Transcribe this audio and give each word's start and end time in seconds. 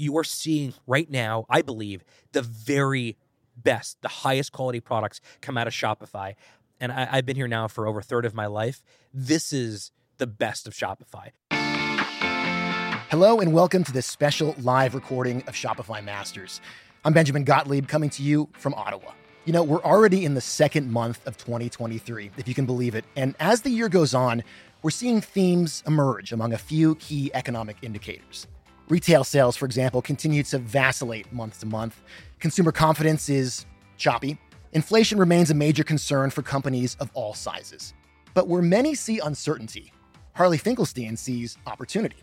you 0.00 0.16
are 0.16 0.24
seeing 0.24 0.72
right 0.86 1.10
now, 1.10 1.44
I 1.50 1.60
believe, 1.62 2.02
the 2.32 2.42
very 2.42 3.16
best, 3.56 4.00
the 4.00 4.08
highest 4.08 4.50
quality 4.50 4.80
products 4.80 5.20
come 5.42 5.58
out 5.58 5.66
of 5.66 5.74
Shopify. 5.74 6.34
And 6.80 6.90
I, 6.90 7.04
have 7.04 7.26
been 7.26 7.36
here 7.36 7.46
now 7.46 7.68
for 7.68 7.86
over 7.86 7.98
a 7.98 8.02
third 8.02 8.24
of 8.24 8.34
my 8.34 8.46
life. 8.46 8.82
This 9.12 9.52
is 9.52 9.92
the 10.16 10.26
best 10.26 10.66
of 10.66 10.72
Shopify. 10.72 11.32
Hello, 13.10 13.40
and 13.40 13.52
welcome 13.52 13.84
to 13.84 13.92
this 13.92 14.06
special 14.06 14.54
live 14.62 14.94
recording 14.94 15.42
of 15.46 15.54
Shopify 15.54 16.02
Masters. 16.02 16.62
I'm 17.04 17.12
Benjamin 17.12 17.44
Gottlieb 17.44 17.86
coming 17.86 18.08
to 18.10 18.22
you 18.22 18.48
from 18.52 18.72
Ottawa. 18.74 19.12
You 19.44 19.52
know, 19.52 19.62
we're 19.62 19.82
already 19.82 20.24
in 20.24 20.34
the 20.34 20.40
second 20.40 20.90
month 20.90 21.26
of 21.26 21.36
2023, 21.36 22.30
if 22.38 22.48
you 22.48 22.54
can 22.54 22.64
believe 22.64 22.94
it. 22.94 23.04
And 23.16 23.34
as 23.38 23.62
the 23.62 23.70
year 23.70 23.88
goes 23.90 24.14
on, 24.14 24.44
we're 24.82 24.90
seeing 24.90 25.20
themes 25.20 25.82
emerge 25.86 26.32
among 26.32 26.54
a 26.54 26.58
few 26.58 26.94
key 26.94 27.30
economic 27.34 27.76
indicators. 27.82 28.46
Retail 28.90 29.22
sales, 29.22 29.56
for 29.56 29.66
example, 29.66 30.02
continue 30.02 30.42
to 30.42 30.58
vacillate 30.58 31.32
month 31.32 31.60
to 31.60 31.66
month. 31.66 32.02
Consumer 32.40 32.72
confidence 32.72 33.28
is 33.28 33.64
choppy. 33.96 34.36
Inflation 34.72 35.16
remains 35.16 35.48
a 35.50 35.54
major 35.54 35.84
concern 35.84 36.28
for 36.30 36.42
companies 36.42 36.96
of 36.98 37.08
all 37.14 37.32
sizes. 37.32 37.94
But 38.34 38.48
where 38.48 38.62
many 38.62 38.96
see 38.96 39.20
uncertainty, 39.20 39.92
Harley 40.34 40.58
Finkelstein 40.58 41.16
sees 41.16 41.56
opportunity. 41.68 42.16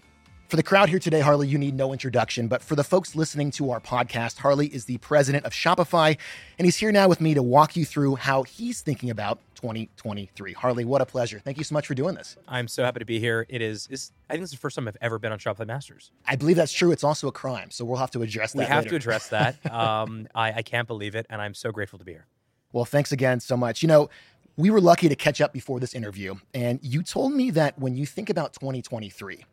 For 0.47 0.55
the 0.55 0.63
crowd 0.63 0.87
here 0.87 0.97
today, 0.97 1.19
Harley, 1.19 1.45
you 1.45 1.57
need 1.57 1.75
no 1.75 1.91
introduction, 1.91 2.47
but 2.47 2.61
for 2.61 2.77
the 2.77 2.83
folks 2.85 3.17
listening 3.17 3.51
to 3.51 3.69
our 3.69 3.81
podcast, 3.81 4.37
Harley 4.37 4.67
is 4.67 4.85
the 4.85 4.97
president 4.99 5.43
of 5.43 5.51
Shopify, 5.51 6.17
and 6.57 6.65
he's 6.65 6.77
here 6.77 6.89
now 6.89 7.09
with 7.09 7.19
me 7.19 7.33
to 7.33 7.43
walk 7.43 7.75
you 7.75 7.83
through 7.83 8.15
how 8.15 8.43
he's 8.43 8.79
thinking 8.79 9.09
about 9.09 9.39
2023. 9.55 10.53
Harley, 10.53 10.85
what 10.85 11.01
a 11.01 11.05
pleasure. 11.05 11.41
Thank 11.43 11.57
you 11.57 11.65
so 11.65 11.73
much 11.73 11.85
for 11.85 11.95
doing 11.95 12.15
this. 12.15 12.37
I'm 12.47 12.69
so 12.69 12.85
happy 12.85 12.99
to 12.99 13.05
be 13.05 13.19
here. 13.19 13.45
It 13.49 13.61
is, 13.61 13.89
I 14.29 14.35
think 14.35 14.43
this 14.43 14.51
is 14.51 14.51
the 14.51 14.61
first 14.61 14.77
time 14.77 14.87
I've 14.87 14.95
ever 15.01 15.19
been 15.19 15.33
on 15.33 15.39
Shopify 15.39 15.67
Masters. 15.67 16.11
I 16.25 16.37
believe 16.37 16.55
that's 16.55 16.71
true. 16.71 16.93
It's 16.93 17.03
also 17.03 17.27
a 17.27 17.33
crime, 17.33 17.69
so 17.69 17.83
we'll 17.83 17.97
have 17.97 18.11
to 18.11 18.21
address 18.21 18.53
that. 18.53 18.59
We 18.59 18.65
have 18.67 18.85
later. 18.85 18.91
to 18.91 18.95
address 18.95 19.27
that. 19.27 19.57
um, 19.69 20.29
I, 20.33 20.53
I 20.53 20.61
can't 20.61 20.87
believe 20.87 21.13
it, 21.13 21.25
and 21.29 21.41
I'm 21.41 21.55
so 21.55 21.73
grateful 21.73 21.99
to 21.99 22.05
be 22.05 22.13
here. 22.13 22.25
Well, 22.71 22.85
thanks 22.85 23.11
again 23.11 23.41
so 23.41 23.57
much. 23.57 23.81
You 23.81 23.89
know, 23.89 24.09
we 24.55 24.69
were 24.69 24.79
lucky 24.79 25.09
to 25.09 25.15
catch 25.17 25.41
up 25.41 25.51
before 25.51 25.81
this 25.81 25.93
interview, 25.93 26.35
and 26.53 26.79
you 26.81 27.03
told 27.03 27.33
me 27.33 27.51
that 27.51 27.77
when 27.77 27.97
you 27.97 28.05
think 28.05 28.29
about 28.29 28.53
2023, 28.53 29.43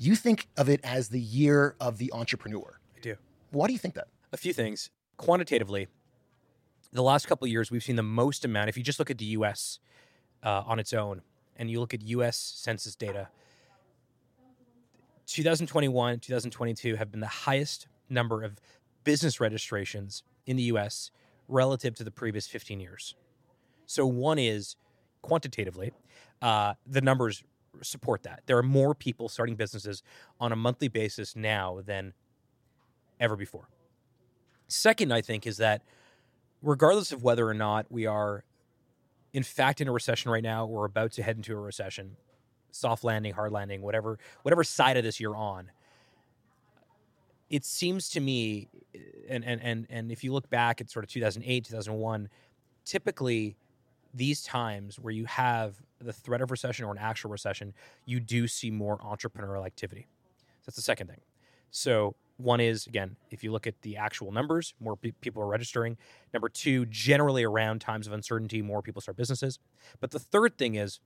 you 0.00 0.16
think 0.16 0.48
of 0.56 0.68
it 0.68 0.80
as 0.82 1.10
the 1.10 1.20
year 1.20 1.76
of 1.78 1.98
the 1.98 2.10
entrepreneur. 2.12 2.80
I 2.96 3.00
do. 3.00 3.16
Why 3.50 3.66
do 3.66 3.74
you 3.74 3.78
think 3.78 3.94
that? 3.94 4.08
A 4.32 4.36
few 4.38 4.54
things. 4.54 4.88
Quantitatively, 5.18 5.88
the 6.90 7.02
last 7.02 7.26
couple 7.28 7.44
of 7.44 7.50
years, 7.50 7.70
we've 7.70 7.82
seen 7.82 7.96
the 7.96 8.02
most 8.02 8.44
amount. 8.46 8.70
If 8.70 8.78
you 8.78 8.82
just 8.82 8.98
look 8.98 9.10
at 9.10 9.18
the 9.18 9.26
US 9.26 9.78
uh, 10.42 10.62
on 10.66 10.78
its 10.78 10.94
own 10.94 11.20
and 11.56 11.70
you 11.70 11.80
look 11.80 11.92
at 11.92 12.02
US 12.02 12.38
census 12.38 12.96
data, 12.96 13.28
2021, 15.26 16.18
2022 16.20 16.96
have 16.96 17.10
been 17.10 17.20
the 17.20 17.26
highest 17.26 17.86
number 18.08 18.42
of 18.42 18.58
business 19.04 19.38
registrations 19.38 20.22
in 20.46 20.56
the 20.56 20.64
US 20.64 21.10
relative 21.46 21.94
to 21.96 22.04
the 22.04 22.10
previous 22.10 22.46
15 22.46 22.80
years. 22.80 23.14
So, 23.86 24.06
one 24.06 24.38
is 24.38 24.76
quantitatively, 25.20 25.92
uh, 26.40 26.74
the 26.86 27.02
numbers 27.02 27.44
support 27.82 28.22
that. 28.24 28.42
There 28.46 28.58
are 28.58 28.62
more 28.62 28.94
people 28.94 29.28
starting 29.28 29.56
businesses 29.56 30.02
on 30.38 30.52
a 30.52 30.56
monthly 30.56 30.88
basis 30.88 31.36
now 31.36 31.80
than 31.84 32.12
ever 33.18 33.36
before. 33.36 33.68
Second, 34.68 35.12
I 35.12 35.20
think, 35.20 35.46
is 35.46 35.56
that 35.58 35.82
regardless 36.62 37.12
of 37.12 37.22
whether 37.22 37.48
or 37.48 37.54
not 37.54 37.86
we 37.90 38.06
are 38.06 38.44
in 39.32 39.42
fact 39.42 39.80
in 39.80 39.88
a 39.88 39.92
recession 39.92 40.30
right 40.30 40.42
now, 40.42 40.66
or 40.66 40.84
about 40.84 41.12
to 41.12 41.22
head 41.22 41.36
into 41.36 41.52
a 41.52 41.60
recession, 41.60 42.16
soft 42.72 43.04
landing, 43.04 43.32
hard 43.32 43.52
landing, 43.52 43.82
whatever 43.82 44.18
whatever 44.42 44.64
side 44.64 44.96
of 44.96 45.04
this 45.04 45.20
you're 45.20 45.36
on, 45.36 45.70
it 47.48 47.64
seems 47.64 48.08
to 48.10 48.20
me, 48.20 48.68
and 49.28 49.44
and 49.44 49.60
and 49.62 49.86
and 49.90 50.12
if 50.12 50.24
you 50.24 50.32
look 50.32 50.50
back 50.50 50.80
at 50.80 50.90
sort 50.90 51.04
of 51.04 51.10
2008, 51.10 51.64
2001, 51.64 52.28
typically 52.84 53.56
these 54.14 54.42
times 54.42 54.98
where 54.98 55.12
you 55.12 55.24
have 55.26 55.76
the 56.00 56.12
threat 56.12 56.40
of 56.40 56.50
recession 56.50 56.84
or 56.84 56.92
an 56.92 56.98
actual 56.98 57.30
recession, 57.30 57.74
you 58.06 58.20
do 58.20 58.48
see 58.48 58.70
more 58.70 58.98
entrepreneurial 58.98 59.64
activity. 59.64 60.06
That's 60.66 60.76
the 60.76 60.82
second 60.82 61.08
thing. 61.08 61.20
So, 61.70 62.16
one 62.36 62.60
is, 62.60 62.86
again, 62.86 63.16
if 63.30 63.44
you 63.44 63.52
look 63.52 63.66
at 63.66 63.82
the 63.82 63.98
actual 63.98 64.32
numbers, 64.32 64.72
more 64.80 64.96
pe- 64.96 65.10
people 65.20 65.42
are 65.42 65.46
registering. 65.46 65.98
Number 66.32 66.48
two, 66.48 66.86
generally 66.86 67.44
around 67.44 67.82
times 67.82 68.06
of 68.06 68.14
uncertainty, 68.14 68.62
more 68.62 68.80
people 68.80 69.02
start 69.02 69.18
businesses. 69.18 69.58
But 70.00 70.10
the 70.10 70.18
third 70.18 70.56
thing 70.56 70.74
is, 70.74 71.00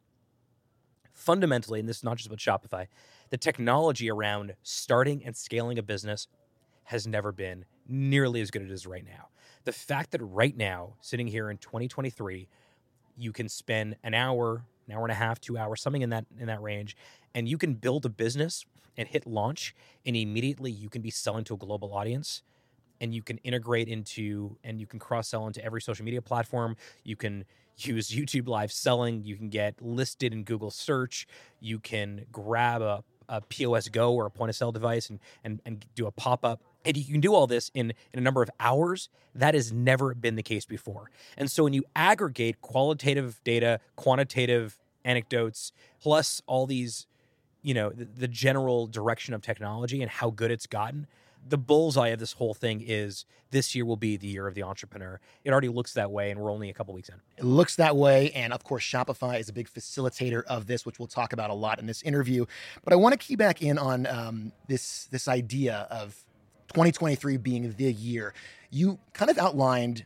fundamentally, 1.13 1.81
and 1.81 1.89
this 1.89 1.99
is 1.99 2.05
not 2.05 2.19
just 2.19 2.29
about 2.29 2.39
Shopify, 2.39 2.87
the 3.31 3.37
technology 3.37 4.11
around 4.11 4.55
starting 4.63 5.25
and 5.25 5.37
scaling 5.37 5.79
a 5.79 5.83
business 5.83 6.29
has 6.85 7.07
never 7.07 7.33
been 7.33 7.65
nearly 7.89 8.41
as 8.41 8.51
good 8.51 8.63
as 8.63 8.71
it 8.71 8.75
is 8.75 8.87
right 8.87 9.05
now. 9.05 9.29
The 9.65 9.73
fact 9.73 10.11
that 10.11 10.23
right 10.23 10.57
now, 10.57 10.95
sitting 11.01 11.27
here 11.27 11.51
in 11.51 11.59
2023, 11.59 12.49
you 13.17 13.33
can 13.33 13.49
spend 13.49 13.97
an 14.03 14.15
hour, 14.15 14.65
an 14.87 14.95
hour 14.95 15.03
and 15.03 15.13
a 15.13 15.17
half, 15.17 15.41
two 15.41 15.57
hours, 15.59 15.81
something 15.81 16.03
in 16.03 16.11
that 16.11 16.27
in 16.39 16.47
that 16.47 16.63
range, 16.63 16.97
and 17.35 17.49
you 17.49 17.59
can 17.59 17.75
build 17.75 18.05
a 18.05 18.09
business 18.09 18.65
and 18.97 19.09
hit 19.09 19.27
launch, 19.27 19.75
and 20.07 20.17
immediately 20.17 20.71
you 20.71 20.89
can 20.89 21.03
be 21.03 21.11
selling 21.11 21.45
to 21.45 21.55
a 21.55 21.57
global 21.57 21.93
audience, 21.95 22.43
and 23.01 23.15
you 23.15 23.23
can 23.23 23.39
integrate 23.39 23.89
into 23.89 24.57
and 24.65 24.81
you 24.81 24.87
can 24.87 24.99
cross 24.99 25.29
sell 25.29 25.47
into 25.47 25.65
every 25.65 25.81
social 25.81 26.05
media 26.05 26.23
platform. 26.23 26.77
You 27.03 27.17
can 27.17 27.45
use 27.79 28.11
YouTube 28.11 28.49
live 28.49 28.73
selling. 28.73 29.25
You 29.25 29.37
can 29.37 29.49
get 29.49 29.81
listed 29.83 30.33
in 30.33 30.45
Google 30.45 30.71
search. 30.71 31.27
You 31.61 31.79
can 31.79 32.27
grab 32.31 32.83
a, 32.83 33.03
a 33.29 33.41
POS 33.41 33.89
Go 33.89 34.15
or 34.15 34.27
a 34.27 34.31
point 34.31 34.51
of 34.51 34.57
sale 34.57 34.73
device 34.73 35.11
and 35.11 35.19
and 35.43 35.61
and 35.65 35.85
do 35.95 36.07
a 36.07 36.13
pop 36.13 36.45
up 36.45 36.63
and 36.85 36.97
you 36.97 37.05
can 37.05 37.21
do 37.21 37.35
all 37.35 37.47
this 37.47 37.71
in, 37.75 37.93
in 38.13 38.19
a 38.19 38.23
number 38.23 38.43
of 38.43 38.51
hours. 38.61 39.09
That 39.35 39.55
has 39.55 39.73
never 39.73 40.15
been 40.15 40.37
the 40.37 40.43
case 40.43 40.65
before. 40.65 41.11
And 41.37 41.51
so 41.51 41.65
when 41.65 41.73
you 41.73 41.85
aggregate 41.97 42.61
qualitative 42.61 43.41
data, 43.45 43.81
quantitative 43.97 44.79
anecdotes, 45.05 45.73
plus 46.01 46.41
all 46.47 46.67
these, 46.67 47.07
you 47.63 47.75
know, 47.75 47.91
the, 47.91 48.05
the 48.05 48.29
general 48.29 48.87
direction 48.87 49.35
of 49.35 49.43
technology 49.43 50.03
and 50.03 50.11
how 50.11 50.31
good 50.31 50.51
it's 50.51 50.67
gotten, 50.67 51.07
the 51.47 51.59
bullseye 51.59 52.09
of 52.09 52.19
this 52.19 52.33
whole 52.33 52.55
thing 52.55 52.83
is 52.87 53.27
this 53.51 53.75
year 53.75 53.85
will 53.85 53.97
be 53.97 54.17
the 54.17 54.27
year 54.27 54.47
of 54.47 54.55
the 54.55 54.63
entrepreneur. 54.63 55.21
It 55.45 55.53
already 55.53 55.69
looks 55.69 55.93
that 55.95 56.11
way, 56.11 56.31
and 56.31 56.41
we're 56.41 56.51
only 56.51 56.71
a 56.71 56.73
couple 56.73 56.95
weeks 56.95 57.09
in. 57.09 57.17
It 57.37 57.45
looks 57.45 57.77
that 57.77 57.97
way. 57.97 58.31
And 58.33 58.53
of 58.53 58.65
course, 58.65 58.83
Shopify 58.83 59.39
is 59.39 59.49
a 59.49 59.53
big 59.53 59.69
facilitator 59.69 60.43
of 60.45 60.67
this, 60.67 60.87
which 60.87 60.99
we'll 60.99 61.09
talk 61.09 61.33
about 61.33 61.51
a 61.51 61.55
lot 61.55 61.79
in 61.79 61.87
this 61.87 62.03
interview. 62.03 62.47
But 62.83 62.93
I 62.93 62.97
want 62.97 63.13
to 63.13 63.19
key 63.19 63.37
back 63.37 63.63
in 63.63 63.79
on 63.79 64.07
um, 64.07 64.53
this, 64.69 65.07
this 65.11 65.29
idea 65.29 65.87
of 65.91 66.17
2023 66.75 67.37
being 67.39 67.73
the 67.77 67.93
year, 67.93 68.35
you 68.71 68.99
kind 69.13 69.31
of 69.31 69.39
outlined 69.39 70.05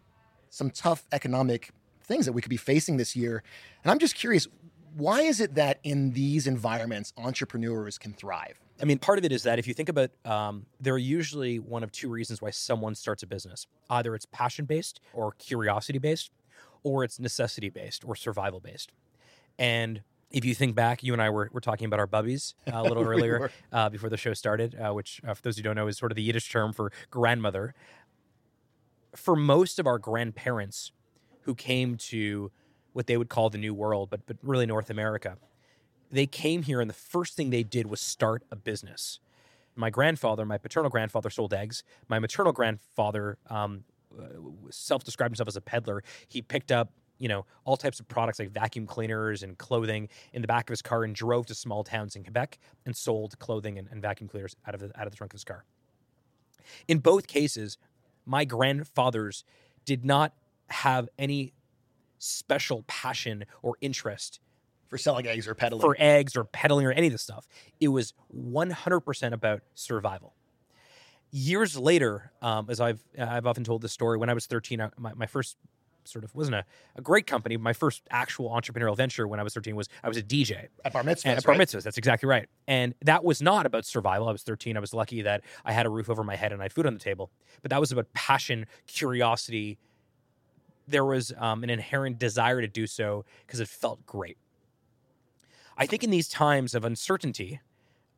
some 0.50 0.70
tough 0.70 1.06
economic 1.12 1.70
things 2.04 2.26
that 2.26 2.32
we 2.32 2.42
could 2.42 2.50
be 2.50 2.56
facing 2.56 2.96
this 2.96 3.16
year. 3.16 3.42
And 3.82 3.90
I'm 3.90 3.98
just 3.98 4.14
curious, 4.14 4.46
why 4.94 5.22
is 5.22 5.40
it 5.40 5.54
that 5.54 5.80
in 5.82 6.12
these 6.12 6.46
environments, 6.46 7.12
entrepreneurs 7.16 7.98
can 7.98 8.12
thrive? 8.12 8.60
I 8.80 8.84
mean, 8.84 8.98
part 8.98 9.18
of 9.18 9.24
it 9.24 9.32
is 9.32 9.42
that 9.42 9.58
if 9.58 9.66
you 9.66 9.74
think 9.74 9.88
about, 9.88 10.10
um, 10.24 10.66
there 10.80 10.94
are 10.94 10.98
usually 10.98 11.58
one 11.58 11.82
of 11.82 11.90
two 11.90 12.08
reasons 12.08 12.40
why 12.40 12.50
someone 12.50 12.94
starts 12.94 13.22
a 13.22 13.26
business. 13.26 13.66
Either 13.90 14.14
it's 14.14 14.26
passion 14.26 14.66
based 14.66 15.00
or 15.12 15.32
curiosity 15.32 15.98
based, 15.98 16.30
or 16.82 17.02
it's 17.02 17.18
necessity 17.18 17.70
based 17.70 18.04
or 18.04 18.14
survival 18.14 18.60
based. 18.60 18.92
And 19.58 20.02
if 20.30 20.44
you 20.44 20.54
think 20.54 20.74
back, 20.74 21.02
you 21.02 21.12
and 21.12 21.22
I 21.22 21.30
were, 21.30 21.48
were 21.52 21.60
talking 21.60 21.86
about 21.86 22.00
our 22.00 22.06
bubbies 22.06 22.54
uh, 22.72 22.76
a 22.76 22.82
little 22.82 23.02
we 23.02 23.08
earlier 23.08 23.50
uh, 23.72 23.88
before 23.88 24.10
the 24.10 24.16
show 24.16 24.34
started, 24.34 24.76
uh, 24.78 24.92
which, 24.92 25.20
uh, 25.26 25.34
for 25.34 25.42
those 25.42 25.56
who 25.56 25.62
don't 25.62 25.76
know, 25.76 25.86
is 25.86 25.96
sort 25.96 26.12
of 26.12 26.16
the 26.16 26.22
Yiddish 26.22 26.50
term 26.50 26.72
for 26.72 26.92
grandmother. 27.10 27.74
For 29.16 29.34
most 29.34 29.78
of 29.78 29.86
our 29.86 29.98
grandparents 29.98 30.92
who 31.42 31.54
came 31.54 31.96
to 31.96 32.50
what 32.92 33.06
they 33.06 33.16
would 33.16 33.28
call 33.28 33.48
the 33.48 33.58
New 33.58 33.72
World, 33.72 34.10
but, 34.10 34.26
but 34.26 34.36
really 34.42 34.66
North 34.66 34.90
America, 34.90 35.38
they 36.10 36.26
came 36.26 36.62
here 36.62 36.80
and 36.80 36.90
the 36.90 36.94
first 36.94 37.34
thing 37.34 37.50
they 37.50 37.62
did 37.62 37.86
was 37.86 38.00
start 38.00 38.42
a 38.50 38.56
business. 38.56 39.20
My 39.76 39.90
grandfather, 39.90 40.44
my 40.44 40.58
paternal 40.58 40.90
grandfather, 40.90 41.30
sold 41.30 41.54
eggs. 41.54 41.84
My 42.08 42.18
maternal 42.18 42.52
grandfather 42.52 43.38
um, 43.48 43.84
uh, 44.18 44.24
self 44.70 45.04
described 45.04 45.32
himself 45.32 45.48
as 45.48 45.56
a 45.56 45.60
peddler. 45.60 46.02
He 46.26 46.42
picked 46.42 46.72
up 46.72 46.90
you 47.18 47.28
know, 47.28 47.44
all 47.64 47.76
types 47.76 48.00
of 48.00 48.08
products 48.08 48.38
like 48.38 48.50
vacuum 48.50 48.86
cleaners 48.86 49.42
and 49.42 49.58
clothing 49.58 50.08
in 50.32 50.42
the 50.42 50.48
back 50.48 50.68
of 50.68 50.72
his 50.72 50.82
car 50.82 51.04
and 51.04 51.14
drove 51.14 51.46
to 51.46 51.54
small 51.54 51.84
towns 51.84 52.16
in 52.16 52.22
Quebec 52.22 52.58
and 52.86 52.96
sold 52.96 53.38
clothing 53.38 53.78
and, 53.78 53.88
and 53.90 54.00
vacuum 54.00 54.28
cleaners 54.28 54.56
out 54.66 54.74
of 54.74 54.80
the 54.80 54.86
out 54.98 55.06
of 55.06 55.12
the 55.12 55.16
trunk 55.16 55.32
of 55.32 55.36
his 55.36 55.44
car. 55.44 55.64
In 56.86 56.98
both 56.98 57.26
cases, 57.26 57.78
my 58.26 58.44
grandfathers 58.44 59.44
did 59.84 60.04
not 60.04 60.34
have 60.68 61.08
any 61.18 61.54
special 62.18 62.84
passion 62.86 63.44
or 63.62 63.76
interest 63.80 64.40
for 64.88 64.98
selling 64.98 65.26
eggs 65.26 65.46
or 65.46 65.54
peddling. 65.54 65.80
For 65.80 65.96
eggs 65.98 66.36
or 66.36 66.44
peddling 66.44 66.86
or 66.86 66.92
any 66.92 67.06
of 67.06 67.12
this 67.12 67.22
stuff. 67.22 67.46
It 67.80 67.88
was 67.88 68.14
100% 68.34 69.32
about 69.32 69.62
survival. 69.74 70.34
Years 71.30 71.76
later, 71.76 72.32
um, 72.40 72.68
as 72.70 72.80
I've 72.80 73.04
I've 73.18 73.46
often 73.46 73.62
told 73.62 73.82
this 73.82 73.92
story, 73.92 74.16
when 74.16 74.30
I 74.30 74.34
was 74.34 74.46
13, 74.46 74.80
I, 74.80 74.90
my, 74.96 75.12
my 75.12 75.26
first 75.26 75.58
sort 76.08 76.24
of 76.24 76.34
wasn't 76.34 76.56
a, 76.56 76.64
a 76.96 77.02
great 77.02 77.26
company. 77.26 77.56
My 77.56 77.72
first 77.72 78.02
actual 78.10 78.50
entrepreneurial 78.50 78.96
venture 78.96 79.28
when 79.28 79.40
I 79.40 79.42
was 79.42 79.54
13 79.54 79.76
was 79.76 79.88
I 80.02 80.08
was 80.08 80.16
a 80.16 80.22
DJ 80.22 80.68
At 80.84 80.92
bar 80.92 81.02
mitzvahs, 81.02 81.26
at 81.26 81.44
bar 81.44 81.54
right? 81.54 81.68
That's 81.70 81.98
exactly 81.98 82.28
right. 82.28 82.48
And 82.66 82.94
that 83.02 83.24
was 83.24 83.42
not 83.42 83.66
about 83.66 83.84
survival. 83.84 84.28
I 84.28 84.32
was 84.32 84.42
13. 84.42 84.76
I 84.76 84.80
was 84.80 84.94
lucky 84.94 85.22
that 85.22 85.42
I 85.64 85.72
had 85.72 85.86
a 85.86 85.90
roof 85.90 86.10
over 86.10 86.24
my 86.24 86.36
head 86.36 86.52
and 86.52 86.60
I 86.60 86.64
had 86.64 86.72
food 86.72 86.86
on 86.86 86.94
the 86.94 87.00
table. 87.00 87.30
But 87.62 87.70
that 87.70 87.80
was 87.80 87.92
about 87.92 88.12
passion, 88.12 88.66
curiosity. 88.86 89.78
There 90.86 91.04
was 91.04 91.32
um, 91.38 91.62
an 91.62 91.70
inherent 91.70 92.18
desire 92.18 92.60
to 92.60 92.68
do 92.68 92.86
so 92.86 93.24
because 93.46 93.60
it 93.60 93.68
felt 93.68 94.04
great. 94.06 94.38
I 95.76 95.86
think 95.86 96.02
in 96.02 96.10
these 96.10 96.28
times 96.28 96.74
of 96.74 96.84
uncertainty, 96.84 97.60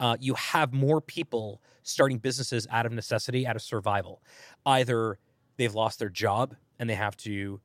uh, 0.00 0.16
you 0.18 0.34
have 0.34 0.72
more 0.72 1.00
people 1.00 1.60
starting 1.82 2.18
businesses 2.18 2.66
out 2.70 2.86
of 2.86 2.92
necessity, 2.92 3.46
out 3.46 3.54
of 3.54 3.62
survival. 3.62 4.22
Either 4.64 5.18
they've 5.58 5.74
lost 5.74 5.98
their 5.98 6.08
job 6.08 6.56
and 6.78 6.88
they 6.88 6.94
have 6.94 7.16
to, 7.18 7.60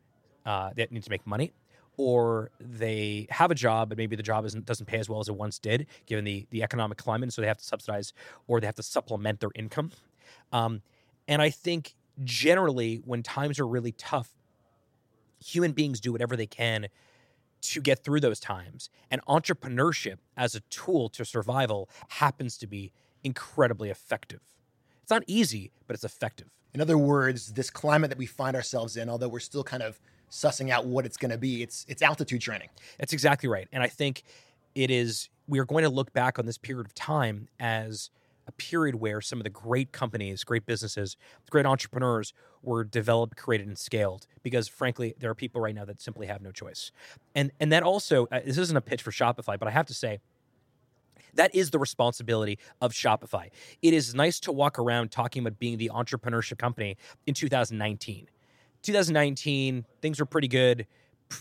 uh, 0.45 0.71
they 0.75 0.87
need 0.91 1.03
to 1.03 1.09
make 1.09 1.25
money, 1.25 1.53
or 1.97 2.51
they 2.59 3.27
have 3.29 3.51
a 3.51 3.55
job 3.55 3.89
but 3.89 3.97
maybe 3.97 4.15
the 4.15 4.23
job 4.23 4.45
isn't, 4.45 4.65
doesn't 4.65 4.85
pay 4.85 4.99
as 4.99 5.09
well 5.09 5.19
as 5.19 5.29
it 5.29 5.35
once 5.35 5.59
did, 5.59 5.87
given 6.05 6.25
the 6.25 6.45
the 6.51 6.63
economic 6.63 6.97
climate, 6.97 7.31
so 7.33 7.41
they 7.41 7.47
have 7.47 7.57
to 7.57 7.65
subsidize 7.65 8.13
or 8.47 8.59
they 8.59 8.65
have 8.65 8.75
to 8.75 8.83
supplement 8.83 9.39
their 9.39 9.51
income. 9.55 9.91
Um, 10.51 10.81
and 11.27 11.41
I 11.41 11.49
think 11.49 11.95
generally, 12.23 13.01
when 13.05 13.23
times 13.23 13.59
are 13.59 13.67
really 13.67 13.91
tough, 13.91 14.29
human 15.43 15.71
beings 15.71 15.99
do 15.99 16.11
whatever 16.11 16.35
they 16.35 16.47
can 16.47 16.87
to 17.61 17.81
get 17.81 18.03
through 18.03 18.19
those 18.19 18.39
times. 18.39 18.89
And 19.09 19.21
entrepreneurship 19.25 20.17
as 20.37 20.55
a 20.55 20.59
tool 20.69 21.09
to 21.09 21.25
survival 21.25 21.89
happens 22.09 22.57
to 22.59 22.67
be 22.67 22.91
incredibly 23.23 23.89
effective. 23.89 24.41
It's 25.01 25.11
not 25.11 25.23
easy, 25.27 25.71
but 25.87 25.95
it's 25.95 26.03
effective. 26.03 26.47
In 26.73 26.81
other 26.81 26.97
words, 26.97 27.53
this 27.53 27.69
climate 27.69 28.09
that 28.09 28.17
we 28.17 28.25
find 28.25 28.55
ourselves 28.55 28.97
in, 28.97 29.09
although 29.09 29.29
we're 29.29 29.39
still 29.39 29.63
kind 29.63 29.81
of 29.81 29.99
sussing 30.31 30.69
out 30.69 30.85
what 30.85 31.05
it's 31.05 31.17
going 31.17 31.31
to 31.31 31.37
be, 31.37 31.63
it's 31.63 31.85
it's 31.87 32.01
altitude 32.01 32.41
training. 32.41 32.69
That's 32.99 33.13
exactly 33.13 33.49
right. 33.49 33.67
And 33.71 33.83
I 33.83 33.87
think 33.87 34.23
it 34.73 34.91
is, 34.91 35.29
we 35.47 35.59
are 35.59 35.65
going 35.65 35.83
to 35.83 35.89
look 35.89 36.13
back 36.13 36.37
on 36.37 36.45
this 36.45 36.57
period 36.57 36.85
of 36.85 36.93
time 36.93 37.47
as 37.59 38.09
a 38.47 38.51
period 38.51 38.95
where 38.95 39.21
some 39.21 39.39
of 39.39 39.43
the 39.43 39.49
great 39.49 39.91
companies, 39.91 40.43
great 40.43 40.65
businesses, 40.65 41.17
great 41.49 41.65
entrepreneurs 41.65 42.33
were 42.61 42.83
developed, 42.83 43.37
created, 43.37 43.67
and 43.67 43.77
scaled. 43.77 44.27
Because 44.43 44.67
frankly, 44.67 45.15
there 45.17 45.31
are 45.31 45.35
people 45.35 45.61
right 45.61 45.73
now 45.73 45.85
that 45.85 46.01
simply 46.01 46.27
have 46.27 46.41
no 46.41 46.51
choice. 46.51 46.91
And 47.33 47.51
and 47.59 47.71
that 47.71 47.83
also, 47.83 48.27
uh, 48.31 48.41
this 48.45 48.57
isn't 48.57 48.77
a 48.77 48.81
pitch 48.81 49.01
for 49.01 49.11
Shopify, 49.11 49.57
but 49.57 49.67
I 49.67 49.71
have 49.71 49.87
to 49.87 49.93
say, 49.93 50.19
that 51.33 51.53
is 51.53 51.71
the 51.71 51.79
responsibility 51.79 52.59
of 52.81 52.93
Shopify. 52.93 53.49
It 53.81 53.93
is 53.93 54.15
nice 54.15 54.39
to 54.41 54.51
walk 54.51 54.79
around 54.79 55.11
talking 55.11 55.41
about 55.41 55.59
being 55.59 55.77
the 55.77 55.91
entrepreneurship 55.93 56.57
company 56.57 56.97
in 57.25 57.33
2019. 57.33 58.27
2019, 58.85 59.85
things 60.01 60.19
were 60.19 60.25
pretty 60.25 60.47
good. 60.47 60.87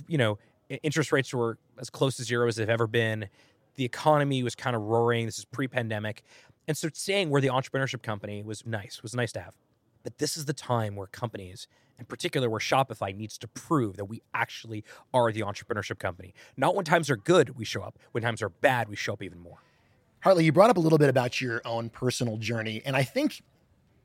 You 0.08 0.18
know, 0.18 0.38
interest 0.82 1.12
rates 1.12 1.32
were 1.32 1.58
as 1.78 1.90
close 1.90 2.16
to 2.16 2.24
zero 2.24 2.48
as 2.48 2.56
they've 2.56 2.68
ever 2.68 2.86
been. 2.86 3.28
The 3.76 3.84
economy 3.84 4.42
was 4.42 4.54
kind 4.54 4.74
of 4.74 4.82
roaring. 4.82 5.26
This 5.26 5.38
is 5.38 5.44
pre-pandemic. 5.44 6.22
And 6.66 6.76
so 6.76 6.88
saying 6.92 7.30
we're 7.30 7.40
the 7.40 7.48
entrepreneurship 7.48 8.02
company 8.02 8.42
was 8.42 8.64
nice, 8.64 9.02
was 9.02 9.14
nice 9.14 9.32
to 9.32 9.40
have. 9.40 9.54
But 10.02 10.18
this 10.18 10.36
is 10.36 10.44
the 10.44 10.52
time 10.52 10.96
where 10.96 11.06
companies, 11.06 11.66
in 11.98 12.04
particular 12.06 12.48
where 12.48 12.60
Shopify 12.60 13.14
needs 13.14 13.36
to 13.38 13.48
prove 13.48 13.96
that 13.96 14.06
we 14.06 14.22
actually 14.32 14.84
are 15.12 15.32
the 15.32 15.40
entrepreneurship 15.40 15.98
company. 15.98 16.34
Not 16.56 16.74
when 16.74 16.84
times 16.84 17.10
are 17.10 17.16
good, 17.16 17.56
we 17.56 17.64
show 17.64 17.82
up. 17.82 17.98
When 18.12 18.22
times 18.22 18.42
are 18.42 18.48
bad, 18.48 18.88
we 18.88 18.96
show 18.96 19.14
up 19.14 19.22
even 19.22 19.38
more. 19.38 19.58
Harley, 20.20 20.44
you 20.44 20.52
brought 20.52 20.70
up 20.70 20.76
a 20.76 20.80
little 20.80 20.98
bit 20.98 21.10
about 21.10 21.40
your 21.40 21.60
own 21.66 21.90
personal 21.90 22.38
journey, 22.38 22.80
and 22.86 22.96
I 22.96 23.02
think 23.02 23.42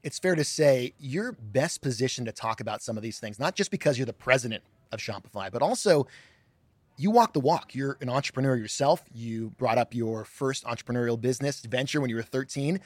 it's 0.04 0.20
fair 0.20 0.36
to 0.36 0.44
say 0.44 0.94
you're 1.00 1.34
best 1.34 1.82
positioned 1.82 2.28
to 2.28 2.32
talk 2.32 2.62
about 2.62 2.82
some 2.82 2.98
of 2.98 3.04
these 3.04 3.20
things, 3.20 3.40
not 3.40 3.56
just 3.56 3.72
because 3.72 3.98
you're 3.98 4.06
the 4.06 4.14
president 4.14 4.64
of 4.92 5.00
Shopify, 5.00 5.52
but 5.52 5.62
also 5.62 6.08
you 6.98 7.12
walk 7.12 7.34
the 7.34 7.40
walk. 7.40 7.74
You're 7.76 7.98
an 8.02 8.10
entrepreneur 8.10 8.56
yourself. 8.56 9.04
You 9.14 9.52
brought 9.58 9.78
up 9.78 9.94
your 9.96 10.26
first 10.26 10.66
entrepreneurial 10.66 11.20
business 11.20 11.62
venture 11.62 12.02
when 12.02 12.10
you 12.10 12.16
were 12.18 12.24
13. 12.24 12.80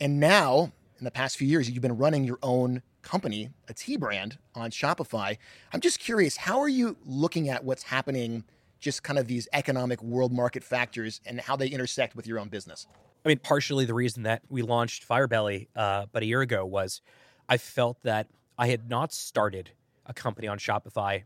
And 0.00 0.18
now, 0.18 0.72
in 0.98 1.04
the 1.04 1.10
past 1.10 1.36
few 1.36 1.46
years, 1.46 1.70
you've 1.70 1.82
been 1.82 1.96
running 1.96 2.24
your 2.24 2.38
own 2.42 2.82
company, 3.02 3.50
a 3.68 3.74
tea 3.74 3.96
brand 3.96 4.38
on 4.54 4.70
Shopify. 4.70 5.36
I'm 5.72 5.80
just 5.80 5.98
curious, 5.98 6.36
how 6.36 6.58
are 6.60 6.68
you 6.68 6.96
looking 7.06 7.48
at 7.48 7.64
what's 7.64 7.84
happening, 7.84 8.44
just 8.80 9.02
kind 9.02 9.18
of 9.18 9.28
these 9.28 9.46
economic 9.52 10.02
world 10.02 10.32
market 10.32 10.64
factors 10.64 11.20
and 11.24 11.40
how 11.40 11.56
they 11.56 11.68
intersect 11.68 12.16
with 12.16 12.26
your 12.26 12.38
own 12.38 12.48
business? 12.48 12.86
I 13.24 13.28
mean, 13.28 13.38
partially 13.38 13.84
the 13.84 13.94
reason 13.94 14.22
that 14.22 14.42
we 14.48 14.62
launched 14.62 15.04
Firebelly 15.04 15.68
uh, 15.76 16.04
about 16.04 16.22
a 16.22 16.26
year 16.26 16.40
ago 16.40 16.64
was 16.64 17.02
I 17.48 17.58
felt 17.58 18.02
that 18.02 18.28
I 18.58 18.68
had 18.68 18.88
not 18.88 19.12
started 19.12 19.70
a 20.06 20.14
company 20.14 20.48
on 20.48 20.58
Shopify 20.58 21.24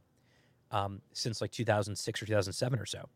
um, 0.71 1.01
since 1.13 1.41
like 1.41 1.53
2006 1.53 2.23
or 2.23 2.27
2007 2.27 2.79
or 2.79 2.87
so. 2.87 3.09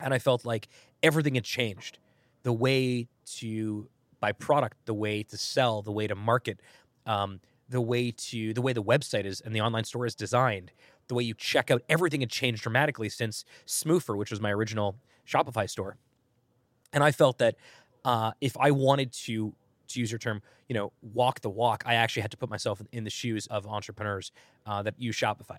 And 0.00 0.14
I 0.14 0.18
felt 0.18 0.44
like 0.44 0.68
everything 1.02 1.34
had 1.34 1.44
changed. 1.44 1.98
The 2.42 2.52
way 2.52 3.08
to 3.36 3.88
buy 4.20 4.32
product, 4.32 4.76
the 4.86 4.94
way 4.94 5.22
to 5.22 5.36
sell, 5.36 5.82
the 5.82 5.92
way 5.92 6.06
to 6.06 6.14
market, 6.14 6.60
um, 7.06 7.40
the 7.68 7.80
way 7.80 8.10
to 8.10 8.52
the 8.52 8.62
way 8.62 8.72
the 8.72 8.82
website 8.82 9.24
is 9.24 9.40
and 9.40 9.54
the 9.54 9.60
online 9.60 9.84
store 9.84 10.06
is 10.06 10.14
designed, 10.14 10.70
the 11.08 11.14
way 11.14 11.22
you 11.22 11.34
check 11.34 11.70
out, 11.70 11.82
everything 11.88 12.20
had 12.20 12.30
changed 12.30 12.62
dramatically 12.62 13.08
since 13.08 13.44
Smoofer, 13.66 14.16
which 14.16 14.30
was 14.30 14.40
my 14.40 14.50
original 14.50 14.96
Shopify 15.26 15.68
store. 15.68 15.96
And 16.94 17.04
I 17.04 17.10
felt 17.10 17.38
that 17.38 17.56
uh, 18.04 18.32
if 18.40 18.56
I 18.58 18.70
wanted 18.70 19.12
to, 19.12 19.52
to 19.88 20.00
use 20.00 20.10
your 20.10 20.18
term, 20.18 20.40
you 20.68 20.74
know, 20.74 20.92
walk 21.02 21.40
the 21.40 21.50
walk, 21.50 21.82
I 21.84 21.96
actually 21.96 22.22
had 22.22 22.30
to 22.30 22.36
put 22.38 22.48
myself 22.48 22.80
in, 22.92 23.04
the 23.04 23.10
shoes 23.10 23.46
of 23.48 23.66
entrepreneurs 23.66 24.32
uh, 24.64 24.82
that 24.84 24.94
use 24.96 25.16
Shopify. 25.16 25.58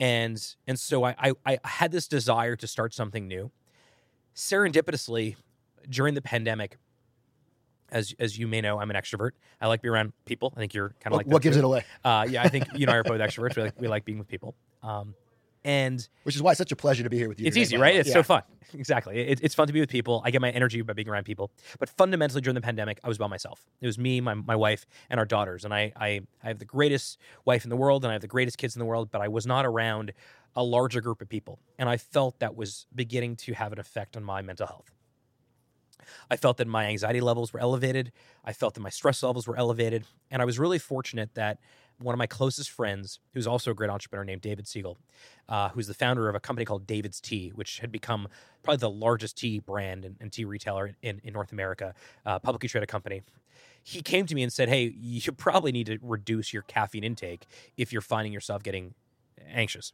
And 0.00 0.42
and 0.66 0.78
so 0.78 1.04
I, 1.04 1.14
I 1.18 1.32
I 1.46 1.58
had 1.64 1.90
this 1.90 2.06
desire 2.06 2.54
to 2.56 2.66
start 2.66 2.92
something 2.92 3.26
new. 3.26 3.50
Serendipitously, 4.34 5.36
during 5.88 6.12
the 6.12 6.20
pandemic, 6.20 6.76
as 7.90 8.14
as 8.18 8.38
you 8.38 8.46
may 8.46 8.60
know, 8.60 8.78
I'm 8.78 8.90
an 8.90 8.96
extrovert. 8.96 9.30
I 9.58 9.68
like 9.68 9.80
being 9.80 9.94
around 9.94 10.12
people. 10.26 10.52
I 10.54 10.60
think 10.60 10.74
you're 10.74 10.90
kind 11.00 11.14
of 11.14 11.18
like 11.18 11.26
what 11.26 11.40
gives 11.40 11.56
too. 11.56 11.60
it 11.60 11.64
away? 11.64 11.84
Uh, 12.04 12.26
yeah, 12.28 12.42
I 12.42 12.48
think 12.48 12.66
you 12.74 12.82
and 12.82 12.90
I 12.90 12.96
are 12.96 13.04
both 13.04 13.20
extroverts. 13.20 13.56
We 13.56 13.62
like 13.62 13.80
we 13.80 13.88
like 13.88 14.04
being 14.04 14.18
with 14.18 14.28
people. 14.28 14.54
Um, 14.82 15.14
and 15.66 16.08
Which 16.22 16.36
is 16.36 16.42
why 16.42 16.52
it's 16.52 16.58
such 16.58 16.72
a 16.72 16.76
pleasure 16.76 17.02
to 17.02 17.10
be 17.10 17.18
here 17.18 17.28
with 17.28 17.40
you. 17.40 17.46
it's 17.46 17.54
today, 17.54 17.62
easy, 17.62 17.76
right? 17.76 17.96
It's 17.96 18.08
Yeah. 18.08 18.14
so 18.14 18.22
fun. 18.22 18.42
Exactly. 18.74 19.18
It, 19.20 19.38
it's 19.44 19.54
fun 19.54 19.68
to 19.68 19.72
be 19.72 19.78
with 19.80 19.88
people. 19.88 20.20
I 20.24 20.30
get 20.32 20.40
my 20.40 20.50
energy 20.50 20.82
by 20.82 20.92
being 20.92 21.08
around 21.08 21.22
people. 21.24 21.52
But 21.78 21.88
fundamentally, 21.88 22.40
during 22.40 22.56
the 22.56 22.60
pandemic, 22.60 22.98
I 23.04 23.08
was 23.08 23.16
by 23.16 23.28
myself. 23.28 23.64
It 23.80 23.86
was 23.86 23.96
me, 23.96 24.20
my, 24.20 24.34
my 24.34 24.56
wife, 24.56 24.86
and 25.08 25.20
our 25.20 25.24
daughters. 25.24 25.64
And 25.64 25.72
I, 25.72 25.92
I, 25.96 26.20
I 26.42 26.48
have 26.48 26.58
the 26.58 26.64
greatest 26.64 27.16
wife 27.44 27.62
in 27.64 27.70
the 27.70 27.76
world, 27.76 28.04
and 28.04 28.10
I 28.10 28.14
have 28.14 28.22
the 28.22 28.26
greatest 28.28 28.58
kids 28.58 28.74
in 28.74 28.80
the 28.80 28.84
world. 28.84 29.10
But 29.12 29.20
I 29.22 29.28
was 29.28 29.46
not 29.46 29.64
around 29.64 30.12
a 30.56 30.64
larger 30.64 31.00
group 31.00 31.22
of 31.22 31.28
people, 31.28 31.60
and 31.78 31.88
I 31.88 31.96
felt 31.96 32.40
that 32.40 32.56
was 32.56 32.86
beginning 32.94 33.36
to 33.36 33.52
have 33.54 33.72
an 33.72 33.78
effect 33.78 34.16
on 34.16 34.24
my 34.24 34.42
mental 34.42 34.66
health. 34.66 34.90
I 36.30 36.36
felt 36.36 36.56
that 36.58 36.66
my 36.68 36.86
anxiety 36.86 37.20
levels 37.20 37.52
were 37.52 37.60
elevated. 37.60 38.12
I 38.44 38.52
felt 38.52 38.74
that 38.74 38.80
my 38.80 38.90
stress 38.90 39.22
levels 39.22 39.46
were 39.46 39.56
elevated. 39.56 40.04
And 40.30 40.42
I 40.42 40.44
was 40.44 40.58
really 40.58 40.78
fortunate 40.78 41.34
that 41.34 41.58
one 41.98 42.14
of 42.14 42.18
my 42.18 42.26
closest 42.26 42.70
friends, 42.70 43.20
who's 43.32 43.46
also 43.46 43.70
a 43.70 43.74
great 43.74 43.90
entrepreneur 43.90 44.24
named 44.24 44.42
David 44.42 44.68
Siegel, 44.68 44.98
uh, 45.48 45.70
who's 45.70 45.86
the 45.86 45.94
founder 45.94 46.28
of 46.28 46.34
a 46.34 46.40
company 46.40 46.64
called 46.64 46.86
David's 46.86 47.20
Tea, 47.20 47.52
which 47.54 47.78
had 47.78 47.90
become 47.90 48.28
probably 48.62 48.78
the 48.78 48.90
largest 48.90 49.38
tea 49.38 49.60
brand 49.60 50.04
and, 50.04 50.16
and 50.20 50.32
tea 50.32 50.44
retailer 50.44 50.94
in, 51.02 51.20
in 51.24 51.32
North 51.32 51.52
America, 51.52 51.94
uh, 52.26 52.38
publicly 52.38 52.68
traded 52.68 52.88
company. 52.88 53.22
He 53.82 54.02
came 54.02 54.26
to 54.26 54.34
me 54.34 54.42
and 54.42 54.52
said, 54.52 54.68
Hey, 54.68 54.94
you 55.00 55.32
probably 55.32 55.72
need 55.72 55.86
to 55.86 55.98
reduce 56.02 56.52
your 56.52 56.62
caffeine 56.62 57.04
intake 57.04 57.46
if 57.76 57.92
you're 57.92 58.02
finding 58.02 58.32
yourself 58.32 58.62
getting 58.62 58.94
anxious. 59.48 59.92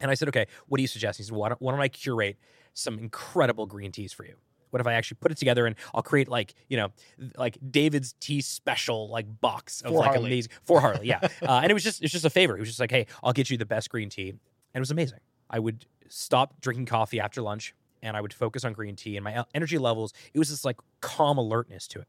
And 0.00 0.10
I 0.10 0.14
said, 0.14 0.28
Okay, 0.28 0.46
what 0.66 0.78
do 0.78 0.82
you 0.82 0.88
suggest? 0.88 1.18
He 1.18 1.24
said, 1.24 1.34
why 1.34 1.50
don't, 1.50 1.60
why 1.60 1.72
don't 1.72 1.80
I 1.80 1.88
curate 1.88 2.36
some 2.74 2.98
incredible 2.98 3.66
green 3.66 3.92
teas 3.92 4.12
for 4.12 4.24
you? 4.24 4.34
What 4.70 4.80
if 4.80 4.86
I 4.86 4.94
actually 4.94 5.18
put 5.20 5.32
it 5.32 5.38
together 5.38 5.66
and 5.66 5.76
I'll 5.94 6.02
create 6.02 6.28
like 6.28 6.54
you 6.68 6.76
know 6.76 6.88
like 7.36 7.58
David's 7.70 8.14
tea 8.20 8.40
special 8.40 9.08
like 9.08 9.40
box 9.40 9.82
of 9.82 9.92
For 9.92 9.98
like 9.98 10.10
Harley. 10.10 10.26
amazing 10.26 10.52
for 10.64 10.80
Harley, 10.80 11.08
yeah. 11.08 11.20
uh, 11.42 11.60
and 11.62 11.70
it 11.70 11.74
was 11.74 11.84
just 11.84 12.02
it's 12.02 12.12
just 12.12 12.24
a 12.24 12.30
favor. 12.30 12.56
It 12.56 12.60
was 12.60 12.68
just 12.68 12.80
like, 12.80 12.90
hey, 12.90 13.06
I'll 13.22 13.32
get 13.32 13.50
you 13.50 13.56
the 13.56 13.66
best 13.66 13.90
green 13.90 14.08
tea, 14.08 14.30
and 14.30 14.38
it 14.74 14.80
was 14.80 14.90
amazing. 14.90 15.20
I 15.48 15.58
would 15.58 15.86
stop 16.08 16.60
drinking 16.60 16.86
coffee 16.86 17.20
after 17.20 17.42
lunch, 17.42 17.74
and 18.02 18.16
I 18.16 18.20
would 18.20 18.32
focus 18.32 18.64
on 18.64 18.72
green 18.72 18.96
tea, 18.96 19.16
and 19.16 19.24
my 19.24 19.44
energy 19.54 19.78
levels. 19.78 20.12
It 20.32 20.38
was 20.38 20.50
this 20.50 20.64
like 20.64 20.76
calm 21.00 21.38
alertness 21.38 21.86
to 21.88 22.00
it. 22.00 22.08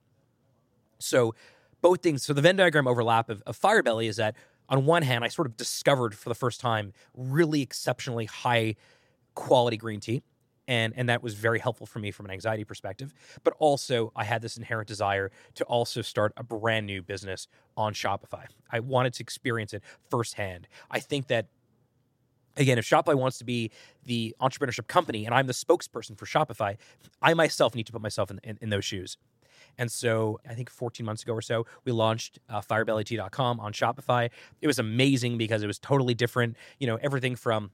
So 1.00 1.34
both 1.82 2.02
things. 2.02 2.24
So 2.24 2.34
the 2.34 2.42
Venn 2.42 2.56
diagram 2.56 2.88
overlap 2.88 3.30
of, 3.30 3.42
of 3.46 3.56
Firebelly 3.56 4.08
is 4.08 4.18
that 4.18 4.36
on 4.70 4.86
one 4.86 5.04
hand, 5.04 5.24
I 5.24 5.28
sort 5.28 5.48
of 5.48 5.58
discovered 5.58 6.16
for 6.16 6.30
the 6.30 6.36
first 6.36 6.62
time 6.62 6.94
really 7.14 7.62
exceptionally 7.62 8.26
high 8.26 8.76
quality 9.36 9.78
green 9.78 10.00
tea. 10.00 10.22
And, 10.68 10.94
and 10.96 11.10
that 11.10 11.24
was 11.24 11.34
very 11.34 11.60
helpful 11.60 11.88
for 11.88 12.00
me 12.00 12.12
from 12.12 12.26
an 12.26 12.32
anxiety 12.32 12.64
perspective. 12.64 13.14
But 13.44 13.54
also, 13.60 14.12
I 14.16 14.24
had 14.24 14.42
this 14.42 14.58
inherent 14.58 14.88
desire 14.88 15.32
to 15.56 15.64
also 15.66 16.02
start 16.02 16.34
a 16.38 16.44
brand 16.44 16.86
new 16.86 17.02
business 17.02 17.48
on 17.76 17.94
Shopify. 17.94 18.46
I 18.72 18.80
wanted 18.80 19.14
to 19.16 19.24
experience 19.24 19.74
it 19.74 19.84
firsthand. 20.10 20.68
I 20.90 21.00
think 21.00 21.28
that 21.28 21.48
again, 22.58 22.78
if 22.78 22.88
Shopify 22.88 23.16
wants 23.16 23.38
to 23.40 23.46
be 23.46 23.72
the 24.06 24.36
entrepreneurship 24.42 24.88
company 24.88 25.26
and 25.26 25.34
I'm 25.34 25.48
the 25.48 25.54
spokesperson 25.54 26.18
for 26.18 26.26
Shopify, 26.26 26.78
I 27.22 27.34
myself 27.34 27.76
need 27.76 27.86
to 27.88 27.92
put 27.92 28.02
myself 28.02 28.30
in, 28.32 28.40
in, 28.44 28.58
in 28.62 28.70
those 28.70 28.86
shoes. 28.86 29.18
And 29.78 29.92
so 29.92 30.40
I 30.48 30.54
think 30.54 30.70
14 30.70 31.06
months 31.06 31.24
ago 31.24 31.34
or 31.34 31.42
so, 31.42 31.66
we 31.86 31.92
launched 31.92 32.40
uh, 32.50 32.62
firebellytea.com 32.62 33.60
on 33.60 33.74
Shopify. 33.74 34.30
It 34.62 34.68
was 34.68 34.80
amazing 34.80 35.38
because 35.38 35.64
it 35.64 35.68
was 35.68 35.80
totally 35.80 36.14
different. 36.14 36.58
You 36.80 36.88
know, 36.88 36.98
everything 37.02 37.36
from 37.36 37.72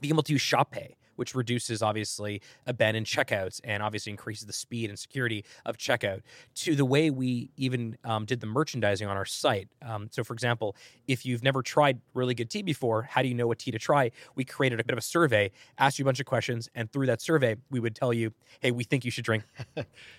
being 0.00 0.14
able 0.14 0.22
to 0.24 0.32
use 0.32 0.42
Shop 0.42 0.70
Pay, 0.70 0.96
which 1.20 1.34
reduces 1.34 1.82
obviously 1.82 2.40
abandoned 2.66 3.04
checkouts 3.04 3.60
and 3.62 3.82
obviously 3.82 4.08
increases 4.08 4.46
the 4.46 4.54
speed 4.54 4.88
and 4.88 4.98
security 4.98 5.44
of 5.66 5.76
checkout, 5.76 6.22
to 6.54 6.74
the 6.74 6.84
way 6.86 7.10
we 7.10 7.50
even 7.58 7.98
um, 8.04 8.24
did 8.24 8.40
the 8.40 8.46
merchandising 8.46 9.06
on 9.06 9.18
our 9.18 9.26
site. 9.26 9.68
Um, 9.82 10.08
so, 10.10 10.24
for 10.24 10.32
example, 10.32 10.74
if 11.06 11.26
you've 11.26 11.42
never 11.42 11.62
tried 11.62 12.00
really 12.14 12.34
good 12.34 12.48
tea 12.48 12.62
before, 12.62 13.02
how 13.02 13.20
do 13.20 13.28
you 13.28 13.34
know 13.34 13.46
what 13.46 13.58
tea 13.58 13.70
to 13.70 13.78
try? 13.78 14.12
We 14.34 14.46
created 14.46 14.80
a 14.80 14.84
bit 14.84 14.94
of 14.94 14.98
a 14.98 15.02
survey, 15.02 15.50
asked 15.76 15.98
you 15.98 16.04
a 16.04 16.06
bunch 16.06 16.20
of 16.20 16.26
questions, 16.26 16.70
and 16.74 16.90
through 16.90 17.04
that 17.06 17.20
survey, 17.20 17.56
we 17.70 17.80
would 17.80 17.94
tell 17.94 18.14
you, 18.14 18.32
hey, 18.60 18.70
we 18.70 18.82
think 18.82 19.04
you 19.04 19.10
should 19.10 19.24
drink 19.24 19.44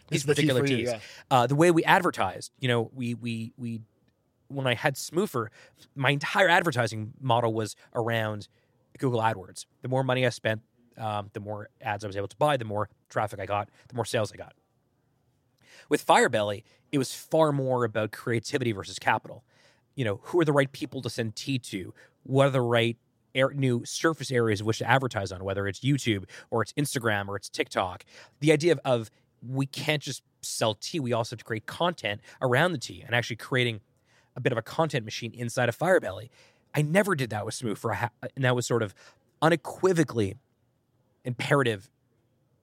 these 0.07 0.23
the 0.23 0.35
tea 0.35 0.43
particular 0.43 0.61
you, 0.67 0.77
teas. 0.77 0.89
yeah. 0.91 0.99
Uh, 1.31 1.47
the 1.47 1.55
way 1.55 1.71
we 1.71 1.83
advertised, 1.83 2.51
you 2.59 2.67
know, 2.67 2.91
we 2.93 3.15
we 3.15 3.53
we 3.57 3.81
when 4.49 4.67
I 4.67 4.75
had 4.75 4.97
Smoofer, 4.97 5.47
my 5.95 6.11
entire 6.11 6.47
advertising 6.47 7.13
model 7.19 7.55
was 7.55 7.75
around 7.95 8.47
Google 8.97 9.19
AdWords. 9.19 9.65
The 9.81 9.87
more 9.87 10.03
money 10.03 10.25
I 10.25 10.29
spent, 10.29 10.61
um, 11.01 11.29
the 11.33 11.39
more 11.39 11.69
ads 11.81 12.03
I 12.03 12.07
was 12.07 12.15
able 12.15 12.27
to 12.27 12.37
buy, 12.37 12.57
the 12.57 12.65
more 12.65 12.89
traffic 13.09 13.39
I 13.39 13.45
got, 13.45 13.69
the 13.87 13.95
more 13.95 14.05
sales 14.05 14.31
I 14.31 14.37
got. 14.37 14.53
With 15.89 16.01
Firebelly, 16.01 16.63
it 16.91 16.97
was 16.97 17.13
far 17.13 17.51
more 17.51 17.83
about 17.83 18.11
creativity 18.11 18.71
versus 18.71 18.99
capital. 18.99 19.43
You 19.95 20.05
know, 20.05 20.19
who 20.23 20.39
are 20.39 20.45
the 20.45 20.53
right 20.53 20.71
people 20.71 21.01
to 21.01 21.09
send 21.09 21.35
tea 21.35 21.59
to? 21.59 21.93
What 22.23 22.47
are 22.47 22.51
the 22.51 22.61
right 22.61 22.97
air, 23.33 23.51
new 23.53 23.83
surface 23.83 24.31
areas 24.31 24.61
which 24.63 24.77
to 24.77 24.89
advertise 24.89 25.31
on, 25.31 25.43
whether 25.43 25.67
it's 25.67 25.79
YouTube 25.79 26.25
or 26.49 26.61
it's 26.61 26.71
Instagram 26.73 27.27
or 27.27 27.35
it's 27.35 27.49
TikTok? 27.49 28.05
The 28.39 28.51
idea 28.51 28.73
of, 28.73 28.79
of 28.85 29.11
we 29.45 29.65
can't 29.65 30.01
just 30.01 30.21
sell 30.41 30.75
tea, 30.75 30.99
we 30.99 31.13
also 31.13 31.33
have 31.33 31.39
to 31.39 31.45
create 31.45 31.65
content 31.65 32.21
around 32.41 32.71
the 32.73 32.77
tea 32.77 33.03
and 33.05 33.15
actually 33.15 33.35
creating 33.37 33.81
a 34.35 34.39
bit 34.39 34.51
of 34.51 34.57
a 34.57 34.61
content 34.61 35.03
machine 35.03 35.33
inside 35.33 35.67
of 35.67 35.75
Firebelly. 35.75 36.29
I 36.73 36.83
never 36.83 37.15
did 37.15 37.31
that 37.31 37.45
with 37.45 37.55
Smoofer 37.55 37.91
a 37.91 37.95
ha- 37.95 38.09
and 38.35 38.45
that 38.45 38.55
was 38.55 38.65
sort 38.65 38.83
of 38.83 38.93
unequivocally 39.41 40.35
imperative 41.23 41.89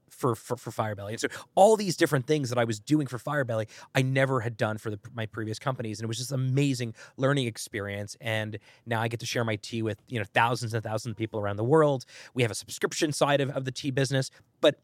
for, 0.09 0.35
for 0.35 0.57
for 0.57 0.71
Firebelly. 0.71 1.13
And 1.13 1.21
so 1.21 1.29
all 1.55 1.77
these 1.77 1.97
different 1.97 2.27
things 2.27 2.49
that 2.49 2.59
I 2.59 2.65
was 2.65 2.81
doing 2.81 3.07
for 3.07 3.19
Firebelly, 3.19 3.69
I 3.95 4.03
never 4.03 4.41
had 4.41 4.57
done 4.57 4.79
for 4.79 4.91
the, 4.91 4.99
my 5.15 5.27
previous 5.27 5.59
companies, 5.59 6.01
and 6.01 6.05
it 6.05 6.09
was 6.09 6.19
just 6.19 6.33
amazing 6.33 6.95
learning 7.17 7.47
experience. 7.47 8.17
And 8.21 8.59
now 8.85 9.01
I 9.01 9.09
get 9.09 9.21
to 9.21 9.27
share 9.27 9.45
my 9.45 9.57
tea 9.57 9.83
with 9.83 10.03
you 10.09 10.19
know 10.19 10.25
thousands 10.35 10.75
and 10.75 10.83
thousands 10.83 11.13
of 11.13 11.17
people 11.17 11.39
around 11.41 11.57
the 11.57 11.65
world. 11.65 12.05
We 12.35 12.43
have 12.43 12.51
a 12.51 12.57
subscription 12.57 13.13
side 13.13 13.41
of, 13.41 13.51
of 13.51 13.65
the 13.65 13.73
tea 13.73 13.91
business, 13.91 14.31
but 14.61 14.81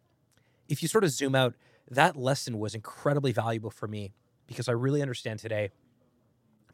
if 0.69 0.83
you 0.83 0.89
sort 0.89 1.05
of 1.05 1.11
zoom 1.11 1.35
out, 1.35 1.55
that 1.91 2.17
lesson 2.17 2.59
was 2.59 2.75
incredibly 2.75 3.33
valuable 3.33 3.71
for 3.71 3.89
me 3.89 4.13
because 4.47 4.69
I 4.69 4.73
really 4.73 5.03
understand 5.03 5.39
today 5.41 5.71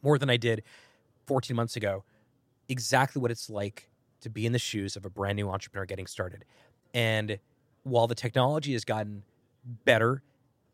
more 0.02 0.18
than 0.18 0.30
I 0.30 0.36
did 0.36 0.62
14 1.26 1.54
months 1.56 1.76
ago 1.76 2.04
exactly 2.68 3.20
what 3.20 3.30
it's 3.30 3.50
like 3.50 3.88
to 4.20 4.30
be 4.30 4.46
in 4.46 4.52
the 4.52 4.58
shoes 4.58 4.96
of 4.96 5.04
a 5.04 5.10
brand 5.10 5.36
new 5.36 5.48
entrepreneur 5.48 5.86
getting 5.86 6.06
started. 6.06 6.44
And 6.94 7.38
while 7.82 8.06
the 8.06 8.14
technology 8.14 8.72
has 8.72 8.84
gotten 8.84 9.22
better 9.84 10.22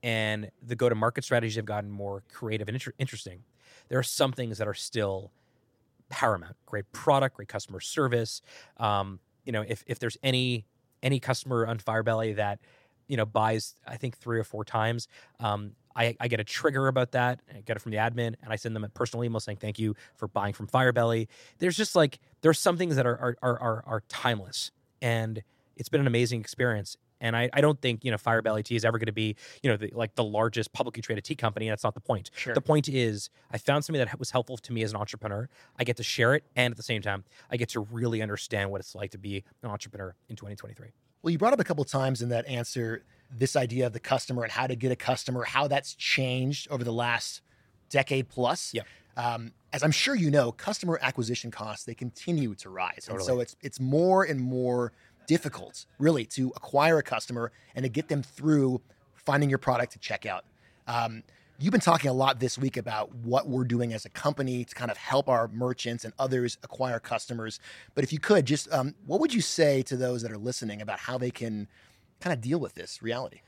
and 0.02 0.50
the 0.62 0.76
go 0.76 0.88
to 0.88 0.94
market 0.94 1.25
strategies 1.25 1.56
have 1.56 1.64
gotten 1.64 1.90
more 1.90 2.23
creative 2.32 2.68
and 2.68 2.75
inter- 2.75 2.94
interesting, 2.99 3.42
there 3.88 3.99
are 3.99 4.04
some 4.04 4.32
things 4.32 4.58
that 4.58 4.68
are 4.68 4.75
still 4.75 5.30
paramount. 6.08 6.56
Great 6.66 6.90
product, 6.92 7.37
great 7.37 7.49
customer 7.49 7.80
service. 7.80 8.42
Um, 8.78 9.20
you 9.44 9.52
know, 9.52 9.64
if 9.66 9.85
if 9.87 9.99
there's 9.99 10.16
any 10.23 10.66
any 11.02 11.20
customer 11.20 11.66
on 11.66 11.78
Firebelly 11.78 12.35
that 12.35 12.61
you 13.08 13.16
know 13.16 13.26
buys, 13.26 13.76
I 13.87 13.96
think 13.96 14.16
three 14.16 14.38
or 14.38 14.44
four 14.44 14.64
times, 14.64 15.08
um, 15.40 15.73
I, 15.94 16.16
I 16.20 16.28
get 16.28 16.40
a 16.40 16.44
trigger 16.44 16.88
about 16.88 17.12
that. 17.12 17.40
I 17.49 17.61
get 17.61 17.76
it 17.76 17.80
from 17.80 17.92
the 17.92 17.99
admin, 17.99 18.35
and 18.42 18.50
I 18.50 18.56
send 18.56 18.76
them 18.76 18.85
a 18.85 18.88
personal 18.88 19.25
email 19.25 19.40
saying 19.40 19.58
thank 19.58 19.78
you 19.78 19.94
for 20.14 20.28
buying 20.28 20.52
from 20.52 20.66
Firebelly. 20.66 21.28
There's 21.58 21.76
just 21.76 21.96
like 21.96 22.18
there's 22.42 22.58
some 22.58 22.76
things 22.76 22.96
that 22.96 23.06
are 23.06 23.16
are 23.16 23.37
are, 23.42 23.61
are, 23.61 23.85
are 23.87 24.02
timeless, 24.08 24.70
and 25.00 25.42
it's 25.76 25.88
been 25.88 26.00
an 26.00 26.06
amazing 26.06 26.40
experience. 26.40 26.97
And 27.21 27.35
I, 27.35 27.49
I 27.52 27.62
don't 27.62 27.80
think 27.80 28.04
you 28.04 28.11
know 28.11 28.18
Firebelly 28.18 28.62
Tea 28.62 28.76
is 28.76 28.85
ever 28.85 28.99
going 28.99 29.06
to 29.06 29.12
be 29.12 29.37
you 29.62 29.71
know 29.71 29.76
the, 29.76 29.90
like 29.95 30.14
the 30.16 30.25
largest 30.25 30.73
publicly 30.73 31.02
traded 31.02 31.25
tea 31.25 31.35
company. 31.35 31.68
That's 31.68 31.85
not 31.85 31.95
the 31.95 32.00
point. 32.00 32.30
Sure. 32.37 32.52
The 32.52 32.61
point 32.61 32.88
is 32.88 33.30
I 33.50 33.59
found 33.59 33.85
something 33.85 34.04
that 34.04 34.18
was 34.18 34.30
helpful 34.30 34.59
to 34.59 34.73
me 34.73 34.83
as 34.83 34.90
an 34.90 34.99
entrepreneur. 34.99 35.49
I 35.78 35.85
get 35.85 35.97
to 35.97 36.02
share 36.02 36.35
it, 36.35 36.45
and 36.56 36.73
at 36.73 36.76
the 36.76 36.83
same 36.83 37.00
time, 37.00 37.25
I 37.50 37.56
get 37.56 37.71
to 37.71 37.80
really 37.80 38.21
understand 38.21 38.71
what 38.71 38.80
it's 38.80 38.95
like 38.95 39.12
to 39.12 39.18
be 39.18 39.45
an 39.62 39.71
entrepreneur 39.71 40.14
in 40.28 40.37
2023. 40.37 40.88
Well, 41.23 41.30
you 41.30 41.38
brought 41.38 41.54
up 41.54 41.61
a 41.61 41.64
couple 41.64 41.85
times 41.85 42.23
in 42.23 42.28
that 42.28 42.47
answer 42.47 43.02
this 43.30 43.56
idea 43.56 43.87
of 43.87 43.92
the 43.92 44.00
customer 44.00 44.42
and 44.42 44.52
how 44.52 44.66
to 44.66 44.76
get 44.76 44.92
a 44.92 44.97
customer, 44.97 45.45
how 45.45 45.66
that's 45.66 45.95
changed 45.95 46.68
over 46.71 46.85
the 46.85 46.92
last 46.92 47.40
decade 47.88 48.28
plus. 48.28 48.73
Yep. 48.75 48.87
Um, 49.16 49.52
as 49.73 49.83
I'm 49.83 49.90
sure 49.90 50.14
you 50.14 50.30
know, 50.30 50.52
customer 50.52 50.99
acquisition 51.00 51.50
costs 51.50 51.85
they 51.85 51.95
continue 51.95 52.54
to 52.56 52.71
rise, 52.71 53.09
and 53.11 53.21
so 53.23 53.40
it's 53.40 53.56
it's 53.62 53.80
more 53.80 54.25
and 54.25 54.38
more 54.38 54.92
difficult, 55.26 55.87
really, 55.99 56.25
to 56.26 56.52
acquire 56.56 56.99
a 56.99 57.02
customer 57.02 57.52
and 57.75 57.83
to 57.85 57.88
get 57.88 58.09
them 58.09 58.23
through 58.23 58.80
finding 59.14 59.49
your 59.49 59.59
product 59.59 59.92
to 59.92 59.99
check 59.99 60.26
out. 60.26 60.45
Um, 60.87 61.23
you've 61.59 61.73
been 61.73 61.80
talking 61.80 62.11
a 62.11 62.14
lot 62.14 62.38
this 62.38 62.59
week 62.59 62.76
about 62.76 63.14
what 63.14 63.49
we're 63.49 63.64
doing 63.64 63.92
as 63.92 64.04
a 64.04 64.11
company 64.11 64.64
to 64.64 64.75
kind 64.75 64.90
of 64.90 64.97
help 64.97 65.28
our 65.28 65.49
merchants 65.49 66.04
and 66.04 66.12
others 66.18 66.59
acquire 66.62 67.00
customers. 67.00 67.61
But 67.95 68.04
if 68.04 68.12
you 68.12 68.18
could, 68.18 68.47
just 68.47 68.73
um, 68.73 68.95
what 69.06 69.21
would 69.21 69.35
you 69.35 69.40
say 69.40 69.83
to 69.83 69.97
those 69.97 70.23
that 70.23 70.30
are 70.30 70.38
listening 70.38 70.83
about 70.83 71.00
how 71.00 71.18
they 71.18 71.30
can 71.30 71.68
kind 72.21 72.33
of 72.33 72.40
deal 72.40 72.59
with 72.59 72.75
this 72.75 73.02
reality? 73.02 73.40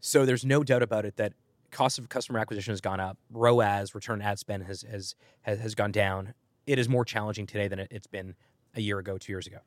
So 0.00 0.24
there's 0.26 0.44
no 0.44 0.62
doubt 0.62 0.82
about 0.82 1.04
it 1.04 1.16
that 1.16 1.32
cost 1.70 1.98
of 1.98 2.08
customer 2.08 2.38
acquisition 2.38 2.72
has 2.72 2.80
gone 2.80 3.00
up. 3.00 3.18
ROAS, 3.30 3.94
return 3.94 4.22
ad 4.22 4.38
spend, 4.38 4.64
has 4.64 4.82
has 4.82 5.14
has, 5.42 5.74
gone 5.74 5.92
down. 5.92 6.34
It 6.66 6.78
is 6.78 6.88
more 6.88 7.04
challenging 7.04 7.46
today 7.46 7.68
than 7.68 7.78
it, 7.78 7.88
it's 7.90 8.06
been 8.06 8.34
a 8.74 8.80
year 8.80 8.98
ago, 8.98 9.18
two 9.18 9.32
years 9.32 9.46
ago. 9.46 9.58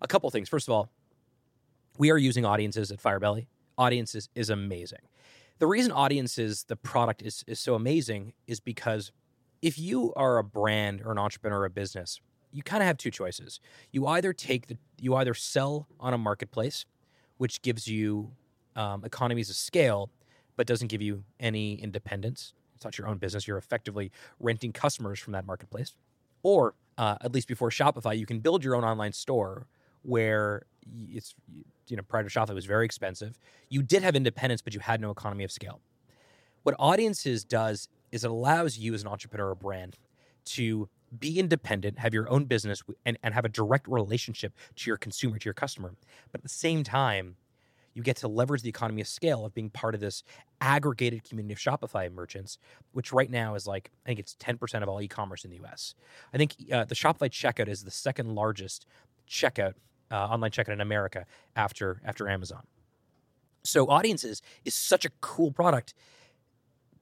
A 0.00 0.08
couple 0.08 0.30
things. 0.30 0.48
First 0.48 0.68
of 0.68 0.72
all, 0.72 0.90
we 1.98 2.10
are 2.10 2.18
using 2.18 2.44
audiences 2.44 2.90
at 2.90 3.00
Firebelly. 3.00 3.48
Audiences 3.78 4.28
is 4.34 4.50
amazing. 4.50 5.00
The 5.58 5.66
reason 5.66 5.92
audiences, 5.92 6.64
the 6.64 6.76
product 6.76 7.22
is 7.22 7.44
is 7.46 7.58
so 7.58 7.74
amazing, 7.74 8.34
is 8.46 8.60
because 8.60 9.12
if 9.62 9.78
you 9.78 10.12
are 10.14 10.38
a 10.38 10.44
brand 10.44 11.02
or 11.02 11.12
an 11.12 11.18
entrepreneur 11.18 11.60
or 11.60 11.64
a 11.64 11.70
business, 11.70 12.20
you 12.52 12.62
kind 12.62 12.82
of 12.82 12.86
have 12.86 12.98
two 12.98 13.10
choices. 13.10 13.60
You 13.90 14.06
either 14.06 14.32
take 14.32 14.66
the 14.66 14.76
you 15.00 15.14
either 15.14 15.34
sell 15.34 15.88
on 15.98 16.12
a 16.12 16.18
marketplace, 16.18 16.84
which 17.38 17.62
gives 17.62 17.88
you 17.88 18.32
um, 18.76 19.04
economies 19.04 19.48
of 19.50 19.56
scale, 19.56 20.10
but 20.56 20.66
doesn't 20.66 20.88
give 20.88 21.02
you 21.02 21.24
any 21.40 21.74
independence. 21.74 22.52
It's 22.74 22.84
not 22.84 22.98
your 22.98 23.08
own 23.08 23.16
business. 23.16 23.46
You're 23.46 23.56
effectively 23.56 24.12
renting 24.38 24.72
customers 24.72 25.18
from 25.18 25.32
that 25.32 25.46
marketplace. 25.46 25.94
Or, 26.42 26.74
uh, 26.98 27.16
at 27.22 27.32
least 27.32 27.48
before 27.48 27.70
Shopify, 27.70 28.16
you 28.16 28.26
can 28.26 28.40
build 28.40 28.62
your 28.62 28.76
own 28.76 28.84
online 28.84 29.12
store 29.12 29.66
where 30.02 30.66
it's, 31.08 31.34
you 31.88 31.96
know, 31.96 32.02
prior 32.02 32.22
to 32.22 32.28
Shopify, 32.28 32.54
was 32.54 32.66
very 32.66 32.84
expensive. 32.84 33.38
You 33.68 33.82
did 33.82 34.02
have 34.02 34.16
independence, 34.16 34.62
but 34.62 34.74
you 34.74 34.80
had 34.80 35.00
no 35.00 35.10
economy 35.10 35.44
of 35.44 35.52
scale. 35.52 35.80
What 36.62 36.74
Audiences 36.78 37.44
does 37.44 37.88
is 38.12 38.24
it 38.24 38.30
allows 38.30 38.78
you 38.78 38.94
as 38.94 39.02
an 39.02 39.08
entrepreneur 39.08 39.50
or 39.50 39.54
brand 39.54 39.98
to 40.46 40.88
be 41.16 41.38
independent, 41.38 41.98
have 41.98 42.12
your 42.12 42.28
own 42.30 42.44
business, 42.44 42.82
and, 43.04 43.18
and 43.22 43.34
have 43.34 43.44
a 43.44 43.48
direct 43.48 43.86
relationship 43.88 44.52
to 44.76 44.90
your 44.90 44.96
consumer, 44.96 45.38
to 45.38 45.44
your 45.44 45.54
customer. 45.54 45.94
But 46.32 46.40
at 46.40 46.42
the 46.42 46.48
same 46.48 46.82
time, 46.82 47.36
you 47.96 48.02
get 48.02 48.16
to 48.16 48.28
leverage 48.28 48.60
the 48.60 48.68
economy 48.68 49.00
of 49.00 49.08
scale 49.08 49.46
of 49.46 49.54
being 49.54 49.70
part 49.70 49.94
of 49.94 50.02
this 50.02 50.22
aggregated 50.60 51.24
community 51.24 51.54
of 51.54 51.58
Shopify 51.58 52.12
merchants, 52.12 52.58
which 52.92 53.10
right 53.10 53.30
now 53.30 53.54
is 53.54 53.66
like, 53.66 53.90
I 54.04 54.10
think 54.10 54.18
it's 54.18 54.34
10% 54.34 54.82
of 54.82 54.88
all 54.88 55.00
e 55.00 55.08
commerce 55.08 55.46
in 55.46 55.50
the 55.50 55.58
US. 55.64 55.94
I 56.34 56.36
think 56.36 56.56
uh, 56.70 56.84
the 56.84 56.94
Shopify 56.94 57.30
checkout 57.30 57.68
is 57.68 57.84
the 57.84 57.90
second 57.90 58.34
largest 58.34 58.84
checkout, 59.28 59.74
uh, 60.10 60.14
online 60.14 60.50
checkout 60.50 60.72
in 60.72 60.80
America 60.80 61.26
after, 61.54 62.00
after 62.04 62.28
Amazon. 62.28 62.62
So, 63.64 63.88
Audiences 63.88 64.42
is 64.64 64.74
such 64.74 65.04
a 65.04 65.10
cool 65.20 65.50
product 65.50 65.92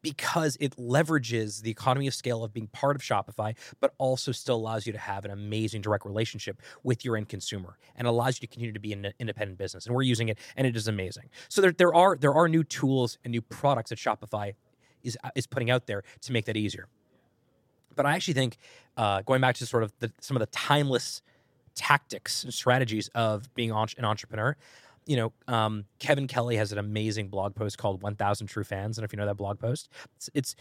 because 0.04 0.56
it 0.60 0.76
leverages 0.76 1.62
the 1.62 1.70
economy 1.70 2.06
of 2.06 2.14
scale 2.14 2.44
of 2.44 2.52
being 2.52 2.66
part 2.68 2.94
of 2.94 3.00
Shopify, 3.00 3.56
but 3.80 3.94
also 3.96 4.32
still 4.32 4.56
allows 4.56 4.86
you 4.86 4.92
to 4.92 4.98
have 4.98 5.24
an 5.24 5.30
amazing 5.30 5.80
direct 5.80 6.04
relationship 6.04 6.60
with 6.82 7.06
your 7.06 7.16
end 7.16 7.30
consumer 7.30 7.78
and 7.96 8.06
allows 8.06 8.36
you 8.36 8.46
to 8.46 8.46
continue 8.46 8.72
to 8.72 8.78
be 8.78 8.92
an 8.92 9.12
independent 9.18 9.58
business. 9.58 9.86
And 9.86 9.94
we're 9.94 10.02
using 10.02 10.28
it, 10.28 10.38
and 10.56 10.66
it 10.66 10.76
is 10.76 10.86
amazing. 10.86 11.30
So 11.48 11.62
there, 11.62 11.72
there 11.72 11.94
are 11.94 12.16
there 12.16 12.34
are 12.34 12.48
new 12.48 12.62
tools 12.62 13.18
and 13.24 13.32
new 13.32 13.40
products 13.40 13.90
that 13.90 13.98
Shopify 13.98 14.52
is 15.02 15.16
is 15.34 15.46
putting 15.46 15.70
out 15.70 15.86
there 15.86 16.02
to 16.20 16.32
make 16.32 16.44
that 16.44 16.56
easier. 16.56 16.86
But 17.96 18.04
I 18.04 18.14
actually 18.14 18.34
think 18.34 18.58
uh, 18.98 19.22
going 19.22 19.40
back 19.40 19.56
to 19.56 19.66
sort 19.66 19.84
of 19.84 19.92
the, 20.00 20.12
some 20.20 20.36
of 20.36 20.40
the 20.40 20.46
timeless 20.46 21.22
tactics 21.74 22.44
and 22.44 22.52
strategies 22.54 23.08
of 23.14 23.52
being 23.54 23.70
an 23.70 24.04
entrepreneur. 24.04 24.56
You 25.06 25.16
know, 25.16 25.32
um, 25.48 25.84
Kevin 25.98 26.26
Kelly 26.26 26.56
has 26.56 26.72
an 26.72 26.78
amazing 26.78 27.28
blog 27.28 27.54
post 27.54 27.76
called 27.78 28.02
"1000 28.02 28.46
True 28.46 28.64
Fans," 28.64 28.96
and 28.98 29.04
if 29.04 29.12
you 29.12 29.18
know 29.18 29.26
that 29.26 29.36
blog 29.36 29.58
post, 29.58 29.88
it's, 30.16 30.30
it's 30.34 30.56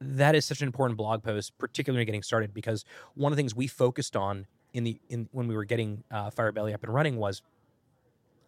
that 0.00 0.34
is 0.34 0.44
such 0.44 0.60
an 0.62 0.66
important 0.66 0.96
blog 0.96 1.22
post, 1.22 1.56
particularly 1.58 2.04
getting 2.04 2.22
started, 2.22 2.52
because 2.54 2.84
one 3.14 3.32
of 3.32 3.36
the 3.36 3.40
things 3.40 3.54
we 3.54 3.66
focused 3.68 4.16
on 4.16 4.46
in 4.72 4.84
the 4.84 5.00
in 5.08 5.28
when 5.32 5.46
we 5.48 5.54
were 5.54 5.64
getting 5.64 6.02
uh, 6.10 6.30
Firebelly 6.30 6.74
up 6.74 6.82
and 6.82 6.92
running 6.92 7.16
was 7.16 7.40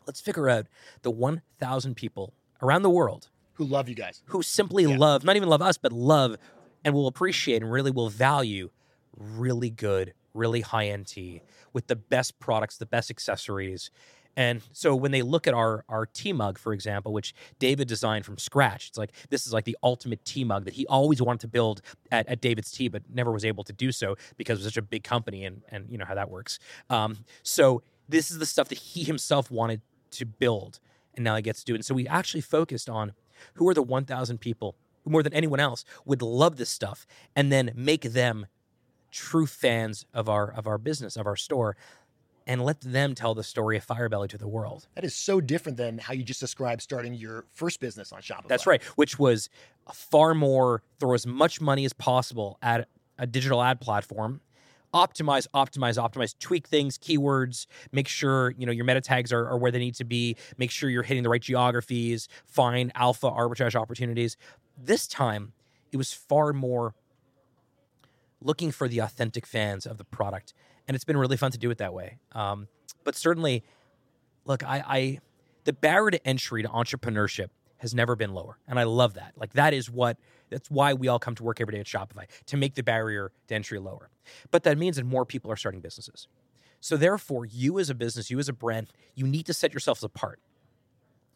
let's 0.07 0.21
figure 0.21 0.49
out 0.49 0.67
the 1.03 1.11
1,000 1.11 1.95
people 1.95 2.33
around 2.63 2.83
the 2.83 2.91
world 2.91 3.29
Who 3.55 3.65
love 3.65 3.89
you 3.89 3.95
guys. 3.95 4.23
who 4.27 4.43
simply 4.43 4.85
Yeah. 4.85 4.97
love, 4.97 5.25
not 5.25 5.37
even 5.37 5.49
love 5.49 5.63
us, 5.63 5.79
but 5.79 5.93
love 5.93 6.37
and 6.85 6.95
will 6.95 7.07
appreciate 7.07 7.63
and 7.63 7.71
really 7.71 7.91
will 7.91 8.09
value 8.09 8.71
really 9.17 9.71
good, 9.71 10.15
really 10.35 10.61
high 10.61 10.87
end 10.87 11.07
tea 11.07 11.43
with 11.73 11.87
the 11.87 11.97
best 11.97 12.39
products, 12.39 12.77
the 12.77 12.87
best 12.87 13.11
accessories. 13.11 13.91
And 14.37 14.63
so 14.73 14.95
when 14.95 15.11
they 15.11 15.23
look 15.23 15.47
at 15.47 15.55
our 15.55 15.85
our 15.89 16.07
tea 16.07 16.33
mug, 16.33 16.59
for 16.59 16.73
example, 16.73 17.13
which 17.13 17.35
David 17.59 17.89
designed 17.89 18.25
from 18.25 18.39
scratch, 18.39 18.89
it's 18.89 18.99
like 18.99 19.13
this 19.29 19.47
is 19.47 19.53
like 19.53 19.65
the 19.65 19.77
ultimate 19.83 20.25
tea 20.25 20.45
mug 20.45 20.65
that 20.65 20.75
he 20.75 20.87
always 20.87 21.21
wanted 21.21 21.41
to 21.41 21.49
build 21.49 21.83
at, 22.11 22.29
at 22.29 22.41
David's 22.41 22.71
Tea, 22.71 22.89
but 22.89 23.03
never 23.13 23.33
was 23.33 23.45
able 23.45 23.65
to 23.65 23.73
do 23.73 23.91
so 23.93 24.17
because 24.37 24.59
it 24.59 24.65
was 24.65 24.73
such 24.73 24.77
a 24.77 24.83
big 24.83 25.05
company 25.05 25.45
and 25.45 25.63
and 25.69 25.91
you 25.91 25.99
know 25.99 26.05
how 26.05 26.15
that 26.15 26.31
works. 26.31 26.59
Um, 26.89 27.25
so 27.43 27.83
this 28.09 28.31
is 28.31 28.39
the 28.39 28.47
stuff 28.47 28.69
that 28.69 28.79
he 28.79 29.05
himself 29.05 29.51
wanted 29.51 29.83
to 30.13 30.27
build, 30.27 30.81
and 31.15 31.25
now 31.25 31.37
he 31.37 31.43
gets 31.43 31.61
to 31.61 31.65
do 31.65 31.75
it. 31.75 31.79
And 31.79 31.85
so 31.85 31.95
we 31.95 32.07
actually 32.07 32.41
focused 32.41 32.89
on 32.89 33.13
who 33.55 33.69
are 33.69 33.75
the 33.75 33.83
1,000 33.83 34.39
people 34.39 34.77
who 35.05 35.11
more 35.11 35.23
than 35.23 35.33
anyone 35.33 35.61
else 35.61 35.85
would 36.05 36.21
love 36.23 36.57
this 36.57 36.71
stuff, 36.71 37.07
and 37.35 37.51
then 37.51 37.73
make 37.75 38.03
them 38.03 38.47
true 39.11 39.47
fans 39.47 40.07
of 40.15 40.29
our 40.29 40.51
of 40.51 40.67
our 40.67 40.79
business 40.79 41.17
of 41.17 41.27
our 41.27 41.37
store 41.37 41.77
and 42.47 42.65
let 42.65 42.81
them 42.81 43.15
tell 43.15 43.35
the 43.35 43.45
story 43.45 43.77
of 43.77 43.85
Firebelly 43.85 44.27
to 44.29 44.39
the 44.39 44.49
world. 44.49 44.89
That 44.95 45.05
is 45.05 45.15
so 45.15 45.41
different 45.41 45.79
than 45.79 45.99
how 45.99 46.15
you 46.15 46.25
just 46.25 46.41
described 46.41 46.83
starting 46.83 47.15
your 47.15 47.45
first 47.53 47.79
business 47.79 48.13
on 48.13 48.23
Shopify. 48.23 48.49
That's 48.49 48.67
right, 48.67 48.83
which 48.97 49.19
was 49.19 49.49
far 49.93 50.35
more 50.35 50.83
throw 50.99 51.15
as 51.15 51.27
much 51.27 51.61
money 51.61 51.85
as 51.85 51.93
possible 51.93 52.59
at 52.61 52.89
a 53.19 53.27
digital 53.27 53.63
ad 53.63 53.81
platform. 53.81 54.41
Optimize, 54.93 55.47
optimize, 55.55 55.97
optimize, 55.97 56.37
tweak 56.41 56.67
things, 56.67 56.99
keywords, 56.99 57.67
make 57.93 58.09
sure 58.09 58.51
you 58.59 58.67
know 58.67 58.73
your 58.73 58.85
meta 58.85 59.01
tags 59.01 59.33
are, 59.33 59.47
are 59.47 59.57
where 59.57 59.71
they 59.71 59.79
need 59.79 59.95
to 59.95 60.05
be, 60.05 60.35
make 60.59 60.73
sure 60.73 60.91
you're 60.91 61.05
hitting 61.05 61.23
the 61.23 61.29
right 61.29 61.43
geographies, 61.43 62.29
find 62.47 62.91
alpha 62.97 63.31
arbitrage 63.31 63.77
opportunities. 63.77 64.37
This 64.77 65.07
time 65.07 65.53
it 65.93 65.97
was 65.97 66.13
far 66.13 66.53
more 66.53 66.95
looking 68.43 68.71
for 68.71 68.89
the 68.89 68.99
authentic 68.99 69.47
fans 69.47 69.87
of 69.87 69.99
the 69.99 70.05
product. 70.05 70.55
And 70.89 70.95
it's 70.95 71.05
been 71.05 71.17
really 71.17 71.37
fun 71.37 71.51
to 71.53 71.59
do 71.59 71.71
it 71.71 71.79
that 71.79 71.93
way. 71.93 72.19
Um, 72.33 72.69
but 73.05 73.15
certainly, 73.15 73.63
look, 74.45 74.65
I, 74.65 74.85
I 74.87 75.19
the 75.65 75.73
barrier 75.73 76.11
to 76.13 76.27
entry 76.27 76.63
to 76.63 76.69
entrepreneurship 76.69 77.49
has 77.79 77.95
never 77.95 78.15
been 78.17 78.35
lower. 78.35 78.59
And 78.69 78.79
I 78.79 78.83
love 78.85 79.15
that. 79.15 79.33
Like 79.37 79.53
that 79.55 79.73
is 79.73 79.91
what 79.91 80.19
that's 80.51 80.71
why 80.71 80.95
we 80.95 81.09
all 81.09 81.19
come 81.19 81.35
to 81.37 81.43
work 81.43 81.61
every 81.61 81.75
day 81.75 81.81
at 81.81 81.87
Shopify 81.87 82.27
to 82.47 82.57
make 82.57 82.75
the 82.75 82.83
barrier 82.83 83.33
to 83.49 83.55
entry 83.55 83.79
lower. 83.79 84.11
But 84.51 84.65
that 84.65 84.79
means 84.79 84.97
that 84.97 85.07
more 85.07 85.25
people 85.25 85.51
are 85.51 85.57
starting 85.57 85.81
businesses. 85.81 86.29
So 86.81 86.97
therefore, 86.97 87.45
you 87.45 87.79
as 87.79 87.91
a 87.91 87.95
business, 87.95 88.31
you 88.31 88.39
as 88.39 88.49
a 88.49 88.53
brand, 88.53 88.89
you 89.15 89.27
need 89.27 89.47
to 89.47 89.55
set 89.55 89.73
yourselves 89.73 90.03
apart. 90.03 90.41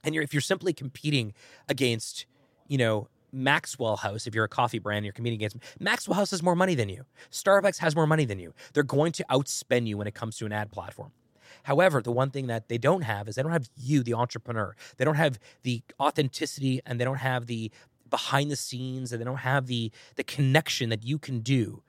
And 0.02 0.14
you're, 0.14 0.24
if 0.24 0.34
you're 0.34 0.40
simply 0.40 0.72
competing 0.72 1.32
against, 1.68 2.26
you 2.66 2.78
know, 2.78 3.08
Maxwell 3.34 3.96
House, 3.96 4.26
if 4.26 4.34
you're 4.34 4.44
a 4.44 4.48
coffee 4.48 4.78
brand, 4.78 5.04
you're 5.04 5.12
competing 5.12 5.38
against 5.38 5.56
Maxwell 5.80 6.16
House 6.16 6.30
has 6.30 6.42
more 6.42 6.56
money 6.56 6.74
than 6.74 6.88
you. 6.88 7.04
Starbucks 7.30 7.78
has 7.78 7.96
more 7.96 8.06
money 8.06 8.24
than 8.24 8.38
you. 8.38 8.54
They're 8.72 8.82
going 8.82 9.12
to 9.12 9.24
outspend 9.30 9.86
you 9.86 9.98
when 9.98 10.06
it 10.06 10.14
comes 10.14 10.36
to 10.38 10.46
an 10.46 10.52
ad 10.52 10.70
platform. 10.70 11.12
However, 11.64 12.02
the 12.02 12.12
one 12.12 12.30
thing 12.30 12.46
that 12.48 12.68
they 12.68 12.78
don't 12.78 13.02
have 13.02 13.28
is 13.28 13.34
they 13.34 13.42
don't 13.42 13.52
have 13.52 13.68
you, 13.76 14.02
the 14.02 14.14
entrepreneur. 14.14 14.76
They 14.96 15.04
don't 15.04 15.14
have 15.16 15.38
the 15.62 15.82
authenticity 16.00 16.80
and 16.86 17.00
they 17.00 17.04
don't 17.04 17.18
have 17.18 17.46
the 17.46 17.70
behind 18.10 18.50
the 18.50 18.56
scenes 18.56 19.12
and 19.12 19.20
they 19.20 19.24
don't 19.24 19.38
have 19.38 19.66
the 19.66 19.90
the 20.16 20.24
connection 20.24 20.88
that 20.90 21.04
you 21.04 21.18
can 21.18 21.40
do 21.40 21.82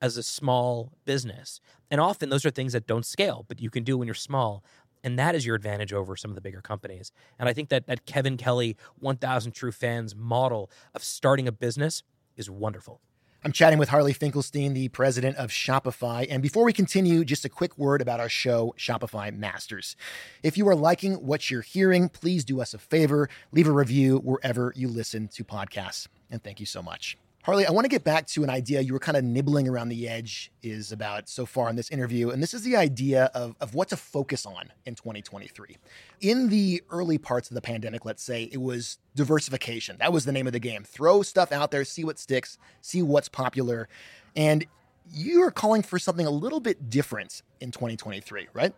as 0.00 0.16
a 0.16 0.22
small 0.22 0.92
business. 1.04 1.60
And 1.90 2.00
often 2.00 2.28
those 2.30 2.44
are 2.44 2.50
things 2.50 2.72
that 2.72 2.86
don't 2.86 3.06
scale, 3.06 3.44
but 3.48 3.60
you 3.60 3.70
can 3.70 3.84
do 3.84 3.96
when 3.96 4.08
you're 4.08 4.14
small. 4.14 4.64
And 5.04 5.18
that 5.18 5.34
is 5.34 5.44
your 5.44 5.56
advantage 5.56 5.92
over 5.92 6.16
some 6.16 6.30
of 6.30 6.34
the 6.34 6.40
bigger 6.40 6.60
companies. 6.60 7.12
And 7.38 7.48
I 7.48 7.52
think 7.52 7.68
that 7.70 7.86
that 7.86 8.06
Kevin 8.06 8.36
Kelly 8.36 8.76
1000 9.00 9.52
True 9.52 9.72
Fans 9.72 10.14
model 10.14 10.70
of 10.94 11.02
starting 11.02 11.48
a 11.48 11.52
business 11.52 12.02
is 12.36 12.48
wonderful. 12.50 13.00
I'm 13.44 13.50
chatting 13.50 13.80
with 13.80 13.88
Harley 13.88 14.12
Finkelstein, 14.12 14.72
the 14.72 14.88
president 14.88 15.36
of 15.36 15.50
Shopify. 15.50 16.28
And 16.30 16.42
before 16.42 16.64
we 16.64 16.72
continue, 16.72 17.24
just 17.24 17.44
a 17.44 17.48
quick 17.48 17.76
word 17.76 18.00
about 18.00 18.20
our 18.20 18.28
show, 18.28 18.72
Shopify 18.78 19.36
Masters. 19.36 19.96
If 20.44 20.56
you 20.56 20.68
are 20.68 20.76
liking 20.76 21.14
what 21.14 21.50
you're 21.50 21.60
hearing, 21.60 22.08
please 22.08 22.44
do 22.44 22.60
us 22.60 22.72
a 22.72 22.78
favor, 22.78 23.28
leave 23.50 23.66
a 23.66 23.72
review 23.72 24.18
wherever 24.18 24.72
you 24.76 24.86
listen 24.86 25.26
to 25.28 25.42
podcasts. 25.42 26.06
And 26.30 26.40
thank 26.44 26.60
you 26.60 26.66
so 26.66 26.82
much. 26.82 27.18
Harley, 27.44 27.66
I 27.66 27.72
want 27.72 27.84
to 27.84 27.88
get 27.88 28.04
back 28.04 28.28
to 28.28 28.44
an 28.44 28.50
idea 28.50 28.80
you 28.80 28.92
were 28.92 29.00
kind 29.00 29.16
of 29.16 29.24
nibbling 29.24 29.68
around 29.68 29.88
the 29.88 30.08
edge 30.08 30.52
is 30.62 30.92
about 30.92 31.28
so 31.28 31.44
far 31.44 31.68
in 31.68 31.74
this 31.74 31.90
interview. 31.90 32.30
And 32.30 32.40
this 32.40 32.54
is 32.54 32.62
the 32.62 32.76
idea 32.76 33.32
of, 33.34 33.56
of 33.60 33.74
what 33.74 33.88
to 33.88 33.96
focus 33.96 34.46
on 34.46 34.70
in 34.86 34.94
2023. 34.94 35.76
In 36.20 36.50
the 36.50 36.84
early 36.88 37.18
parts 37.18 37.50
of 37.50 37.56
the 37.56 37.60
pandemic, 37.60 38.04
let's 38.04 38.22
say, 38.22 38.44
it 38.52 38.60
was 38.60 38.98
diversification. 39.16 39.96
That 39.98 40.12
was 40.12 40.24
the 40.24 40.30
name 40.30 40.46
of 40.46 40.52
the 40.52 40.60
game. 40.60 40.84
Throw 40.84 41.22
stuff 41.22 41.50
out 41.50 41.72
there, 41.72 41.84
see 41.84 42.04
what 42.04 42.20
sticks, 42.20 42.58
see 42.80 43.02
what's 43.02 43.28
popular. 43.28 43.88
And 44.36 44.64
you 45.12 45.42
are 45.42 45.50
calling 45.50 45.82
for 45.82 45.98
something 45.98 46.26
a 46.26 46.30
little 46.30 46.60
bit 46.60 46.90
different 46.90 47.42
in 47.60 47.72
2023, 47.72 48.50
right? 48.52 48.72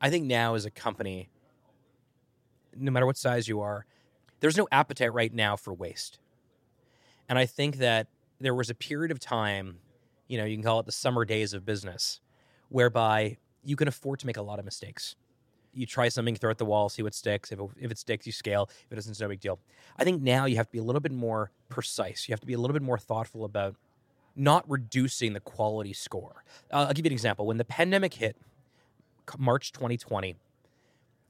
I 0.00 0.10
think 0.10 0.26
now 0.26 0.56
as 0.56 0.64
a 0.64 0.70
company, 0.72 1.28
no 2.76 2.90
matter 2.90 3.06
what 3.06 3.16
size 3.16 3.46
you 3.46 3.60
are, 3.60 3.86
there's 4.40 4.56
no 4.56 4.66
appetite 4.72 5.12
right 5.12 5.32
now 5.32 5.54
for 5.54 5.72
waste. 5.72 6.18
And 7.28 7.38
I 7.38 7.46
think 7.46 7.76
that 7.76 8.08
there 8.40 8.54
was 8.54 8.70
a 8.70 8.74
period 8.74 9.10
of 9.10 9.20
time, 9.20 9.78
you 10.28 10.38
know, 10.38 10.44
you 10.44 10.56
can 10.56 10.62
call 10.62 10.80
it 10.80 10.86
the 10.86 10.92
summer 10.92 11.24
days 11.24 11.52
of 11.52 11.64
business, 11.64 12.20
whereby 12.68 13.36
you 13.62 13.76
can 13.76 13.88
afford 13.88 14.20
to 14.20 14.26
make 14.26 14.36
a 14.36 14.42
lot 14.42 14.58
of 14.58 14.64
mistakes. 14.64 15.16
You 15.74 15.86
try 15.86 16.08
something, 16.08 16.34
throw 16.34 16.50
it 16.50 16.52
at 16.52 16.58
the 16.58 16.64
wall, 16.64 16.88
see 16.88 17.02
what 17.02 17.14
sticks. 17.14 17.52
If 17.52 17.60
it, 17.60 17.70
if 17.78 17.90
it 17.90 17.98
sticks, 17.98 18.26
you 18.26 18.32
scale. 18.32 18.70
If 18.86 18.92
it 18.92 18.94
doesn't, 18.94 19.10
it's 19.10 19.20
no 19.20 19.28
big 19.28 19.40
deal. 19.40 19.58
I 19.98 20.04
think 20.04 20.22
now 20.22 20.46
you 20.46 20.56
have 20.56 20.66
to 20.66 20.72
be 20.72 20.78
a 20.78 20.82
little 20.82 21.00
bit 21.00 21.12
more 21.12 21.50
precise. 21.68 22.28
You 22.28 22.32
have 22.32 22.40
to 22.40 22.46
be 22.46 22.54
a 22.54 22.58
little 22.58 22.72
bit 22.72 22.82
more 22.82 22.98
thoughtful 22.98 23.44
about 23.44 23.76
not 24.34 24.64
reducing 24.68 25.34
the 25.34 25.40
quality 25.40 25.92
score. 25.92 26.44
Uh, 26.72 26.86
I'll 26.88 26.94
give 26.94 27.04
you 27.04 27.10
an 27.10 27.12
example. 27.12 27.46
When 27.46 27.58
the 27.58 27.64
pandemic 27.64 28.14
hit, 28.14 28.36
March 29.36 29.72
2020, 29.72 30.36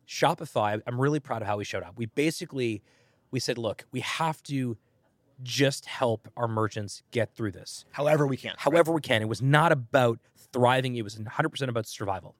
Shopify, 0.06 0.80
I'm 0.86 1.00
really 1.00 1.20
proud 1.20 1.42
of 1.42 1.48
how 1.48 1.56
we 1.56 1.64
showed 1.64 1.82
up. 1.82 1.94
We 1.96 2.06
basically 2.06 2.82
we 3.30 3.40
said, 3.40 3.58
look, 3.58 3.84
we 3.92 4.00
have 4.00 4.42
to 4.44 4.76
just 5.42 5.86
help 5.86 6.28
our 6.36 6.48
merchants 6.48 7.02
get 7.10 7.34
through 7.34 7.52
this. 7.52 7.84
However, 7.92 8.26
we 8.26 8.36
can. 8.36 8.54
However, 8.58 8.92
we 8.92 9.00
can. 9.00 9.22
It 9.22 9.28
was 9.28 9.42
not 9.42 9.72
about 9.72 10.18
thriving, 10.52 10.96
it 10.96 11.02
was 11.02 11.16
100% 11.16 11.68
about 11.68 11.86
survival. 11.86 12.34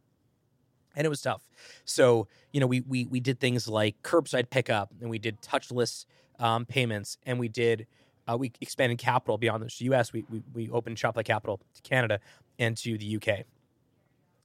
And 0.96 1.04
it 1.04 1.08
was 1.08 1.20
tough. 1.20 1.42
So, 1.84 2.26
you 2.52 2.60
know, 2.60 2.66
we 2.66 2.80
we 2.80 3.04
we 3.06 3.20
did 3.20 3.38
things 3.38 3.68
like 3.68 4.02
curbside 4.02 4.50
pickup 4.50 4.92
and 5.00 5.08
we 5.08 5.18
did 5.18 5.40
touchless 5.40 6.06
um, 6.40 6.66
payments 6.66 7.18
and 7.24 7.38
we 7.38 7.48
did 7.48 7.86
uh, 8.26 8.36
we 8.36 8.52
expanded 8.60 8.98
capital 8.98 9.38
beyond 9.38 9.62
the 9.62 9.84
US. 9.92 10.12
We, 10.12 10.24
we 10.28 10.42
we 10.52 10.70
opened 10.70 10.96
Shopify 10.96 11.24
Capital 11.24 11.60
to 11.74 11.82
Canada 11.82 12.20
and 12.58 12.76
to 12.78 12.98
the 12.98 13.16
UK. 13.16 13.44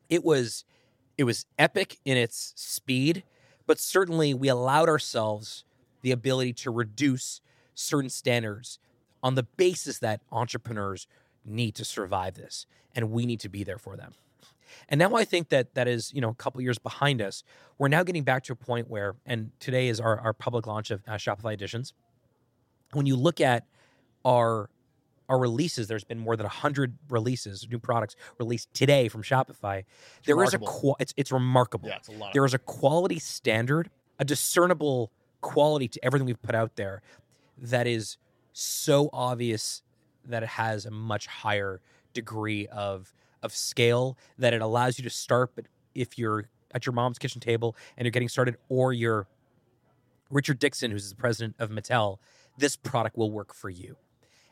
It 0.09 0.23
was 0.23 0.63
it 1.17 1.23
was 1.23 1.45
epic 1.57 1.99
in 2.05 2.17
its 2.17 2.53
speed, 2.55 3.23
but 3.65 3.79
certainly 3.79 4.33
we 4.33 4.47
allowed 4.47 4.89
ourselves 4.89 5.63
the 6.01 6.11
ability 6.11 6.53
to 6.53 6.71
reduce 6.71 7.41
certain 7.75 8.09
standards 8.09 8.79
on 9.21 9.35
the 9.35 9.43
basis 9.43 9.99
that 9.99 10.21
entrepreneurs 10.31 11.07
need 11.45 11.75
to 11.75 11.85
survive 11.85 12.35
this 12.35 12.65
and 12.95 13.11
we 13.11 13.25
need 13.25 13.39
to 13.39 13.49
be 13.49 13.63
there 13.63 13.77
for 13.77 13.95
them. 13.95 14.13
And 14.89 14.99
now 14.99 15.15
I 15.15 15.23
think 15.23 15.49
that 15.49 15.75
that 15.75 15.87
is, 15.87 16.11
you 16.13 16.21
know, 16.21 16.29
a 16.29 16.35
couple 16.35 16.61
years 16.61 16.79
behind 16.79 17.21
us. 17.21 17.43
We're 17.77 17.87
now 17.87 18.03
getting 18.03 18.23
back 18.23 18.43
to 18.45 18.53
a 18.53 18.55
point 18.55 18.89
where, 18.89 19.15
and 19.25 19.51
today 19.59 19.87
is 19.87 19.99
our, 19.99 20.19
our 20.19 20.33
public 20.33 20.67
launch 20.67 20.91
of 20.91 21.01
uh, 21.07 21.13
Shopify 21.13 21.53
Editions. 21.53 21.93
When 22.91 23.05
you 23.05 23.15
look 23.15 23.41
at 23.41 23.65
our 24.25 24.69
our 25.29 25.39
releases, 25.39 25.87
there's 25.87 26.03
been 26.03 26.19
more 26.19 26.35
than 26.35 26.43
100 26.43 26.97
releases, 27.09 27.67
new 27.69 27.79
products 27.79 28.15
released 28.39 28.71
today 28.73 29.07
from 29.07 29.23
Shopify. 29.23 29.85
There 30.25 30.41
is 30.43 30.53
a 30.53 30.57
remarkable. 30.57 30.97
it's 30.99 31.13
it's 31.15 31.31
remarkable. 31.31 31.89
Yeah, 31.89 31.95
it's 31.95 32.09
a 32.09 32.11
lot. 32.11 32.33
There 32.33 32.45
is 32.45 32.53
a 32.53 32.59
quality 32.59 33.19
standard, 33.19 33.89
a 34.19 34.25
discernible 34.25 35.11
quality 35.41 35.87
to 35.87 36.05
everything 36.05 36.25
we've 36.25 36.41
put 36.41 36.55
out 36.55 36.75
there 36.75 37.01
that 37.57 37.87
is 37.87 38.17
so 38.53 39.09
obvious 39.11 39.81
that 40.25 40.43
it 40.43 40.49
has 40.49 40.85
a 40.85 40.91
much 40.91 41.27
higher 41.27 41.81
degree 42.13 42.67
of 42.67 43.13
of 43.41 43.53
scale 43.53 44.17
that 44.37 44.53
it 44.53 44.61
allows 44.61 44.97
you 44.97 45.03
to 45.03 45.09
start 45.09 45.51
but 45.55 45.65
if 45.93 46.17
you're 46.17 46.45
at 46.73 46.85
your 46.85 46.93
mom's 46.93 47.19
kitchen 47.19 47.41
table 47.41 47.75
and 47.97 48.05
you're 48.05 48.11
getting 48.11 48.29
started 48.29 48.55
or 48.69 48.93
you're 48.93 49.27
Richard 50.29 50.59
Dickson 50.59 50.91
who's 50.91 51.09
the 51.09 51.15
president 51.15 51.55
of 51.59 51.69
Mattel 51.69 52.19
this 52.57 52.75
product 52.75 53.17
will 53.17 53.31
work 53.31 53.53
for 53.53 53.69
you. 53.69 53.97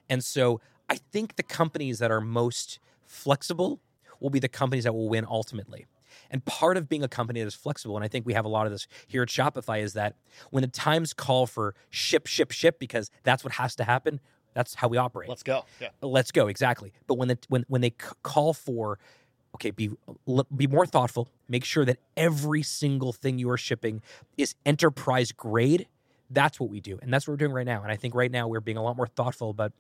And 0.10 0.24
so 0.24 0.60
I 0.90 0.96
think 0.96 1.36
the 1.36 1.44
companies 1.44 2.00
that 2.00 2.12
are 2.12 2.22
most 2.22 2.80
flexible 3.06 3.80
will 4.20 4.30
be 4.30 4.40
the 4.40 4.50
companies 4.50 4.84
that 4.84 4.94
will 4.94 5.10
win 5.10 5.26
ultimately. 5.28 5.86
And 6.30 6.44
part 6.46 6.78
of 6.78 6.90
being 6.90 7.04
a 7.04 7.08
company 7.08 7.40
that 7.40 7.48
is 7.48 7.56
flexible, 7.56 7.96
and 7.96 8.04
I 8.04 8.08
think 8.08 8.26
we 8.26 8.34
have 8.34 8.46
a 8.46 8.50
lot 8.50 8.66
of 8.66 8.72
this 8.72 8.88
here 9.08 9.24
at 9.24 9.30
Shopify, 9.30 9.82
is 9.82 9.94
that 9.94 10.16
when 10.50 10.62
the 10.62 10.68
times 10.68 11.14
call 11.14 11.48
for 11.48 11.76
ship, 11.90 12.28
ship, 12.28 12.52
ship, 12.52 12.80
because 12.80 13.10
that's 13.24 13.44
what 13.44 13.54
has 13.54 13.76
to 13.76 13.84
happen, 13.84 14.20
that's 14.54 14.76
how 14.76 14.88
we 14.88 14.98
operate. 14.98 15.30
Let's 15.30 15.44
go. 15.44 15.66
Yeah. 15.80 15.90
Let's 16.02 16.32
go 16.32 16.48
exactly. 16.48 16.92
But 17.08 17.16
when 17.16 17.30
the 17.30 17.38
when 17.48 17.66
when 17.68 17.82
they 17.82 17.92
c- 17.92 18.16
call 18.24 18.54
for, 18.54 19.00
okay, 19.56 19.72
be 19.72 19.92
be 20.56 20.68
more 20.68 20.86
thoughtful. 20.86 21.30
Make 21.48 21.64
sure 21.64 21.86
that 21.86 21.98
every 22.18 22.64
single 22.64 23.14
thing 23.14 23.40
you 23.40 23.50
are 23.50 23.58
shipping 23.58 24.02
is 24.38 24.56
enterprise 24.66 25.32
grade. 25.32 25.88
That's 26.30 26.60
what 26.60 26.70
we 26.70 26.80
do. 26.80 26.98
And 27.02 27.14
that's 27.14 27.28
what 27.28 27.34
we're 27.34 27.38
doing 27.38 27.54
right 27.54 27.66
now. 27.66 27.84
And 27.84 27.92
I 27.92 27.96
think 27.96 28.16
right 28.16 28.32
now 28.32 28.48
we're 28.48 28.62
being 28.62 28.78
a 28.78 28.84
lot 28.84 28.96
more 28.96 29.08
thoughtful 29.08 29.50
about 29.50 29.74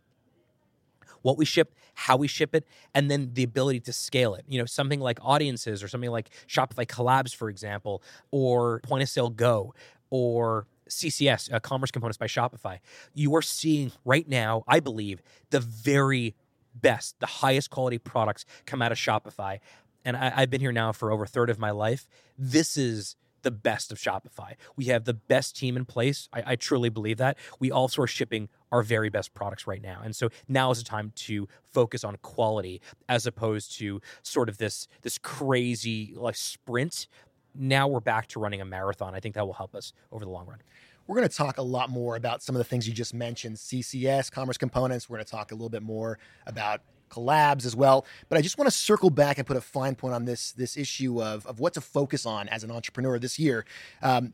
what 1.21 1.37
we 1.37 1.45
ship, 1.45 1.73
how 1.93 2.17
we 2.17 2.27
ship 2.27 2.55
it, 2.55 2.65
and 2.93 3.09
then 3.09 3.31
the 3.33 3.43
ability 3.43 3.79
to 3.81 3.93
scale 3.93 4.35
it. 4.35 4.45
You 4.47 4.59
know, 4.59 4.65
something 4.65 4.99
like 4.99 5.19
audiences 5.21 5.83
or 5.83 5.87
something 5.87 6.11
like 6.11 6.29
Shopify 6.47 6.85
collabs, 6.85 7.35
for 7.35 7.49
example, 7.49 8.01
or 8.31 8.79
point 8.81 9.03
of 9.03 9.09
sale 9.09 9.29
go, 9.29 9.73
or 10.09 10.67
CCS, 10.89 11.51
uh, 11.53 11.59
Commerce 11.59 11.91
Components 11.91 12.17
by 12.17 12.27
Shopify. 12.27 12.79
You 13.13 13.35
are 13.35 13.41
seeing 13.41 13.91
right 14.05 14.27
now, 14.27 14.63
I 14.67 14.79
believe, 14.79 15.21
the 15.49 15.59
very 15.59 16.35
best, 16.75 17.19
the 17.19 17.25
highest 17.25 17.69
quality 17.69 17.97
products 17.97 18.45
come 18.65 18.81
out 18.81 18.91
of 18.91 18.97
Shopify. 18.97 19.59
And 20.03 20.17
I, 20.17 20.33
I've 20.35 20.49
been 20.49 20.61
here 20.61 20.71
now 20.71 20.91
for 20.91 21.11
over 21.11 21.23
a 21.23 21.27
third 21.27 21.49
of 21.49 21.59
my 21.59 21.71
life. 21.71 22.07
This 22.37 22.77
is 22.77 23.15
the 23.41 23.51
best 23.51 23.91
of 23.91 23.97
Shopify. 23.97 24.55
We 24.75 24.85
have 24.85 25.05
the 25.05 25.13
best 25.13 25.55
team 25.55 25.77
in 25.77 25.85
place. 25.85 26.29
I, 26.33 26.43
I, 26.47 26.55
truly 26.55 26.89
believe 26.89 27.17
that. 27.17 27.37
We 27.59 27.71
also 27.71 28.01
are 28.01 28.07
shipping 28.07 28.49
our 28.71 28.83
very 28.83 29.09
best 29.09 29.33
products 29.33 29.67
right 29.67 29.81
now. 29.81 30.01
And 30.03 30.15
so 30.15 30.29
now 30.47 30.71
is 30.71 30.79
the 30.79 30.83
time 30.83 31.11
to 31.15 31.47
focus 31.71 32.03
on 32.03 32.17
quality 32.17 32.81
as 33.09 33.25
opposed 33.25 33.77
to 33.77 34.01
sort 34.23 34.49
of 34.49 34.57
this 34.57 34.87
this 35.01 35.17
crazy 35.17 36.13
like 36.15 36.35
sprint. 36.35 37.07
Now 37.53 37.87
we're 37.87 37.99
back 37.99 38.27
to 38.27 38.39
running 38.39 38.61
a 38.61 38.65
marathon. 38.65 39.13
I 39.15 39.19
think 39.19 39.35
that 39.35 39.45
will 39.45 39.53
help 39.53 39.75
us 39.75 39.93
over 40.11 40.23
the 40.23 40.31
long 40.31 40.47
run. 40.47 40.59
We're 41.07 41.17
going 41.17 41.27
to 41.27 41.35
talk 41.35 41.57
a 41.57 41.63
lot 41.63 41.89
more 41.89 42.15
about 42.15 42.41
some 42.41 42.55
of 42.55 42.59
the 42.59 42.63
things 42.63 42.87
you 42.87 42.93
just 42.93 43.13
mentioned 43.13 43.57
CCS, 43.57 44.31
commerce 44.31 44.57
components. 44.57 45.09
We're 45.09 45.17
going 45.17 45.25
to 45.25 45.31
talk 45.31 45.51
a 45.51 45.55
little 45.55 45.69
bit 45.69 45.83
more 45.83 46.19
about 46.45 46.81
collabs 47.11 47.65
as 47.65 47.75
well. 47.75 48.05
But 48.29 48.37
I 48.37 48.41
just 48.41 48.57
want 48.57 48.69
to 48.69 48.75
circle 48.75 49.09
back 49.09 49.37
and 49.37 49.45
put 49.45 49.57
a 49.57 49.61
fine 49.61 49.95
point 49.95 50.13
on 50.13 50.25
this 50.25 50.51
this 50.53 50.77
issue 50.77 51.21
of, 51.21 51.45
of 51.45 51.59
what 51.59 51.73
to 51.73 51.81
focus 51.81 52.25
on 52.25 52.47
as 52.49 52.63
an 52.63 52.71
entrepreneur 52.71 53.19
this 53.19 53.37
year. 53.37 53.65
Um, 54.01 54.33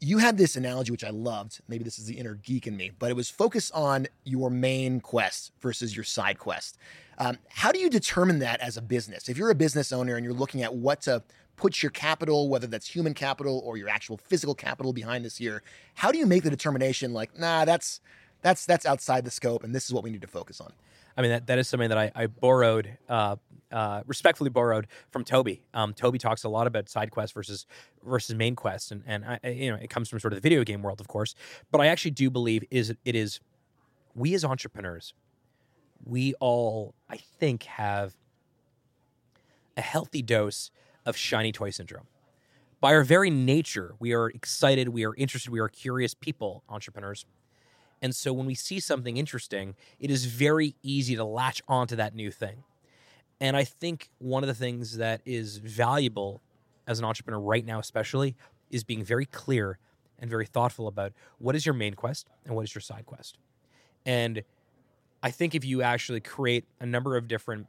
you 0.00 0.18
had 0.18 0.36
this 0.36 0.56
analogy 0.56 0.90
which 0.90 1.04
I 1.04 1.10
loved. 1.10 1.60
Maybe 1.68 1.84
this 1.84 1.96
is 1.96 2.06
the 2.06 2.18
inner 2.18 2.34
geek 2.34 2.66
in 2.66 2.76
me, 2.76 2.90
but 2.98 3.10
it 3.10 3.14
was 3.14 3.30
focus 3.30 3.70
on 3.70 4.08
your 4.24 4.50
main 4.50 5.00
quest 5.00 5.52
versus 5.60 5.94
your 5.94 6.04
side 6.04 6.40
quest. 6.40 6.76
Um, 7.18 7.38
how 7.48 7.70
do 7.70 7.78
you 7.78 7.88
determine 7.88 8.40
that 8.40 8.60
as 8.60 8.76
a 8.76 8.82
business? 8.82 9.28
If 9.28 9.38
you're 9.38 9.50
a 9.50 9.54
business 9.54 9.92
owner 9.92 10.16
and 10.16 10.24
you're 10.24 10.34
looking 10.34 10.62
at 10.64 10.74
what 10.74 11.02
to 11.02 11.22
put 11.54 11.84
your 11.84 11.90
capital, 11.90 12.48
whether 12.48 12.66
that's 12.66 12.88
human 12.88 13.14
capital 13.14 13.62
or 13.64 13.76
your 13.76 13.88
actual 13.88 14.16
physical 14.16 14.56
capital 14.56 14.92
behind 14.92 15.24
this 15.24 15.40
year, 15.40 15.62
how 15.94 16.10
do 16.10 16.18
you 16.18 16.26
make 16.26 16.42
the 16.42 16.50
determination 16.50 17.12
like, 17.12 17.38
nah, 17.38 17.64
that's 17.64 18.00
that's 18.42 18.66
that's 18.66 18.84
outside 18.84 19.24
the 19.24 19.30
scope, 19.30 19.62
and 19.62 19.72
this 19.72 19.84
is 19.84 19.92
what 19.92 20.02
we 20.02 20.10
need 20.10 20.22
to 20.22 20.26
focus 20.26 20.60
on? 20.60 20.72
I 21.16 21.22
mean, 21.22 21.30
that, 21.30 21.46
that 21.46 21.58
is 21.58 21.68
something 21.68 21.88
that 21.88 21.98
I, 21.98 22.10
I 22.14 22.26
borrowed, 22.26 22.96
uh, 23.08 23.36
uh, 23.70 24.02
respectfully 24.06 24.50
borrowed 24.50 24.86
from 25.10 25.24
Toby. 25.24 25.62
Um, 25.74 25.94
Toby 25.94 26.18
talks 26.18 26.44
a 26.44 26.48
lot 26.48 26.66
about 26.66 26.88
side 26.88 27.10
quests 27.10 27.32
versus 27.32 27.66
versus 28.04 28.34
main 28.34 28.54
quests, 28.54 28.90
and 28.90 29.02
and 29.06 29.24
I, 29.24 29.48
you 29.48 29.70
know 29.70 29.78
it 29.80 29.88
comes 29.88 30.08
from 30.08 30.20
sort 30.20 30.32
of 30.32 30.36
the 30.36 30.42
video 30.42 30.62
game 30.64 30.82
world, 30.82 31.00
of 31.00 31.08
course. 31.08 31.34
But 31.70 31.80
I 31.80 31.86
actually 31.86 32.10
do 32.12 32.30
believe 32.30 32.64
is 32.70 32.94
it 33.04 33.14
is 33.14 33.40
we 34.14 34.34
as 34.34 34.44
entrepreneurs, 34.44 35.14
we 36.04 36.34
all 36.34 36.94
I 37.08 37.16
think 37.16 37.64
have 37.64 38.14
a 39.76 39.80
healthy 39.80 40.22
dose 40.22 40.70
of 41.06 41.16
shiny 41.16 41.52
toy 41.52 41.70
syndrome. 41.70 42.06
By 42.80 42.94
our 42.94 43.04
very 43.04 43.30
nature, 43.30 43.94
we 44.00 44.12
are 44.12 44.28
excited, 44.28 44.88
we 44.88 45.04
are 45.06 45.14
interested, 45.14 45.50
we 45.50 45.60
are 45.60 45.68
curious 45.68 46.14
people, 46.14 46.64
entrepreneurs. 46.68 47.24
And 48.02 48.14
so 48.14 48.32
when 48.32 48.46
we 48.46 48.56
see 48.56 48.80
something 48.80 49.16
interesting, 49.16 49.76
it 50.00 50.10
is 50.10 50.26
very 50.26 50.74
easy 50.82 51.14
to 51.14 51.24
latch 51.24 51.62
onto 51.68 51.94
that 51.96 52.14
new 52.14 52.32
thing. 52.32 52.64
And 53.40 53.56
I 53.56 53.64
think 53.64 54.10
one 54.18 54.42
of 54.42 54.48
the 54.48 54.54
things 54.54 54.98
that 54.98 55.22
is 55.24 55.58
valuable 55.58 56.42
as 56.86 56.98
an 56.98 57.04
entrepreneur 57.04 57.40
right 57.40 57.64
now, 57.64 57.78
especially, 57.78 58.36
is 58.70 58.82
being 58.82 59.04
very 59.04 59.24
clear 59.24 59.78
and 60.18 60.28
very 60.28 60.46
thoughtful 60.46 60.88
about 60.88 61.12
what 61.38 61.54
is 61.54 61.64
your 61.64 61.74
main 61.74 61.94
quest 61.94 62.28
and 62.44 62.56
what 62.56 62.64
is 62.64 62.74
your 62.74 62.82
side 62.82 63.06
quest. 63.06 63.38
And 64.04 64.42
I 65.22 65.30
think 65.30 65.54
if 65.54 65.64
you 65.64 65.82
actually 65.82 66.20
create 66.20 66.64
a 66.80 66.86
number 66.86 67.16
of 67.16 67.28
different 67.28 67.66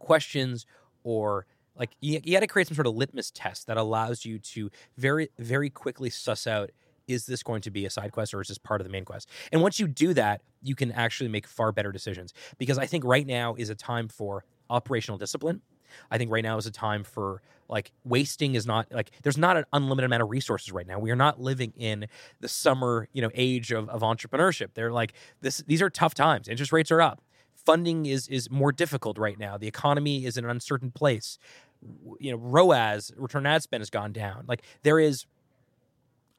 questions 0.00 0.66
or 1.04 1.46
like 1.76 1.90
you, 2.00 2.20
you 2.24 2.32
got 2.32 2.40
to 2.40 2.46
create 2.46 2.68
some 2.68 2.74
sort 2.74 2.86
of 2.86 2.94
litmus 2.94 3.30
test 3.30 3.66
that 3.68 3.76
allows 3.76 4.24
you 4.24 4.38
to 4.38 4.70
very 4.96 5.30
very 5.38 5.70
quickly 5.70 6.10
suss 6.10 6.46
out 6.46 6.70
is 7.06 7.26
this 7.26 7.42
going 7.42 7.60
to 7.62 7.70
be 7.70 7.84
a 7.86 7.90
side 7.90 8.12
quest 8.12 8.34
or 8.34 8.40
is 8.40 8.48
this 8.48 8.58
part 8.58 8.80
of 8.80 8.86
the 8.86 8.90
main 8.92 9.04
quest? 9.04 9.28
And 9.52 9.60
once 9.62 9.78
you 9.78 9.86
do 9.86 10.14
that, 10.14 10.42
you 10.62 10.74
can 10.74 10.92
actually 10.92 11.28
make 11.28 11.46
far 11.46 11.72
better 11.72 11.92
decisions 11.92 12.32
because 12.58 12.78
I 12.78 12.86
think 12.86 13.04
right 13.04 13.26
now 13.26 13.54
is 13.54 13.70
a 13.70 13.74
time 13.74 14.08
for 14.08 14.44
operational 14.70 15.18
discipline. 15.18 15.60
I 16.10 16.18
think 16.18 16.30
right 16.30 16.42
now 16.42 16.56
is 16.56 16.66
a 16.66 16.70
time 16.70 17.04
for 17.04 17.42
like 17.68 17.92
wasting 18.04 18.54
is 18.54 18.66
not 18.66 18.86
like 18.92 19.10
there's 19.22 19.38
not 19.38 19.56
an 19.56 19.64
unlimited 19.72 20.06
amount 20.06 20.22
of 20.22 20.30
resources 20.30 20.72
right 20.72 20.86
now. 20.86 20.98
We 20.98 21.10
are 21.10 21.16
not 21.16 21.40
living 21.40 21.72
in 21.76 22.06
the 22.40 22.48
summer, 22.48 23.08
you 23.12 23.22
know, 23.22 23.30
age 23.34 23.72
of, 23.72 23.88
of 23.88 24.02
entrepreneurship. 24.02 24.70
They're 24.74 24.92
like 24.92 25.14
this 25.40 25.58
these 25.66 25.82
are 25.82 25.90
tough 25.90 26.14
times. 26.14 26.48
Interest 26.48 26.72
rates 26.72 26.90
are 26.90 27.00
up. 27.00 27.22
Funding 27.54 28.06
is 28.06 28.28
is 28.28 28.50
more 28.50 28.72
difficult 28.72 29.18
right 29.18 29.38
now. 29.38 29.56
The 29.56 29.68
economy 29.68 30.24
is 30.24 30.36
in 30.36 30.44
an 30.44 30.50
uncertain 30.50 30.90
place. 30.90 31.38
You 32.18 32.32
know, 32.32 32.38
ROAS, 32.38 33.12
return 33.16 33.46
ad 33.46 33.62
spend 33.62 33.80
has 33.82 33.90
gone 33.90 34.12
down. 34.12 34.44
Like 34.48 34.62
there 34.82 34.98
is 34.98 35.26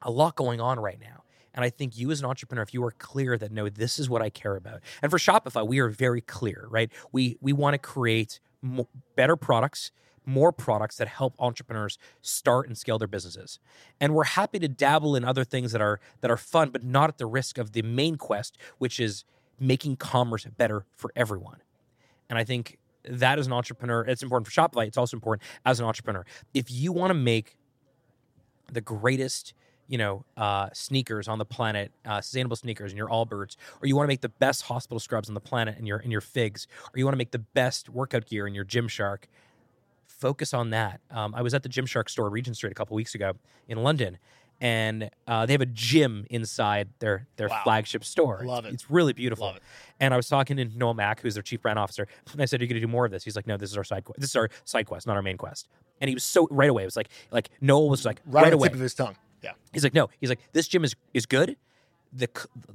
a 0.06 0.10
lot 0.10 0.36
going 0.36 0.60
on 0.60 0.80
right 0.80 0.98
now. 0.98 1.24
And 1.52 1.64
I 1.64 1.70
think 1.70 1.98
you 1.98 2.10
as 2.10 2.20
an 2.20 2.26
entrepreneur, 2.26 2.62
if 2.62 2.72
you 2.72 2.84
are 2.84 2.92
clear 2.92 3.36
that 3.36 3.50
no, 3.50 3.68
this 3.68 3.98
is 3.98 4.08
what 4.08 4.22
I 4.22 4.30
care 4.30 4.56
about. 4.56 4.80
And 5.02 5.10
for 5.10 5.18
Shopify, 5.18 5.66
we 5.66 5.78
are 5.80 5.88
very 5.88 6.20
clear, 6.20 6.66
right? 6.70 6.90
We 7.12 7.36
we 7.40 7.52
want 7.52 7.74
to 7.74 7.78
create 7.78 8.40
better 9.16 9.36
products, 9.36 9.90
more 10.24 10.52
products 10.52 10.96
that 10.96 11.08
help 11.08 11.34
entrepreneurs 11.38 11.98
start 12.20 12.68
and 12.68 12.76
scale 12.76 12.98
their 12.98 13.08
businesses. 13.08 13.58
And 14.00 14.14
we're 14.14 14.24
happy 14.24 14.58
to 14.58 14.68
dabble 14.68 15.16
in 15.16 15.24
other 15.24 15.44
things 15.44 15.72
that 15.72 15.80
are 15.80 15.98
that 16.20 16.30
are 16.30 16.36
fun, 16.36 16.70
but 16.70 16.84
not 16.84 17.08
at 17.08 17.18
the 17.18 17.26
risk 17.26 17.58
of 17.58 17.72
the 17.72 17.82
main 17.82 18.16
quest, 18.16 18.56
which 18.78 19.00
is 19.00 19.24
making 19.58 19.96
commerce 19.96 20.44
better 20.44 20.84
for 20.94 21.10
everyone. 21.16 21.62
And 22.28 22.38
I 22.38 22.44
think 22.44 22.78
that 23.04 23.38
as 23.38 23.46
an 23.46 23.52
entrepreneur, 23.54 24.02
it's 24.02 24.22
important 24.22 24.46
for 24.46 24.52
Shopify. 24.52 24.86
It's 24.86 24.98
also 24.98 25.16
important 25.16 25.48
as 25.64 25.80
an 25.80 25.86
entrepreneur. 25.86 26.26
If 26.52 26.70
you 26.70 26.92
want 26.92 27.10
to 27.10 27.14
make 27.14 27.56
the 28.70 28.80
greatest 28.80 29.54
you 29.88 29.98
know, 29.98 30.24
uh, 30.36 30.68
sneakers 30.72 31.28
on 31.28 31.38
the 31.38 31.44
planet, 31.44 31.92
uh, 32.04 32.20
sustainable 32.20 32.56
sneakers, 32.56 32.92
and 32.92 32.98
your 32.98 33.08
Allbirds, 33.08 33.56
or 33.80 33.86
you 33.86 33.96
want 33.96 34.04
to 34.06 34.08
make 34.08 34.20
the 34.20 34.28
best 34.28 34.62
hospital 34.62 34.98
scrubs 34.98 35.28
on 35.28 35.34
the 35.34 35.40
planet 35.40 35.76
and 35.78 35.86
your 35.86 35.98
in 35.98 36.10
your 36.10 36.20
figs, 36.20 36.66
or 36.92 36.98
you 36.98 37.04
want 37.04 37.14
to 37.14 37.18
make 37.18 37.30
the 37.30 37.38
best 37.38 37.88
workout 37.88 38.26
gear 38.26 38.46
in 38.46 38.54
your 38.54 38.64
Gymshark, 38.64 39.24
focus 40.06 40.54
on 40.54 40.70
that. 40.70 41.00
Um, 41.10 41.34
I 41.34 41.42
was 41.42 41.54
at 41.54 41.62
the 41.62 41.68
Gymshark 41.68 42.08
store, 42.08 42.28
Regent 42.30 42.56
Street, 42.56 42.72
a 42.72 42.74
couple 42.74 42.94
weeks 42.96 43.14
ago 43.14 43.34
in 43.68 43.82
London, 43.82 44.18
and 44.60 45.10
uh, 45.26 45.44
they 45.44 45.52
have 45.52 45.60
a 45.60 45.66
gym 45.66 46.26
inside 46.30 46.88
their 46.98 47.26
their 47.36 47.48
wow. 47.48 47.60
flagship 47.62 48.04
store. 48.04 48.42
Love 48.44 48.64
it. 48.64 48.74
It's 48.74 48.90
really 48.90 49.12
beautiful. 49.12 49.46
Love 49.46 49.56
it. 49.56 49.62
And 50.00 50.14
I 50.14 50.16
was 50.16 50.28
talking 50.28 50.56
to 50.56 50.64
Noel 50.64 50.94
Mack, 50.94 51.20
who's 51.20 51.34
their 51.34 51.42
chief 51.42 51.62
brand 51.62 51.78
officer, 51.78 52.08
and 52.32 52.40
I 52.40 52.46
said, 52.46 52.60
"You're 52.60 52.64
you 52.64 52.68
going 52.74 52.80
to 52.80 52.86
do 52.86 52.90
more 52.90 53.04
of 53.04 53.10
this?" 53.12 53.24
He's 53.24 53.36
like, 53.36 53.46
"No, 53.46 53.56
this 53.56 53.70
is 53.70 53.76
our 53.76 53.84
side 53.84 54.04
quest. 54.04 54.20
This 54.20 54.30
is 54.30 54.36
our 54.36 54.48
side 54.64 54.86
quest, 54.86 55.06
not 55.06 55.16
our 55.16 55.22
main 55.22 55.36
quest." 55.36 55.68
And 56.00 56.08
he 56.08 56.14
was 56.14 56.24
so 56.24 56.48
right 56.50 56.70
away. 56.70 56.82
It 56.82 56.86
was 56.86 56.96
like 56.96 57.10
like 57.30 57.50
Noel 57.60 57.88
was 57.88 58.04
like 58.04 58.20
right, 58.26 58.44
right 58.44 58.52
away. 58.52 58.68
tip 58.68 58.74
of 58.74 58.80
his 58.80 58.94
tongue. 58.94 59.16
Yeah. 59.42 59.52
He's 59.72 59.84
like, 59.84 59.94
no. 59.94 60.08
He's 60.20 60.28
like, 60.28 60.40
this 60.52 60.68
gym 60.68 60.84
is 60.84 60.94
is 61.14 61.26
good. 61.26 61.56
The, 62.12 62.28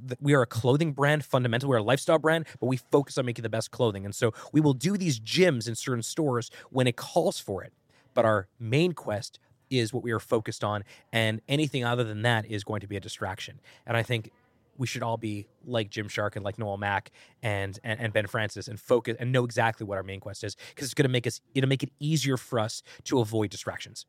the, 0.06 0.16
we 0.20 0.34
are 0.34 0.42
a 0.42 0.46
clothing 0.46 0.92
brand 0.92 1.24
fundamentally 1.24 1.68
we're 1.68 1.78
a 1.78 1.82
lifestyle 1.82 2.18
brand 2.18 2.46
but 2.60 2.66
we 2.66 2.76
focus 2.76 3.16
on 3.16 3.24
making 3.24 3.42
the 3.42 3.48
best 3.48 3.70
clothing 3.70 4.04
and 4.04 4.14
so 4.14 4.32
we 4.52 4.60
will 4.60 4.74
do 4.74 4.96
these 4.96 5.18
gyms 5.18 5.66
in 5.66 5.74
certain 5.74 6.02
stores 6.02 6.50
when 6.70 6.86
it 6.86 6.96
calls 6.96 7.40
for 7.40 7.64
it 7.64 7.72
but 8.12 8.26
our 8.26 8.46
main 8.60 8.92
quest 8.92 9.40
is 9.70 9.92
what 9.92 10.04
we 10.04 10.12
are 10.12 10.20
focused 10.20 10.62
on 10.62 10.84
and 11.12 11.40
anything 11.48 11.82
other 11.82 12.04
than 12.04 12.22
that 12.22 12.44
is 12.44 12.62
going 12.62 12.80
to 12.80 12.86
be 12.86 12.94
a 12.94 13.00
distraction 13.00 13.58
and 13.86 13.96
i 13.96 14.02
think 14.02 14.30
we 14.78 14.86
should 14.86 15.02
all 15.02 15.16
be 15.16 15.46
like 15.64 15.90
Gymshark 15.90 16.36
and 16.36 16.44
like 16.44 16.58
Noel 16.58 16.76
Mack 16.76 17.10
and, 17.42 17.78
and, 17.84 18.00
and 18.00 18.12
Ben 18.12 18.26
Francis 18.26 18.68
and 18.68 18.80
focus 18.80 19.16
and 19.20 19.30
know 19.32 19.44
exactly 19.44 19.86
what 19.86 19.96
our 19.96 20.02
main 20.02 20.20
quest 20.20 20.44
is 20.44 20.56
because 20.70 20.86
it's 20.86 20.94
going 20.94 21.04
to 21.04 21.12
make 21.12 21.26
us 21.26 21.40
it'll 21.54 21.68
make 21.68 21.82
it 21.82 21.92
easier 22.00 22.36
for 22.36 22.58
us 22.58 22.82
to 23.04 23.20
avoid 23.20 23.50
distractions. 23.50 24.06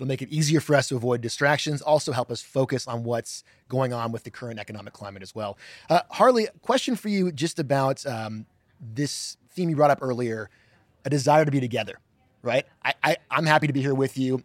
It'll 0.00 0.08
make 0.08 0.22
it 0.22 0.30
easier 0.30 0.60
for 0.60 0.74
us 0.74 0.88
to 0.88 0.96
avoid 0.96 1.20
distractions, 1.20 1.82
also 1.82 2.12
help 2.12 2.30
us 2.30 2.40
focus 2.40 2.88
on 2.88 3.04
what's 3.04 3.44
going 3.68 3.92
on 3.92 4.12
with 4.12 4.24
the 4.24 4.30
current 4.30 4.58
economic 4.58 4.94
climate 4.94 5.22
as 5.22 5.34
well. 5.34 5.58
Uh, 5.90 6.00
Harley, 6.08 6.48
question 6.62 6.96
for 6.96 7.10
you 7.10 7.30
just 7.30 7.58
about 7.58 8.06
um, 8.06 8.46
this 8.80 9.36
theme 9.50 9.68
you 9.68 9.76
brought 9.76 9.90
up 9.90 9.98
earlier 10.00 10.48
a 11.04 11.10
desire 11.10 11.44
to 11.44 11.50
be 11.50 11.60
together, 11.60 11.98
right? 12.40 12.64
I, 12.82 12.94
I, 13.02 13.16
I'm 13.30 13.44
happy 13.44 13.66
to 13.66 13.74
be 13.74 13.82
here 13.82 13.94
with 13.94 14.16
you. 14.16 14.42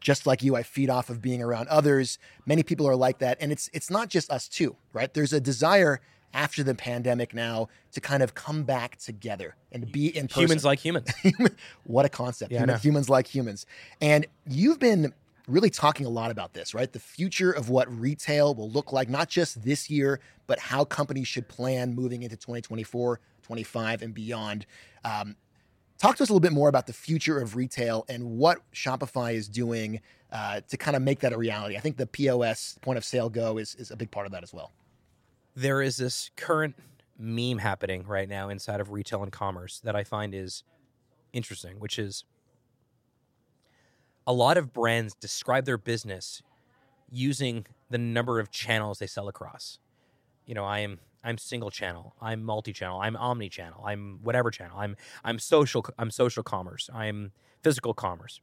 Just 0.00 0.26
like 0.26 0.42
you, 0.42 0.56
I 0.56 0.62
feed 0.62 0.88
off 0.88 1.10
of 1.10 1.20
being 1.20 1.42
around 1.42 1.68
others. 1.68 2.18
Many 2.46 2.62
people 2.62 2.88
are 2.88 2.96
like 2.96 3.18
that. 3.18 3.36
And 3.40 3.52
it's 3.52 3.68
it's 3.74 3.90
not 3.90 4.08
just 4.08 4.30
us 4.30 4.48
too, 4.48 4.74
right? 4.94 5.12
There's 5.12 5.34
a 5.34 5.40
desire 5.40 6.00
after 6.34 6.62
the 6.62 6.74
pandemic 6.74 7.32
now 7.32 7.68
to 7.92 8.00
kind 8.00 8.22
of 8.22 8.34
come 8.34 8.64
back 8.64 8.96
together 8.96 9.54
and 9.72 9.90
be 9.90 10.14
in 10.14 10.28
person. 10.28 10.42
Humans 10.42 10.64
like 10.64 10.80
humans. 10.80 11.08
what 11.84 12.04
a 12.04 12.08
concept. 12.08 12.52
Yeah, 12.52 12.60
Human, 12.60 12.78
humans 12.80 13.08
like 13.08 13.26
humans. 13.26 13.66
And 14.00 14.26
you've 14.46 14.80
been 14.80 15.14
really 15.46 15.70
talking 15.70 16.06
a 16.06 16.10
lot 16.10 16.30
about 16.30 16.52
this, 16.52 16.74
right? 16.74 16.92
The 16.92 16.98
future 16.98 17.52
of 17.52 17.68
what 17.70 17.90
retail 17.98 18.54
will 18.54 18.70
look 18.70 18.92
like, 18.92 19.08
not 19.08 19.28
just 19.28 19.62
this 19.62 19.88
year, 19.88 20.20
but 20.46 20.58
how 20.58 20.84
companies 20.84 21.28
should 21.28 21.48
plan 21.48 21.94
moving 21.94 22.22
into 22.22 22.36
2024, 22.36 23.20
25, 23.42 24.02
and 24.02 24.12
beyond. 24.12 24.66
Um, 25.04 25.36
Talk 25.96 26.16
to 26.16 26.22
us 26.24 26.28
a 26.28 26.32
little 26.32 26.40
bit 26.40 26.52
more 26.52 26.68
about 26.68 26.86
the 26.86 26.92
future 26.92 27.38
of 27.38 27.54
retail 27.54 28.04
and 28.08 28.36
what 28.36 28.58
Shopify 28.74 29.34
is 29.34 29.48
doing 29.48 30.00
uh, 30.32 30.60
to 30.68 30.76
kind 30.76 30.96
of 30.96 31.02
make 31.02 31.20
that 31.20 31.32
a 31.32 31.38
reality. 31.38 31.76
I 31.76 31.80
think 31.80 31.96
the 31.96 32.06
POS, 32.06 32.78
point 32.82 32.98
of 32.98 33.04
sale 33.04 33.30
go, 33.30 33.58
is, 33.58 33.76
is 33.76 33.90
a 33.90 33.96
big 33.96 34.10
part 34.10 34.26
of 34.26 34.32
that 34.32 34.42
as 34.42 34.52
well. 34.52 34.72
There 35.54 35.82
is 35.82 35.96
this 35.96 36.30
current 36.36 36.76
meme 37.18 37.58
happening 37.58 38.04
right 38.06 38.28
now 38.28 38.48
inside 38.48 38.80
of 38.80 38.90
retail 38.90 39.22
and 39.22 39.30
commerce 39.30 39.80
that 39.84 39.94
I 39.94 40.04
find 40.04 40.34
is 40.34 40.64
interesting, 41.32 41.78
which 41.78 41.98
is 41.98 42.24
a 44.26 44.32
lot 44.32 44.56
of 44.56 44.72
brands 44.72 45.14
describe 45.14 45.64
their 45.64 45.78
business 45.78 46.42
using 47.10 47.66
the 47.90 47.98
number 47.98 48.40
of 48.40 48.50
channels 48.50 48.98
they 48.98 49.06
sell 49.06 49.28
across. 49.28 49.78
You 50.46 50.54
know, 50.54 50.64
I 50.64 50.80
am 50.80 50.98
I'm 51.22 51.38
single 51.38 51.70
channel, 51.70 52.14
I'm 52.20 52.44
multi-channel, 52.44 53.00
I'm 53.00 53.16
omni-channel, 53.16 53.82
I'm 53.84 54.18
whatever 54.22 54.50
channel. 54.50 54.78
I'm 54.78 54.96
I'm 55.24 55.38
social 55.38 55.84
I'm 55.98 56.10
social 56.10 56.42
commerce, 56.42 56.90
I'm 56.92 57.32
physical 57.62 57.94
commerce. 57.94 58.40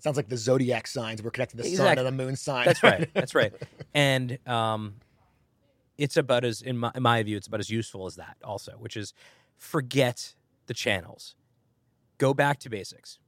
Sounds 0.00 0.16
like 0.16 0.28
the 0.28 0.36
zodiac 0.36 0.86
signs. 0.86 1.22
We're 1.22 1.30
connected 1.30 1.56
to 1.56 1.64
the 1.64 1.68
exactly. 1.68 1.96
sun 1.96 2.06
and 2.06 2.06
the 2.06 2.24
moon 2.24 2.36
sign. 2.36 2.64
That's 2.64 2.82
right. 2.84 3.10
That's 3.14 3.34
right. 3.34 3.52
And 3.94 4.38
um, 4.46 4.94
it's 5.98 6.16
about 6.16 6.44
as 6.44 6.62
in 6.62 6.78
my, 6.78 6.92
in 6.94 7.02
my 7.02 7.22
view, 7.22 7.36
it's 7.36 7.48
about 7.48 7.60
as 7.60 7.70
useful 7.70 8.06
as 8.06 8.16
that. 8.16 8.36
Also, 8.42 8.72
which 8.78 8.96
is 8.96 9.12
forget 9.56 10.34
the 10.66 10.74
channels, 10.74 11.34
go 12.18 12.32
back 12.32 12.60
to 12.60 12.70
basics. 12.70 13.18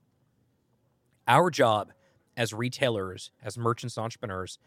Our 1.27 1.51
job 1.51 1.93
as 2.37 2.53
retailers, 2.53 3.31
as 3.43 3.59
merchants, 3.59 3.99
entrepreneurs, 3.99 4.59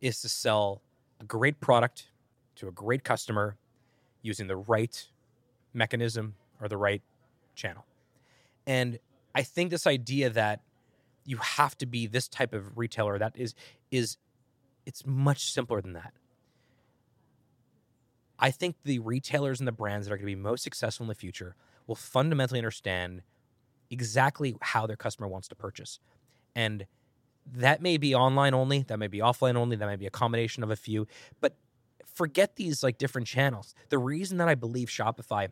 is 0.00 0.20
to 0.22 0.28
sell 0.28 0.82
a 1.20 1.24
great 1.24 1.60
product 1.60 2.08
to 2.56 2.68
a 2.68 2.72
great 2.72 3.04
customer 3.04 3.56
using 4.22 4.46
the 4.46 4.56
right 4.56 5.08
mechanism 5.74 6.34
or 6.60 6.68
the 6.68 6.76
right 6.76 7.02
channel. 7.54 7.84
And 8.66 8.98
I 9.34 9.42
think 9.42 9.70
this 9.70 9.86
idea 9.86 10.30
that 10.30 10.60
you 11.24 11.36
have 11.38 11.76
to 11.78 11.86
be 11.86 12.06
this 12.06 12.28
type 12.28 12.52
of 12.52 12.76
retailer 12.76 13.18
that 13.18 13.32
is 13.36 13.54
is 13.90 14.16
it's 14.86 15.04
much 15.06 15.52
simpler 15.52 15.80
than 15.80 15.92
that. 15.92 16.12
I 18.38 18.50
think 18.50 18.76
the 18.84 18.98
retailers 19.00 19.60
and 19.60 19.66
the 19.66 19.72
brands 19.72 20.06
that 20.06 20.12
are 20.12 20.16
going 20.16 20.26
to 20.26 20.36
be 20.36 20.40
most 20.40 20.62
successful 20.62 21.04
in 21.04 21.08
the 21.08 21.14
future 21.14 21.56
will 21.86 21.96
fundamentally 21.96 22.60
understand 22.60 23.22
exactly 23.90 24.56
how 24.60 24.86
their 24.86 24.96
customer 24.96 25.26
wants 25.26 25.48
to 25.48 25.54
purchase. 25.54 25.98
And 26.54 26.86
that 27.46 27.82
may 27.82 27.96
be 27.96 28.14
online 28.14 28.54
only, 28.54 28.82
that 28.82 28.98
may 28.98 29.06
be 29.06 29.18
offline 29.18 29.56
only, 29.56 29.76
that 29.76 29.86
may 29.86 29.96
be 29.96 30.06
a 30.06 30.10
combination 30.10 30.62
of 30.62 30.70
a 30.70 30.76
few, 30.76 31.06
but 31.40 31.56
forget 32.06 32.56
these 32.56 32.82
like 32.82 32.98
different 32.98 33.26
channels. 33.26 33.74
The 33.88 33.98
reason 33.98 34.38
that 34.38 34.48
I 34.48 34.54
believe 34.54 34.88
Shopify 34.88 35.48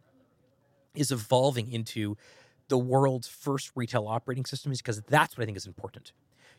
is 0.94 1.10
evolving 1.10 1.72
into 1.72 2.16
the 2.68 2.78
world's 2.78 3.28
first 3.28 3.72
retail 3.74 4.06
operating 4.08 4.44
system 4.44 4.72
is 4.72 4.78
because 4.78 5.00
that's 5.02 5.36
what 5.36 5.42
I 5.42 5.46
think 5.46 5.56
is 5.56 5.66
important 5.66 6.12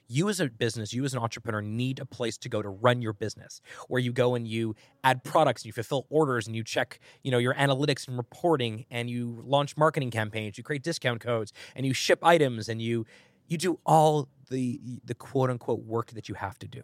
you 0.07 0.29
as 0.29 0.39
a 0.39 0.47
business, 0.49 0.93
you 0.93 1.03
as 1.05 1.13
an 1.13 1.19
entrepreneur 1.19 1.61
need 1.61 1.99
a 1.99 2.05
place 2.05 2.37
to 2.39 2.49
go 2.49 2.61
to 2.61 2.69
run 2.69 3.01
your 3.01 3.13
business 3.13 3.61
where 3.87 4.01
you 4.01 4.11
go 4.11 4.35
and 4.35 4.47
you 4.47 4.75
add 5.03 5.23
products 5.23 5.61
and 5.61 5.67
you 5.67 5.73
fulfill 5.73 6.05
orders 6.09 6.47
and 6.47 6.55
you 6.55 6.63
check, 6.63 6.99
you 7.23 7.31
know, 7.31 7.37
your 7.37 7.53
analytics 7.55 8.07
and 8.07 8.17
reporting 8.17 8.85
and 8.89 9.09
you 9.09 9.41
launch 9.45 9.75
marketing 9.77 10.11
campaigns, 10.11 10.57
you 10.57 10.63
create 10.63 10.83
discount 10.83 11.19
codes 11.19 11.51
and 11.75 11.85
you 11.85 11.93
ship 11.93 12.19
items 12.23 12.69
and 12.69 12.81
you 12.81 13.05
you 13.47 13.57
do 13.57 13.79
all 13.85 14.27
the 14.49 14.79
the 15.03 15.15
quote 15.15 15.49
unquote 15.49 15.83
work 15.83 16.11
that 16.11 16.29
you 16.29 16.35
have 16.35 16.57
to 16.59 16.67
do. 16.67 16.83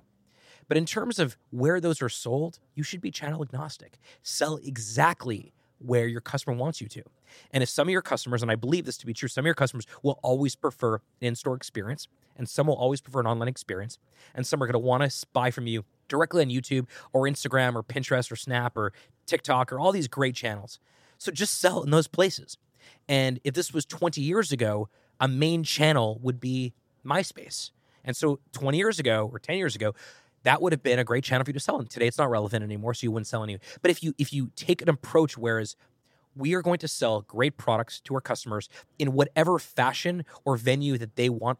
But 0.67 0.77
in 0.77 0.85
terms 0.85 1.19
of 1.19 1.37
where 1.51 1.79
those 1.79 2.01
are 2.01 2.09
sold, 2.09 2.59
you 2.73 2.83
should 2.83 3.01
be 3.01 3.11
channel 3.11 3.41
agnostic. 3.41 3.99
Sell 4.21 4.57
exactly 4.63 5.53
where 5.83 6.07
your 6.07 6.21
customer 6.21 6.55
wants 6.55 6.81
you 6.81 6.87
to. 6.87 7.03
And 7.51 7.61
if 7.61 7.69
some 7.69 7.87
of 7.87 7.91
your 7.91 8.01
customers, 8.01 8.41
and 8.41 8.51
I 8.51 8.55
believe 8.55 8.85
this 8.85 8.97
to 8.97 9.05
be 9.05 9.13
true, 9.13 9.27
some 9.27 9.43
of 9.43 9.45
your 9.45 9.55
customers 9.55 9.85
will 10.01 10.19
always 10.23 10.55
prefer 10.55 10.95
an 10.95 11.01
in 11.21 11.35
store 11.35 11.55
experience, 11.55 12.07
and 12.37 12.47
some 12.47 12.67
will 12.67 12.75
always 12.75 13.01
prefer 13.01 13.19
an 13.19 13.27
online 13.27 13.47
experience, 13.47 13.97
and 14.33 14.45
some 14.45 14.61
are 14.61 14.65
going 14.65 14.73
to 14.73 14.79
want 14.79 15.09
to 15.09 15.25
buy 15.33 15.51
from 15.51 15.67
you 15.67 15.83
directly 16.07 16.41
on 16.41 16.49
YouTube 16.49 16.87
or 17.11 17.23
Instagram 17.23 17.75
or 17.75 17.83
Pinterest 17.83 18.31
or 18.31 18.35
Snap 18.35 18.77
or 18.77 18.93
TikTok 19.25 19.71
or 19.71 19.79
all 19.79 19.91
these 19.91 20.07
great 20.07 20.35
channels. 20.35 20.79
So 21.17 21.31
just 21.31 21.59
sell 21.59 21.83
in 21.83 21.89
those 21.89 22.07
places. 22.07 22.57
And 23.07 23.39
if 23.43 23.53
this 23.53 23.73
was 23.73 23.85
20 23.85 24.21
years 24.21 24.51
ago, 24.51 24.89
a 25.19 25.27
main 25.27 25.63
channel 25.63 26.19
would 26.21 26.39
be 26.39 26.73
MySpace. 27.05 27.71
And 28.03 28.15
so 28.15 28.39
20 28.53 28.77
years 28.77 28.99
ago 28.99 29.29
or 29.31 29.39
10 29.39 29.57
years 29.57 29.75
ago, 29.75 29.93
that 30.43 30.61
would 30.61 30.73
have 30.73 30.83
been 30.83 30.99
a 30.99 31.03
great 31.03 31.23
channel 31.23 31.43
for 31.43 31.49
you 31.49 31.53
to 31.53 31.59
sell 31.59 31.79
in. 31.79 31.87
Today 31.87 32.07
it's 32.07 32.17
not 32.17 32.29
relevant 32.29 32.63
anymore, 32.63 32.93
so 32.93 33.05
you 33.05 33.11
wouldn't 33.11 33.27
sell 33.27 33.43
any. 33.43 33.57
But 33.81 33.91
if 33.91 34.03
you 34.03 34.13
if 34.17 34.31
you 34.31 34.51
take 34.55 34.81
an 34.81 34.89
approach 34.89 35.37
whereas 35.37 35.75
we 36.35 36.53
are 36.53 36.61
going 36.61 36.79
to 36.79 36.87
sell 36.87 37.21
great 37.21 37.57
products 37.57 37.99
to 38.01 38.15
our 38.15 38.21
customers 38.21 38.67
in 38.97 39.13
whatever 39.13 39.59
fashion 39.59 40.25
or 40.45 40.57
venue 40.57 40.97
that 40.97 41.15
they 41.15 41.29
want, 41.29 41.59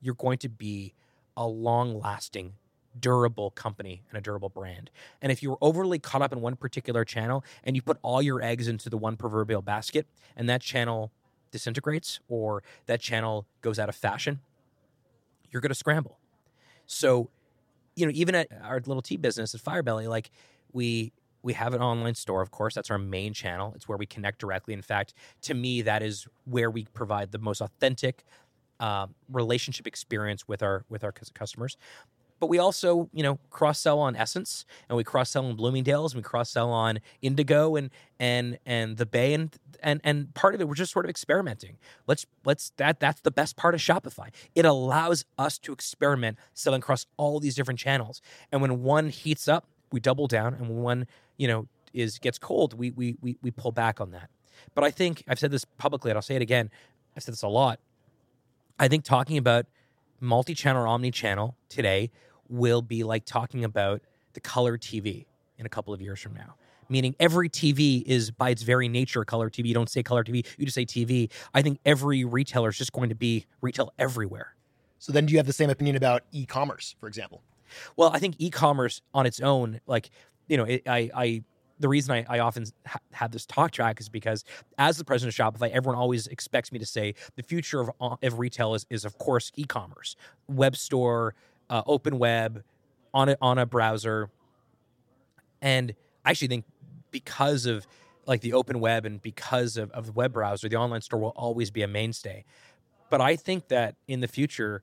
you're 0.00 0.14
going 0.14 0.38
to 0.38 0.48
be 0.48 0.94
a 1.36 1.46
long 1.46 1.98
lasting 2.00 2.54
durable 2.98 3.50
company 3.50 4.02
and 4.10 4.18
a 4.18 4.20
durable 4.20 4.48
brand. 4.48 4.90
And 5.22 5.32
if 5.32 5.42
you're 5.42 5.56
overly 5.60 5.98
caught 5.98 6.20
up 6.20 6.32
in 6.32 6.40
one 6.40 6.56
particular 6.56 7.04
channel 7.04 7.44
and 7.64 7.74
you 7.76 7.82
put 7.82 7.98
all 8.02 8.20
your 8.20 8.42
eggs 8.42 8.68
into 8.68 8.90
the 8.90 8.98
one 8.98 9.16
proverbial 9.16 9.62
basket 9.62 10.06
and 10.36 10.48
that 10.48 10.60
channel 10.60 11.10
disintegrates 11.50 12.20
or 12.28 12.62
that 12.86 13.00
channel 13.00 13.46
goes 13.60 13.78
out 13.78 13.88
of 13.88 13.94
fashion, 13.94 14.40
you're 15.50 15.62
going 15.62 15.70
to 15.70 15.74
scramble. 15.74 16.18
So 16.86 17.30
you 17.96 18.06
know, 18.06 18.12
even 18.14 18.34
at 18.34 18.48
our 18.62 18.80
little 18.80 19.02
tea 19.02 19.16
business 19.16 19.54
at 19.54 19.60
Firebelly, 19.60 20.06
like 20.06 20.30
we 20.72 21.12
we 21.42 21.52
have 21.54 21.74
an 21.74 21.82
online 21.82 22.14
store, 22.14 22.40
of 22.40 22.50
course. 22.50 22.74
That's 22.74 22.90
our 22.90 22.98
main 22.98 23.34
channel. 23.34 23.72
It's 23.74 23.88
where 23.88 23.98
we 23.98 24.06
connect 24.06 24.38
directly. 24.38 24.74
In 24.74 24.82
fact, 24.82 25.14
to 25.42 25.54
me, 25.54 25.82
that 25.82 26.02
is 26.02 26.26
where 26.44 26.70
we 26.70 26.84
provide 26.94 27.32
the 27.32 27.38
most 27.38 27.60
authentic 27.60 28.24
uh, 28.80 29.06
relationship 29.30 29.86
experience 29.86 30.46
with 30.48 30.62
our 30.62 30.84
with 30.88 31.04
our 31.04 31.12
customers. 31.12 31.76
But 32.42 32.48
we 32.48 32.58
also, 32.58 33.08
you 33.12 33.22
know, 33.22 33.38
cross 33.50 33.78
sell 33.78 34.00
on 34.00 34.16
Ssense 34.16 34.64
and 34.88 34.96
we 34.96 35.04
cross 35.04 35.30
sell 35.30 35.46
on 35.46 35.54
Bloomingdale's, 35.54 36.12
and 36.12 36.18
we 36.18 36.24
cross 36.24 36.50
sell 36.50 36.70
on 36.70 36.98
Indigo, 37.20 37.76
and 37.76 37.88
and 38.18 38.58
and 38.66 38.96
the 38.96 39.06
Bay, 39.06 39.32
and 39.32 39.56
and 39.80 40.00
and 40.02 40.34
part 40.34 40.52
of 40.52 40.60
it 40.60 40.66
we're 40.66 40.74
just 40.74 40.92
sort 40.92 41.06
of 41.06 41.08
experimenting. 41.08 41.76
Let's 42.08 42.26
let's 42.44 42.72
that 42.78 42.98
that's 42.98 43.20
the 43.20 43.30
best 43.30 43.54
part 43.54 43.76
of 43.76 43.80
Shopify. 43.80 44.30
It 44.56 44.64
allows 44.64 45.24
us 45.38 45.56
to 45.58 45.72
experiment 45.72 46.36
selling 46.52 46.80
across 46.80 47.06
all 47.16 47.38
these 47.38 47.54
different 47.54 47.78
channels, 47.78 48.20
and 48.50 48.60
when 48.60 48.82
one 48.82 49.10
heats 49.10 49.46
up, 49.46 49.68
we 49.92 50.00
double 50.00 50.26
down, 50.26 50.54
and 50.54 50.62
when 50.62 50.82
one 50.82 51.06
you 51.36 51.46
know 51.46 51.68
is 51.94 52.18
gets 52.18 52.38
cold, 52.40 52.74
we 52.74 52.90
we 52.90 53.14
we 53.20 53.36
we 53.40 53.52
pull 53.52 53.70
back 53.70 54.00
on 54.00 54.10
that. 54.10 54.30
But 54.74 54.82
I 54.82 54.90
think 54.90 55.22
I've 55.28 55.38
said 55.38 55.52
this 55.52 55.64
publicly, 55.78 56.10
and 56.10 56.18
I'll 56.18 56.22
say 56.22 56.34
it 56.34 56.42
again. 56.42 56.72
I've 57.16 57.22
said 57.22 57.34
this 57.34 57.42
a 57.42 57.48
lot. 57.48 57.78
I 58.80 58.88
think 58.88 59.04
talking 59.04 59.38
about 59.38 59.66
multi-channel 60.18 60.82
or 60.82 60.88
omni-channel 60.88 61.56
today 61.68 62.10
will 62.52 62.82
be 62.82 63.02
like 63.02 63.24
talking 63.24 63.64
about 63.64 64.02
the 64.34 64.40
color 64.40 64.78
TV 64.78 65.26
in 65.58 65.66
a 65.66 65.68
couple 65.68 65.92
of 65.92 66.00
years 66.00 66.20
from 66.20 66.34
now. 66.34 66.54
Meaning 66.88 67.16
every 67.18 67.48
TV 67.48 68.02
is 68.04 68.30
by 68.30 68.50
its 68.50 68.62
very 68.62 68.88
nature 68.88 69.24
color 69.24 69.48
TV. 69.48 69.66
You 69.66 69.74
don't 69.74 69.88
say 69.88 70.02
color 70.02 70.22
TV, 70.22 70.46
you 70.58 70.66
just 70.66 70.74
say 70.74 70.84
TV. 70.84 71.30
I 71.54 71.62
think 71.62 71.80
every 71.86 72.24
retailer 72.24 72.68
is 72.68 72.76
just 72.76 72.92
going 72.92 73.08
to 73.08 73.14
be 73.14 73.46
retail 73.60 73.92
everywhere. 73.98 74.54
So 74.98 75.12
then 75.12 75.26
do 75.26 75.32
you 75.32 75.38
have 75.38 75.46
the 75.46 75.52
same 75.52 75.70
opinion 75.70 75.96
about 75.96 76.22
e-commerce, 76.32 76.94
for 77.00 77.08
example? 77.08 77.42
Well, 77.96 78.10
I 78.12 78.18
think 78.18 78.36
e-commerce 78.38 79.00
on 79.14 79.24
its 79.24 79.40
own, 79.40 79.80
like, 79.86 80.10
you 80.48 80.56
know, 80.56 80.64
it, 80.64 80.82
I, 80.86 81.10
I 81.14 81.42
the 81.80 81.88
reason 81.88 82.14
I, 82.14 82.24
I 82.28 82.38
often 82.38 82.66
ha- 82.86 83.00
have 83.12 83.32
this 83.32 83.44
talk 83.46 83.72
track 83.72 84.00
is 84.00 84.08
because 84.08 84.44
as 84.78 84.98
the 84.98 85.04
president 85.04 85.38
of 85.38 85.54
Shopify, 85.54 85.70
everyone 85.70 85.98
always 85.98 86.26
expects 86.28 86.70
me 86.70 86.78
to 86.78 86.86
say 86.86 87.14
the 87.36 87.42
future 87.42 87.80
of, 87.80 87.90
of 88.00 88.38
retail 88.38 88.74
is, 88.74 88.86
is 88.88 89.04
of 89.04 89.18
course 89.18 89.50
e-commerce, 89.56 90.14
web 90.46 90.76
store, 90.76 91.34
uh, 91.72 91.82
open 91.86 92.18
web 92.18 92.62
on 93.14 93.30
a, 93.30 93.36
on 93.40 93.58
a 93.58 93.64
browser. 93.64 94.30
And 95.62 95.94
I 96.24 96.30
actually 96.30 96.48
think 96.48 96.66
because 97.10 97.66
of 97.66 97.86
like 98.26 98.42
the 98.42 98.52
open 98.52 98.78
web 98.78 99.06
and 99.06 99.20
because 99.20 99.76
of, 99.76 99.90
of 99.92 100.06
the 100.06 100.12
web 100.12 100.34
browser, 100.34 100.68
the 100.68 100.76
online 100.76 101.00
store 101.00 101.18
will 101.18 101.30
always 101.30 101.70
be 101.70 101.82
a 101.82 101.88
mainstay. 101.88 102.44
But 103.10 103.20
I 103.22 103.36
think 103.36 103.68
that 103.68 103.96
in 104.06 104.20
the 104.20 104.28
future, 104.28 104.82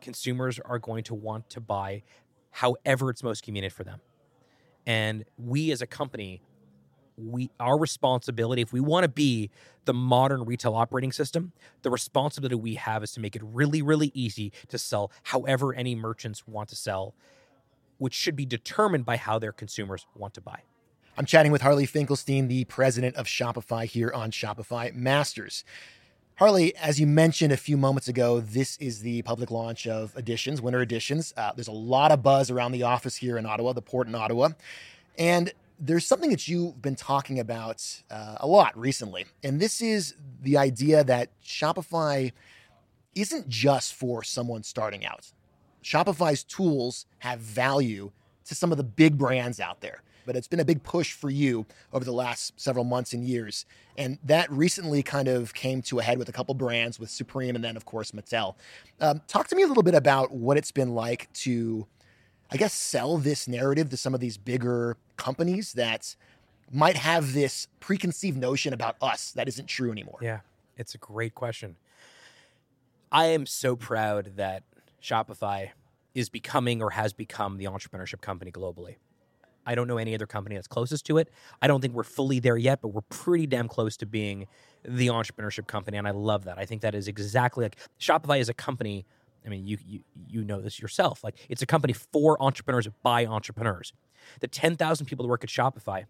consumers 0.00 0.58
are 0.58 0.78
going 0.78 1.04
to 1.04 1.14
want 1.14 1.50
to 1.50 1.60
buy 1.60 2.02
however 2.50 3.10
it's 3.10 3.22
most 3.22 3.44
convenient 3.44 3.74
for 3.74 3.84
them. 3.84 4.00
And 4.86 5.24
we 5.36 5.70
as 5.72 5.82
a 5.82 5.86
company 5.86 6.40
we 7.26 7.50
our 7.60 7.78
responsibility 7.78 8.62
if 8.62 8.72
we 8.72 8.80
want 8.80 9.04
to 9.04 9.08
be 9.08 9.50
the 9.84 9.94
modern 9.94 10.44
retail 10.44 10.74
operating 10.74 11.12
system 11.12 11.52
the 11.82 11.90
responsibility 11.90 12.54
we 12.54 12.74
have 12.74 13.02
is 13.02 13.12
to 13.12 13.20
make 13.20 13.36
it 13.36 13.42
really 13.44 13.82
really 13.82 14.10
easy 14.14 14.52
to 14.68 14.78
sell 14.78 15.10
however 15.24 15.74
any 15.74 15.94
merchants 15.94 16.46
want 16.46 16.68
to 16.68 16.76
sell 16.76 17.14
which 17.98 18.14
should 18.14 18.36
be 18.36 18.46
determined 18.46 19.04
by 19.04 19.16
how 19.16 19.38
their 19.38 19.52
consumers 19.52 20.06
want 20.14 20.34
to 20.34 20.40
buy 20.40 20.62
i'm 21.16 21.26
chatting 21.26 21.52
with 21.52 21.62
harley 21.62 21.86
finkelstein 21.86 22.48
the 22.48 22.64
president 22.64 23.16
of 23.16 23.26
shopify 23.26 23.84
here 23.84 24.10
on 24.14 24.30
shopify 24.30 24.92
masters 24.94 25.64
Harley, 26.40 26.74
as 26.76 26.98
you 26.98 27.06
mentioned 27.06 27.52
a 27.52 27.56
few 27.58 27.76
moments 27.76 28.08
ago, 28.08 28.40
this 28.40 28.78
is 28.78 29.00
the 29.00 29.20
public 29.20 29.50
launch 29.50 29.86
of 29.86 30.16
editions, 30.16 30.62
winter 30.62 30.80
editions. 30.80 31.34
Uh, 31.36 31.52
there's 31.54 31.68
a 31.68 31.72
lot 31.72 32.10
of 32.10 32.22
buzz 32.22 32.50
around 32.50 32.72
the 32.72 32.82
office 32.82 33.16
here 33.16 33.36
in 33.36 33.44
Ottawa, 33.44 33.74
the 33.74 33.82
port 33.82 34.06
in 34.06 34.14
Ottawa. 34.14 34.48
And 35.18 35.52
there's 35.80 36.06
something 36.06 36.30
that 36.30 36.46
you've 36.46 36.80
been 36.82 36.94
talking 36.94 37.40
about 37.40 38.02
uh, 38.10 38.36
a 38.40 38.46
lot 38.46 38.76
recently, 38.78 39.24
and 39.42 39.58
this 39.60 39.80
is 39.80 40.14
the 40.42 40.58
idea 40.58 41.02
that 41.02 41.30
Shopify 41.42 42.32
isn't 43.14 43.48
just 43.48 43.94
for 43.94 44.22
someone 44.22 44.62
starting 44.62 45.04
out. 45.04 45.32
Shopify's 45.82 46.44
tools 46.44 47.06
have 47.20 47.40
value 47.40 48.12
to 48.44 48.54
some 48.54 48.70
of 48.70 48.78
the 48.78 48.84
big 48.84 49.16
brands 49.16 49.58
out 49.58 49.80
there, 49.80 50.02
but 50.26 50.36
it's 50.36 50.48
been 50.48 50.60
a 50.60 50.64
big 50.64 50.82
push 50.82 51.12
for 51.12 51.30
you 51.30 51.66
over 51.92 52.04
the 52.04 52.12
last 52.12 52.60
several 52.60 52.84
months 52.84 53.12
and 53.12 53.24
years. 53.24 53.64
And 53.96 54.18
that 54.24 54.50
recently 54.50 55.02
kind 55.02 55.28
of 55.28 55.54
came 55.54 55.82
to 55.82 55.98
a 55.98 56.02
head 56.02 56.18
with 56.18 56.28
a 56.28 56.32
couple 56.32 56.54
brands, 56.54 56.98
with 56.98 57.10
Supreme 57.10 57.54
and 57.54 57.64
then, 57.64 57.76
of 57.76 57.84
course, 57.84 58.12
Mattel. 58.12 58.54
Um, 59.00 59.22
talk 59.26 59.48
to 59.48 59.56
me 59.56 59.62
a 59.62 59.66
little 59.66 59.82
bit 59.82 59.94
about 59.94 60.32
what 60.32 60.56
it's 60.56 60.72
been 60.72 60.94
like 60.94 61.32
to, 61.34 61.86
I 62.52 62.56
guess, 62.56 62.72
sell 62.72 63.16
this 63.16 63.46
narrative 63.46 63.90
to 63.90 63.96
some 63.96 64.14
of 64.14 64.20
these 64.20 64.36
bigger 64.36 64.96
companies 65.16 65.72
that 65.74 66.16
might 66.72 66.96
have 66.96 67.32
this 67.32 67.68
preconceived 67.78 68.38
notion 68.38 68.72
about 68.72 68.96
us 69.00 69.32
that 69.32 69.48
isn't 69.48 69.66
true 69.66 69.92
anymore. 69.92 70.18
Yeah, 70.20 70.40
it's 70.76 70.94
a 70.94 70.98
great 70.98 71.34
question. 71.34 71.76
I 73.12 73.26
am 73.26 73.46
so 73.46 73.76
proud 73.76 74.36
that 74.36 74.62
Shopify 75.02 75.70
is 76.14 76.28
becoming 76.28 76.82
or 76.82 76.90
has 76.90 77.12
become 77.12 77.56
the 77.56 77.64
entrepreneurship 77.66 78.20
company 78.20 78.50
globally. 78.50 78.96
I 79.66 79.74
don't 79.74 79.86
know 79.86 79.98
any 79.98 80.14
other 80.14 80.26
company 80.26 80.56
that's 80.56 80.66
closest 80.66 81.06
to 81.06 81.18
it. 81.18 81.28
I 81.60 81.66
don't 81.66 81.80
think 81.80 81.94
we're 81.94 82.02
fully 82.02 82.40
there 82.40 82.56
yet, 82.56 82.80
but 82.80 82.88
we're 82.88 83.02
pretty 83.02 83.46
damn 83.46 83.68
close 83.68 83.96
to 83.98 84.06
being 84.06 84.46
the 84.84 85.08
entrepreneurship 85.08 85.66
company, 85.66 85.98
and 85.98 86.08
I 86.08 86.12
love 86.12 86.44
that. 86.44 86.58
I 86.58 86.64
think 86.64 86.82
that 86.82 86.94
is 86.94 87.08
exactly 87.08 87.64
like 87.64 87.76
Shopify 88.00 88.40
is 88.40 88.48
a 88.48 88.54
company. 88.54 89.04
I 89.44 89.48
mean, 89.48 89.66
you 89.66 89.78
you 89.86 90.00
you 90.28 90.44
know 90.44 90.60
this 90.60 90.80
yourself. 90.80 91.24
Like 91.24 91.36
it's 91.48 91.62
a 91.62 91.66
company 91.66 91.92
for 91.92 92.40
entrepreneurs 92.42 92.88
by 93.02 93.26
entrepreneurs. 93.26 93.92
The 94.40 94.48
ten 94.48 94.76
thousand 94.76 95.06
people 95.06 95.24
that 95.24 95.30
work 95.30 95.44
at 95.44 95.50
Shopify, 95.50 96.04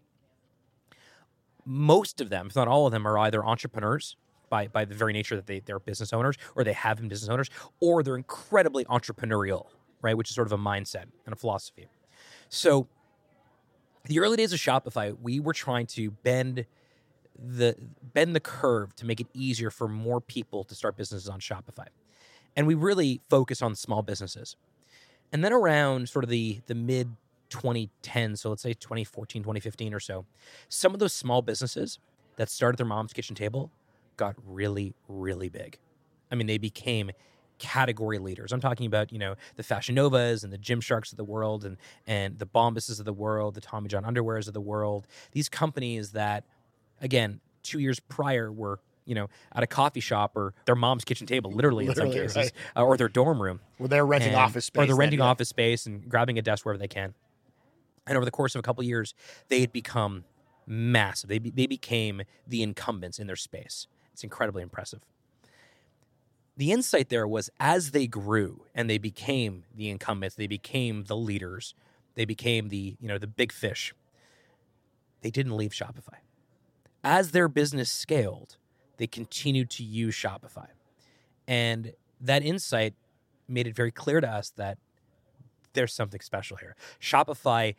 most 1.65 2.21
of 2.21 2.29
them, 2.29 2.47
if 2.47 2.55
not 2.55 2.67
all 2.67 2.85
of 2.85 2.91
them, 2.91 3.07
are 3.07 3.17
either 3.19 3.45
entrepreneurs 3.45 4.17
by 4.49 4.67
by 4.67 4.85
the 4.85 4.95
very 4.95 5.13
nature 5.13 5.35
that 5.35 5.47
they 5.47 5.59
they're 5.59 5.79
business 5.79 6.13
owners 6.13 6.37
or 6.55 6.63
they 6.63 6.73
have 6.73 6.97
been 6.97 7.07
business 7.07 7.29
owners, 7.29 7.49
or 7.79 8.03
they're 8.03 8.17
incredibly 8.17 8.85
entrepreneurial, 8.85 9.67
right? 10.01 10.15
Which 10.15 10.29
is 10.29 10.35
sort 10.35 10.47
of 10.47 10.53
a 10.53 10.61
mindset 10.61 11.05
and 11.25 11.33
a 11.33 11.35
philosophy. 11.35 11.87
So 12.49 12.87
the 14.05 14.19
early 14.19 14.37
days 14.37 14.53
of 14.53 14.59
Shopify, 14.59 15.15
we 15.19 15.39
were 15.39 15.53
trying 15.53 15.87
to 15.87 16.11
bend 16.11 16.65
the 17.37 17.75
bend 18.13 18.35
the 18.35 18.39
curve 18.39 18.95
to 18.97 19.05
make 19.05 19.19
it 19.19 19.27
easier 19.33 19.71
for 19.71 19.87
more 19.87 20.21
people 20.21 20.63
to 20.65 20.75
start 20.75 20.97
businesses 20.97 21.29
on 21.29 21.39
Shopify. 21.39 21.87
And 22.55 22.67
we 22.67 22.73
really 22.73 23.21
focus 23.29 23.61
on 23.61 23.75
small 23.75 24.01
businesses. 24.01 24.55
And 25.31 25.43
then 25.43 25.53
around 25.53 26.09
sort 26.09 26.23
of 26.23 26.29
the 26.29 26.61
the 26.67 26.75
mid 26.75 27.15
2010, 27.49 28.35
so 28.35 28.49
let's 28.49 28.63
say 28.63 28.73
2014, 28.73 29.43
2015 29.43 29.93
or 29.93 29.99
so, 29.99 30.25
some 30.69 30.93
of 30.93 30.99
those 30.99 31.13
small 31.13 31.41
businesses 31.41 31.99
that 32.37 32.49
started 32.49 32.77
their 32.77 32.85
mom's 32.85 33.13
kitchen 33.13 33.35
table 33.35 33.71
got 34.17 34.35
really, 34.45 34.93
really 35.07 35.49
big. 35.49 35.77
I 36.31 36.35
mean, 36.35 36.47
they 36.47 36.57
became 36.57 37.11
category 37.59 38.17
leaders. 38.17 38.51
I'm 38.51 38.61
talking 38.61 38.87
about, 38.87 39.11
you 39.11 39.19
know, 39.19 39.35
the 39.55 39.63
Fashion 39.63 39.93
Novas 39.95 40.43
and 40.43 40.51
the 40.51 40.57
Gymsharks 40.57 41.11
of 41.11 41.17
the 41.17 41.23
world 41.23 41.63
and 41.63 41.77
and 42.07 42.39
the 42.39 42.45
Bombuses 42.45 42.99
of 42.99 43.05
the 43.05 43.13
world, 43.13 43.53
the 43.53 43.61
Tommy 43.61 43.87
John 43.87 44.03
Underwears 44.03 44.47
of 44.47 44.53
the 44.53 44.61
world. 44.61 45.07
These 45.31 45.49
companies 45.49 46.11
that, 46.11 46.43
again, 47.01 47.39
two 47.61 47.79
years 47.79 47.99
prior 47.99 48.51
were 48.51 48.79
you 49.05 49.15
know, 49.15 49.29
at 49.53 49.63
a 49.63 49.67
coffee 49.67 49.99
shop 49.99 50.35
or 50.35 50.53
their 50.65 50.75
mom's 50.75 51.03
kitchen 51.03 51.27
table, 51.27 51.51
literally, 51.51 51.87
literally 51.87 52.11
in 52.11 52.29
some 52.29 52.41
cases, 52.41 52.53
right. 52.75 52.81
uh, 52.81 52.85
or 52.85 52.97
their 52.97 53.09
dorm 53.09 53.41
room. 53.41 53.59
Well, 53.79 53.87
they're 53.87 54.05
renting 54.05 54.29
and, 54.29 54.37
office 54.37 54.65
space. 54.65 54.83
Or 54.83 54.87
they're 54.87 54.95
renting 54.95 55.19
then, 55.19 55.25
yeah. 55.25 55.31
office 55.31 55.49
space 55.49 55.85
and 55.85 56.07
grabbing 56.07 56.37
a 56.37 56.41
desk 56.41 56.65
wherever 56.65 56.79
they 56.79 56.87
can. 56.87 57.13
And 58.07 58.17
over 58.17 58.25
the 58.25 58.31
course 58.31 58.55
of 58.55 58.59
a 58.59 58.63
couple 58.63 58.81
of 58.81 58.87
years, 58.87 59.13
they 59.47 59.61
had 59.61 59.71
become 59.71 60.25
massive. 60.65 61.29
They, 61.29 61.39
be, 61.39 61.49
they 61.49 61.67
became 61.67 62.23
the 62.47 62.63
incumbents 62.63 63.19
in 63.19 63.27
their 63.27 63.35
space. 63.35 63.87
It's 64.13 64.23
incredibly 64.23 64.63
impressive 64.63 65.01
the 66.57 66.71
insight 66.71 67.09
there 67.09 67.27
was 67.27 67.49
as 67.59 67.89
they 67.91 68.05
grew 68.05 68.65
and 68.75 68.89
they 68.89 68.97
became 68.97 69.63
the 69.73 69.89
incumbents, 69.89 70.35
they 70.35 70.47
became 70.47 71.05
the 71.05 71.15
leaders, 71.15 71.73
they 72.15 72.25
became 72.25 72.69
the, 72.69 72.97
you 72.99 73.07
know, 73.07 73.17
the 73.17 73.25
big 73.27 73.51
fish. 73.51 73.93
They 75.21 75.31
didn't 75.31 75.57
leave 75.57 75.71
Shopify. 75.71 76.19
As 77.03 77.31
their 77.31 77.47
business 77.47 77.89
scaled, 77.89 78.57
they 79.01 79.07
continued 79.07 79.67
to 79.67 79.83
use 79.83 80.13
Shopify. 80.13 80.67
And 81.47 81.93
that 82.19 82.43
insight 82.43 82.93
made 83.47 83.65
it 83.65 83.75
very 83.75 83.89
clear 83.89 84.21
to 84.21 84.29
us 84.29 84.51
that 84.57 84.77
there's 85.73 85.91
something 85.91 86.21
special 86.21 86.57
here. 86.57 86.75
Shopify, 87.01 87.73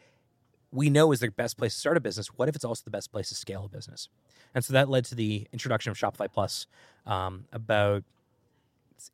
we 0.72 0.90
know, 0.90 1.12
is 1.12 1.20
the 1.20 1.30
best 1.30 1.56
place 1.56 1.74
to 1.74 1.78
start 1.78 1.96
a 1.96 2.00
business. 2.00 2.26
What 2.34 2.48
if 2.48 2.56
it's 2.56 2.64
also 2.64 2.82
the 2.84 2.90
best 2.90 3.12
place 3.12 3.28
to 3.28 3.36
scale 3.36 3.66
a 3.66 3.68
business? 3.68 4.08
And 4.52 4.64
so 4.64 4.72
that 4.72 4.88
led 4.88 5.04
to 5.06 5.14
the 5.14 5.46
introduction 5.52 5.92
of 5.92 5.96
Shopify 5.96 6.26
Plus 6.28 6.66
um, 7.06 7.44
about 7.52 8.02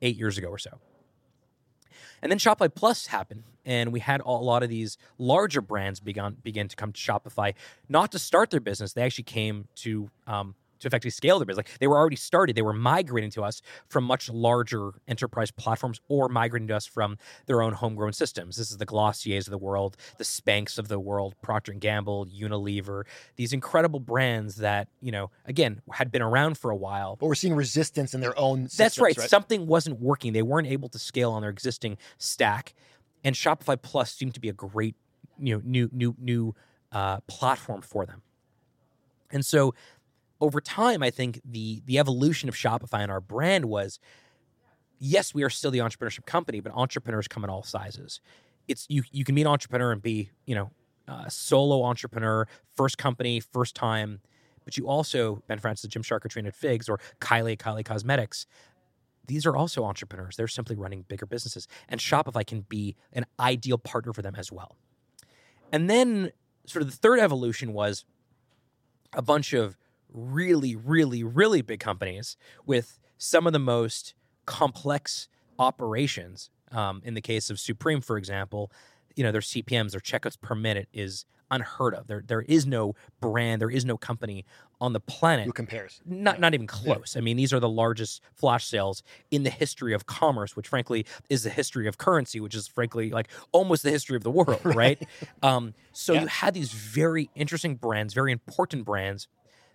eight 0.01 0.17
years 0.17 0.39
ago 0.39 0.49
or 0.49 0.57
so. 0.57 0.79
And 2.23 2.33
then 2.33 2.39
Shopify 2.39 2.75
Plus 2.75 3.09
happened, 3.09 3.43
and 3.67 3.93
we 3.93 4.01
had 4.01 4.23
a 4.23 4.31
lot 4.31 4.63
of 4.63 4.71
these 4.71 4.97
larger 5.19 5.61
brands 5.61 6.01
begin 6.01 6.69
to 6.69 6.75
come 6.75 6.91
to 6.91 6.99
Shopify, 6.99 7.53
not 7.87 8.13
to 8.13 8.19
start 8.19 8.49
their 8.49 8.61
business. 8.61 8.95
They 8.95 9.03
actually 9.03 9.25
came 9.25 9.69
to 9.77 10.09
um, 10.27 10.55
to 10.81 10.87
effectively 10.87 11.11
scale 11.11 11.39
their 11.39 11.47
business. 11.47 11.67
Like 11.69 11.79
they 11.79 11.87
were 11.87 11.97
already 11.97 12.17
started, 12.17 12.57
they 12.57 12.63
were 12.63 12.73
migrating 12.73 13.31
to 13.33 13.43
us 13.43 13.63
from 13.89 14.05
much 14.05 14.29
larger 14.31 14.93
enterprise 15.07 15.51
platforms 15.51 16.01
or 16.09 16.29
migrating 16.29 16.69
to 16.69 16.77
us 16.77 16.87
from 16.87 17.19
their 17.47 17.63
own 17.63 17.73
homegrown 17.75 18.13
systems. 18.13 18.57
This 18.57 18.71
is 18.71 18.79
the 18.79 18.87
Glossiers 18.87 19.47
of 19.47 19.51
the 19.51 19.59
world, 19.59 19.97
the 20.17 20.25
Spanx 20.25 20.79
of 20.79 20.89
the 20.89 20.99
world, 20.99 21.35
Procter 21.43 21.73
and 21.73 21.81
Gamble, 21.81 22.27
Unilever, 22.27 23.05
these 23.37 23.53
incredible 23.53 24.01
brands 24.01 24.57
that 24.57 24.89
you 25.01 25.13
know 25.13 25.31
again 25.45 25.81
had 25.93 26.11
been 26.11 26.23
around 26.23 26.59
for 26.59 26.71
a 26.71 26.77
while. 26.77 27.17
But 27.17 27.27
we're 27.27 27.35
seeing 27.35 27.55
resistance 27.55 28.15
in 28.15 28.21
their 28.21 28.39
own. 28.39 28.69
Systems, 28.69 28.77
That's 28.77 28.99
right. 28.99 29.19
right. 29.19 29.31
Something 29.31 29.67
wasn't 29.67 30.01
working. 30.01 30.33
They 30.33 30.43
weren't 30.43 30.69
able 30.69 30.89
to 30.91 30.99
scale 30.99 31.33
on 31.33 31.43
their 31.43 31.51
existing 31.51 31.99
stack, 32.19 32.75
and 33.25 33.35
Shopify 33.35 33.81
Plus 33.81 34.13
seemed 34.13 34.35
to 34.35 34.41
be 34.41 34.49
a 34.49 34.53
great 34.53 34.97
you 35.39 35.55
know 35.55 35.63
new 35.65 35.89
new 35.93 36.15
new 36.19 36.55
uh, 36.93 37.21
platform 37.27 37.83
for 37.83 38.07
them. 38.07 38.23
And 39.31 39.45
so 39.45 39.75
over 40.41 40.61
time, 40.61 41.03
I 41.03 41.11
think 41.11 41.41
the 41.45 41.83
the 41.85 41.99
evolution 41.99 42.49
of 42.49 42.55
Shopify 42.55 43.01
and 43.01 43.11
our 43.11 43.21
brand 43.21 43.65
was, 43.67 43.99
yes, 44.99 45.35
we 45.35 45.43
are 45.43 45.51
still 45.51 45.71
the 45.71 45.79
entrepreneurship 45.79 46.27
company, 46.27 46.61
but 46.61 46.73
entrepreneurs 46.75 47.29
come 47.29 47.45
in 47.45 47.51
all 47.51 47.63
sizes. 47.63 48.21
It's 48.67 48.87
you 48.89 49.03
you 49.11 49.25
can 49.25 49.35
be 49.35 49.41
an 49.41 49.47
entrepreneur 49.47 49.93
and 49.93 50.03
be 50.03 50.31
you 50.47 50.55
know 50.55 50.71
a 51.09 51.31
solo 51.31 51.83
entrepreneur, 51.85 52.47
first 52.77 52.99
company, 52.99 53.41
first 53.41 53.75
time, 53.75 54.21
but 54.65 54.77
you 54.77 54.87
also 54.87 55.43
Ben 55.49 55.59
Francis, 55.59 55.91
Gymshark, 55.91 56.23
Katrina 56.23 56.53
Figs, 56.53 56.89
or 56.89 57.01
Kylie 57.21 57.57
Kylie 57.57 57.85
Cosmetics. 57.85 58.47
These 59.27 59.45
are 59.45 59.57
also 59.57 59.85
entrepreneurs. 59.85 60.37
They're 60.37 60.49
simply 60.49 60.77
running 60.77 61.03
bigger 61.09 61.27
businesses, 61.27 61.67
and 61.89 62.01
Shopify 62.01 62.47
can 62.47 62.63
be 62.63 62.97
an 63.13 63.27
ideal 63.41 63.79
partner 63.79 64.13
for 64.13 64.23
them 64.23 64.35
as 64.37 64.53
well. 64.53 64.77
And 65.73 65.91
then, 65.91 66.33
sort 66.65 66.83
of 66.83 66.91
the 66.91 66.97
third 66.97 67.19
evolution 67.19 67.73
was 67.73 68.05
a 69.13 69.23
bunch 69.23 69.53
of 69.53 69.77
really, 70.13 70.77
really, 70.77 71.23
really 71.23 71.63
big 71.63 71.81
companies 71.81 72.37
with 72.67 72.99
some 73.19 73.47
of 73.47 73.53
the 73.53 73.59
most 73.59 74.15
complex 74.47 75.29
operations. 75.59 76.51
Um, 76.71 77.01
in 77.05 77.15
the 77.15 77.21
case 77.21 77.51
of 77.51 77.59
Supreme, 77.59 78.01
for 78.01 78.19
example, 78.19 78.71
you 79.17 79.25
know 79.25 79.33
their 79.33 79.41
CPMS, 79.41 79.93
their 79.93 80.01
checkouts 80.01 80.41
per 80.41 80.55
minute 80.55 80.89
is 80.93 81.25
unheard 81.51 81.95
of. 81.95 82.07
There, 82.07 82.23
there 82.27 82.43
is 82.43 82.67
no 82.67 82.95
brand, 83.21 83.61
there 83.61 83.71
is 83.71 83.85
no 83.85 83.97
company 83.97 84.45
on 84.81 84.93
the 84.93 85.01
planet 85.01 85.47
who 85.47 85.53
compares. 85.53 86.01
Not, 86.05 86.37
yeah. 86.37 86.41
not 86.41 86.55
even 86.55 86.67
close. 86.67 87.15
Yeah. 87.15 87.21
I 87.21 87.23
mean, 87.23 87.37
these 87.37 87.53
are 87.53 87.61
the 87.61 87.69
largest 87.69 88.23
flash 88.35 88.67
sales 88.67 89.03
in 89.31 89.43
the 89.43 89.51
history 89.51 89.93
of 89.93 90.07
commerce, 90.07 90.55
which 90.55 90.69
frankly 90.69 91.05
is 91.29 91.43
the 91.43 91.51
history 91.51 91.89
of 91.89 91.99
currency, 91.99 92.39
which 92.39 92.55
is 92.55 92.69
frankly 92.69 93.11
like 93.11 93.29
almost 93.53 93.83
the 93.83 93.91
history 93.91 94.17
of 94.17 94.23
the 94.23 94.31
world, 94.31 94.61
right? 94.65 94.77
right? 94.77 95.03
Um, 95.43 95.75
so 95.93 96.13
yeah. 96.13 96.23
you 96.23 96.27
had 96.29 96.55
these 96.55 96.71
very 96.71 97.31
interesting 97.35 97.75
brands, 97.75 98.15
very 98.15 98.33
important 98.33 98.85
brands 98.85 99.27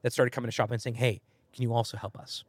that 0.03 0.13
started 0.13 0.31
coming 0.31 0.47
to 0.47 0.51
shop 0.51 0.69
and 0.69 0.81
saying, 0.81 0.95
"Hey, 0.95 1.21
can 1.51 1.63
you 1.63 1.73
also 1.73 1.97
help 1.97 2.17
us?" 2.17 2.43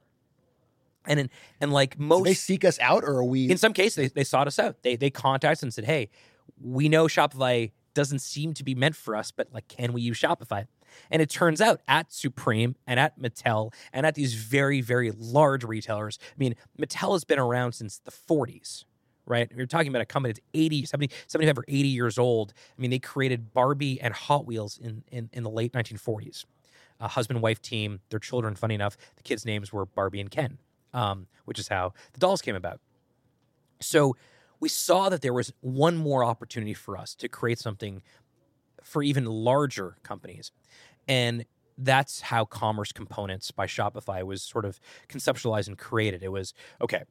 And 1.06 1.20
in, 1.20 1.30
and 1.60 1.72
like 1.72 1.98
most, 1.98 2.24
Did 2.24 2.30
they 2.30 2.34
seek 2.34 2.64
us 2.64 2.78
out, 2.80 3.04
or 3.04 3.18
are 3.18 3.24
we? 3.24 3.50
In 3.50 3.56
some 3.56 3.72
cases, 3.72 3.96
they, 3.96 4.08
they 4.08 4.24
sought 4.24 4.46
us 4.46 4.58
out. 4.58 4.82
They 4.82 4.96
they 4.96 5.10
contacted 5.10 5.58
us 5.58 5.62
and 5.62 5.72
said, 5.72 5.84
"Hey, 5.84 6.10
we 6.60 6.88
know 6.88 7.06
Shopify 7.06 7.72
doesn't 7.94 8.18
seem 8.18 8.54
to 8.54 8.64
be 8.64 8.74
meant 8.74 8.96
for 8.96 9.14
us, 9.16 9.30
but 9.30 9.48
like, 9.52 9.68
can 9.68 9.92
we 9.92 10.02
use 10.02 10.18
Shopify?" 10.18 10.66
And 11.10 11.20
it 11.20 11.28
turns 11.28 11.60
out 11.60 11.80
at 11.88 12.12
Supreme 12.12 12.76
and 12.86 13.00
at 13.00 13.18
Mattel 13.18 13.72
and 13.92 14.06
at 14.06 14.14
these 14.14 14.34
very 14.34 14.80
very 14.80 15.10
large 15.10 15.64
retailers. 15.64 16.18
I 16.22 16.36
mean, 16.38 16.54
Mattel 16.78 17.12
has 17.12 17.24
been 17.24 17.38
around 17.38 17.72
since 17.72 17.98
the 17.98 18.10
40s 18.10 18.84
right? 19.26 19.50
You're 19.56 19.64
talking 19.64 19.88
about 19.88 20.02
a 20.02 20.04
company 20.04 20.32
that's 20.32 20.46
80, 20.52 20.84
70, 20.84 21.14
75 21.28 21.58
or 21.60 21.64
80 21.66 21.88
years 21.88 22.18
old. 22.18 22.52
I 22.76 22.80
mean, 22.80 22.90
they 22.90 22.98
created 22.98 23.54
Barbie 23.54 23.98
and 23.98 24.12
Hot 24.12 24.44
Wheels 24.44 24.76
in, 24.76 25.02
in, 25.10 25.30
in 25.32 25.42
the 25.42 25.48
late 25.48 25.72
1940s 25.72 26.44
a 27.00 27.08
husband 27.08 27.42
wife 27.42 27.60
team. 27.60 28.00
Their 28.10 28.18
children, 28.18 28.54
funny 28.54 28.74
enough, 28.74 28.96
the 29.16 29.22
kids' 29.22 29.44
names 29.44 29.72
were 29.72 29.86
Barbie 29.86 30.20
and 30.20 30.30
Ken, 30.30 30.58
um, 30.92 31.26
which 31.44 31.58
is 31.58 31.68
how 31.68 31.92
the 32.12 32.20
dolls 32.20 32.42
came 32.42 32.56
about. 32.56 32.80
So 33.80 34.16
we 34.60 34.68
saw 34.68 35.08
that 35.08 35.22
there 35.22 35.32
was 35.32 35.52
one 35.60 35.96
more 35.96 36.24
opportunity 36.24 36.74
for 36.74 36.96
us 36.96 37.14
to 37.16 37.28
create 37.28 37.58
something 37.58 38.02
for 38.82 39.02
even 39.02 39.24
larger 39.24 39.96
companies. 40.02 40.52
And 41.08 41.44
that's 41.76 42.20
how 42.20 42.44
Commerce 42.44 42.92
Components 42.92 43.50
by 43.50 43.66
Shopify 43.66 44.22
was 44.22 44.42
sort 44.42 44.64
of 44.64 44.80
conceptualized 45.08 45.66
and 45.66 45.76
created. 45.76 46.22
It 46.22 46.30
was 46.30 46.54
okay, 46.80 47.02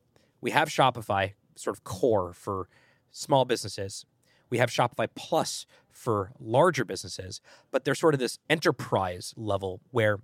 we 0.42 0.52
have 0.52 0.70
Shopify, 0.70 1.34
sort 1.56 1.76
of 1.76 1.84
core 1.84 2.34
for 2.34 2.68
small 3.12 3.46
businesses. 3.46 4.06
We 4.54 4.60
have 4.60 4.70
Shopify 4.70 5.08
Plus 5.16 5.66
for 5.90 6.32
larger 6.40 6.86
businesses, 6.86 7.42
but 7.72 7.86
they're 7.86 7.96
sort 7.96 8.14
of 8.14 8.20
this 8.20 8.38
enterprise 8.52 9.34
level 9.36 9.82
where 9.90 10.20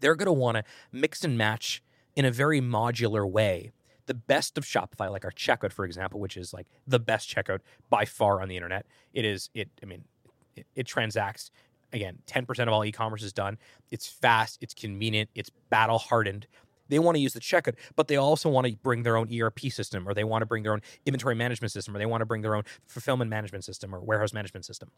they're 0.00 0.14
going 0.14 0.26
to 0.26 0.32
want 0.32 0.56
to 0.56 0.62
mix 0.92 1.24
and 1.24 1.36
match 1.36 1.82
in 2.14 2.24
a 2.24 2.30
very 2.30 2.60
modular 2.60 3.28
way 3.28 3.72
the 4.06 4.14
best 4.14 4.56
of 4.56 4.64
Shopify, 4.64 5.10
like 5.10 5.24
our 5.24 5.32
checkout, 5.32 5.72
for 5.72 5.84
example, 5.84 6.20
which 6.20 6.36
is 6.36 6.54
like 6.54 6.68
the 6.86 7.00
best 7.00 7.28
checkout 7.28 7.58
by 7.90 8.04
far 8.04 8.40
on 8.40 8.46
the 8.46 8.54
internet. 8.54 8.86
It 9.12 9.24
is, 9.24 9.50
it, 9.52 9.68
I 9.82 9.86
mean, 9.86 10.04
it, 10.54 10.66
it 10.76 10.86
transacts 10.86 11.50
again, 11.92 12.18
10% 12.28 12.60
of 12.60 12.68
all 12.68 12.84
e-commerce 12.84 13.24
is 13.24 13.32
done. 13.32 13.58
It's 13.90 14.06
fast, 14.06 14.58
it's 14.60 14.74
convenient, 14.74 15.30
it's 15.34 15.50
battle 15.70 15.98
hardened. 15.98 16.46
They 16.88 16.98
want 16.98 17.16
to 17.16 17.20
use 17.20 17.32
the 17.32 17.40
checkout, 17.40 17.74
but 17.96 18.08
they 18.08 18.16
also 18.16 18.48
want 18.48 18.66
to 18.66 18.76
bring 18.76 19.02
their 19.02 19.16
own 19.16 19.28
ERP 19.32 19.60
system, 19.70 20.08
or 20.08 20.14
they 20.14 20.24
want 20.24 20.42
to 20.42 20.46
bring 20.46 20.62
their 20.62 20.72
own 20.72 20.82
inventory 21.06 21.34
management 21.34 21.72
system, 21.72 21.94
or 21.94 21.98
they 21.98 22.06
want 22.06 22.20
to 22.20 22.26
bring 22.26 22.42
their 22.42 22.54
own 22.54 22.64
fulfillment 22.86 23.30
management 23.30 23.64
system 23.64 23.94
or 23.94 24.00
warehouse 24.00 24.32
management 24.32 24.64
system. 24.64 24.90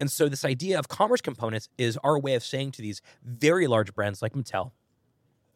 And 0.00 0.10
so, 0.10 0.28
this 0.28 0.44
idea 0.44 0.78
of 0.78 0.88
commerce 0.88 1.20
components 1.20 1.68
is 1.78 1.98
our 2.04 2.18
way 2.18 2.34
of 2.34 2.44
saying 2.44 2.72
to 2.72 2.82
these 2.82 3.02
very 3.24 3.66
large 3.66 3.94
brands 3.94 4.22
like 4.22 4.34
Mattel, 4.34 4.72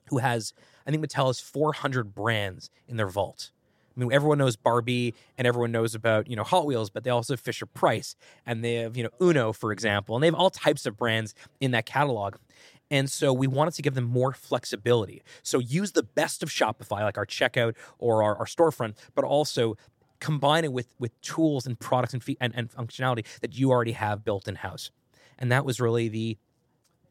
who 0.09 0.19
has, 0.19 0.55
I 0.87 0.91
think 0.91 1.05
Mattel 1.05 1.27
has 1.27 1.41
400 1.41 2.15
brands 2.15 2.71
in 2.89 2.97
their 2.97 3.09
vault. 3.09 3.51
I 3.97 4.01
mean, 4.01 4.13
everyone 4.13 4.39
knows 4.39 4.57
Barbie 4.57 5.15
and 5.39 5.47
everyone 5.47 5.73
knows 5.73 5.95
about, 5.95 6.29
you 6.29 6.37
know, 6.37 6.45
Hot 6.45 6.67
Wheels, 6.67 6.91
but 6.91 7.05
they 7.05 7.11
also 7.11 7.33
have 7.33 7.41
Fisher 7.41 7.65
Price 7.65 8.15
and 8.45 8.63
they 8.63 8.75
have, 8.75 8.97
you 8.97 9.03
know, 9.03 9.11
Uno, 9.21 9.53
for 9.53 9.73
example, 9.73 10.15
and 10.15 10.23
they 10.23 10.27
have 10.27 10.35
all 10.35 10.51
types 10.51 10.85
of 10.85 10.97
brands 10.97 11.35
in 11.61 11.71
that 11.71 11.87
catalog. 11.87 12.37
And 12.91 13.11
so 13.11 13.33
we 13.33 13.47
wanted 13.47 13.75
to 13.75 13.83
give 13.83 13.95
them 13.95 14.05
more 14.05 14.33
flexibility. 14.33 15.23
So 15.43 15.59
use 15.59 15.93
the 15.93 16.03
best 16.03 16.43
of 16.43 16.51
Shopify, 16.51 17.01
like 17.01 17.19
our 17.19 17.27
checkout 17.27 17.75
or 17.99 18.23
our, 18.23 18.37
our 18.37 18.47
storefront, 18.47 18.95
but 19.15 19.25
also 19.25 19.77
combine 20.21 20.65
it 20.65 20.73
with 20.73 20.89
with 20.99 21.21
tools 21.21 21.67
and 21.67 21.79
products 21.79 22.15
and, 22.15 22.23
fee- 22.23 22.39
and, 22.41 22.55
and 22.57 22.71
functionality 22.71 23.25
that 23.41 23.57
you 23.59 23.71
already 23.71 23.93
have 23.93 24.25
built 24.25 24.49
in 24.49 24.57
house. 24.57 24.91
And 25.39 25.53
that 25.53 25.65
was 25.65 25.81
really 25.81 26.09
the 26.09 26.39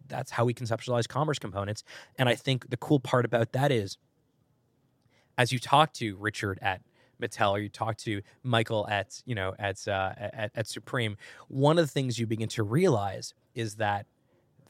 that's 0.07 0.31
how 0.31 0.45
we 0.45 0.53
conceptualize 0.53 1.07
commerce 1.07 1.39
components. 1.39 1.83
And 2.17 2.29
I 2.29 2.35
think 2.35 2.69
the 2.69 2.77
cool 2.77 2.99
part 2.99 3.25
about 3.25 3.51
that 3.53 3.71
is 3.71 3.97
as 5.37 5.51
you 5.51 5.59
talk 5.59 5.93
to 5.93 6.15
Richard 6.17 6.59
at 6.61 6.81
Mattel 7.21 7.51
or 7.51 7.59
you 7.59 7.69
talk 7.69 7.97
to 7.97 8.21
Michael 8.43 8.87
at 8.89 9.21
you 9.25 9.35
know 9.35 9.53
at, 9.59 9.87
uh, 9.87 10.13
at 10.17 10.51
at 10.55 10.67
Supreme, 10.67 11.17
one 11.47 11.77
of 11.77 11.85
the 11.85 11.91
things 11.91 12.19
you 12.19 12.25
begin 12.25 12.49
to 12.49 12.63
realize 12.63 13.33
is 13.53 13.75
that 13.75 14.05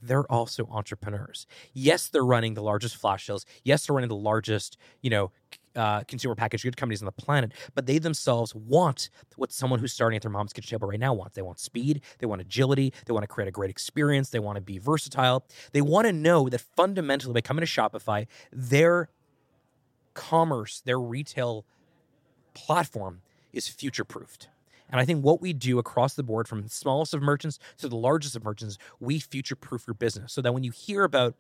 they're 0.01 0.29
also 0.31 0.67
entrepreneurs. 0.71 1.47
Yes, 1.73 2.07
they're 2.07 2.25
running 2.25 2.53
the 2.53 2.61
largest 2.61 2.95
flash 2.95 3.25
sales. 3.25 3.45
Yes, 3.63 3.85
they're 3.85 3.95
running 3.95 4.09
the 4.09 4.15
largest 4.15 4.77
you 5.01 5.09
know 5.09 5.31
uh, 5.75 6.01
consumer 6.01 6.35
packaged 6.35 6.63
good 6.63 6.77
companies 6.77 7.01
on 7.01 7.05
the 7.05 7.11
planet, 7.11 7.51
but 7.73 7.85
they 7.85 7.97
themselves 7.97 8.55
want 8.55 9.09
what 9.35 9.51
someone 9.51 9.79
who's 9.79 9.93
starting 9.93 10.15
at 10.15 10.21
their 10.21 10.31
mom's 10.31 10.53
kitchen 10.53 10.69
table 10.69 10.87
right 10.87 10.99
now 10.99 11.13
wants. 11.13 11.35
They 11.35 11.41
want 11.41 11.59
speed, 11.59 12.01
they 12.19 12.25
want 12.25 12.41
agility, 12.41 12.93
they 13.05 13.13
want 13.13 13.23
to 13.23 13.27
create 13.27 13.47
a 13.47 13.51
great 13.51 13.69
experience, 13.69 14.29
they 14.29 14.39
want 14.39 14.55
to 14.55 14.61
be 14.61 14.77
versatile. 14.77 15.45
They 15.73 15.81
want 15.81 16.07
to 16.07 16.13
know 16.13 16.49
that 16.49 16.61
fundamentally 16.75 17.33
by 17.33 17.41
coming 17.41 17.65
to 17.65 17.67
Shopify, 17.67 18.27
their 18.51 19.09
commerce, 20.13 20.81
their 20.81 20.99
retail 20.99 21.65
platform 22.53 23.21
is 23.53 23.67
future 23.67 24.05
proofed. 24.05 24.47
And 24.89 25.01
I 25.01 25.05
think 25.05 25.23
what 25.23 25.41
we 25.41 25.51
do 25.53 25.79
across 25.79 26.13
the 26.13 26.23
board, 26.23 26.47
from 26.47 26.61
the 26.61 26.69
smallest 26.69 27.13
of 27.13 27.21
merchants 27.21 27.59
to 27.77 27.89
the 27.89 27.95
largest 27.95 28.36
of 28.36 28.43
merchants, 28.43 28.77
we 28.99 29.19
future 29.19 29.55
proof 29.55 29.88
your 29.88 29.95
business 29.95 30.33
so 30.33 30.41
that 30.41 30.53
when 30.53 30.63
you 30.63 30.71
hear 30.71 31.03
about 31.03 31.36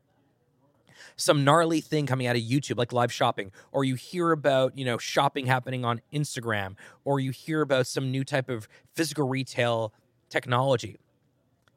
some 1.15 1.43
gnarly 1.43 1.81
thing 1.81 2.05
coming 2.05 2.27
out 2.27 2.35
of 2.35 2.41
YouTube 2.41 2.77
like 2.77 2.91
live 2.91 3.11
shopping, 3.11 3.51
or 3.71 3.83
you 3.83 3.95
hear 3.95 4.31
about, 4.31 4.77
you 4.77 4.85
know, 4.85 4.97
shopping 4.97 5.45
happening 5.45 5.85
on 5.85 6.01
Instagram, 6.13 6.75
or 7.03 7.19
you 7.19 7.31
hear 7.31 7.61
about 7.61 7.87
some 7.87 8.11
new 8.11 8.23
type 8.23 8.49
of 8.49 8.67
physical 8.93 9.27
retail 9.27 9.93
technology, 10.29 10.97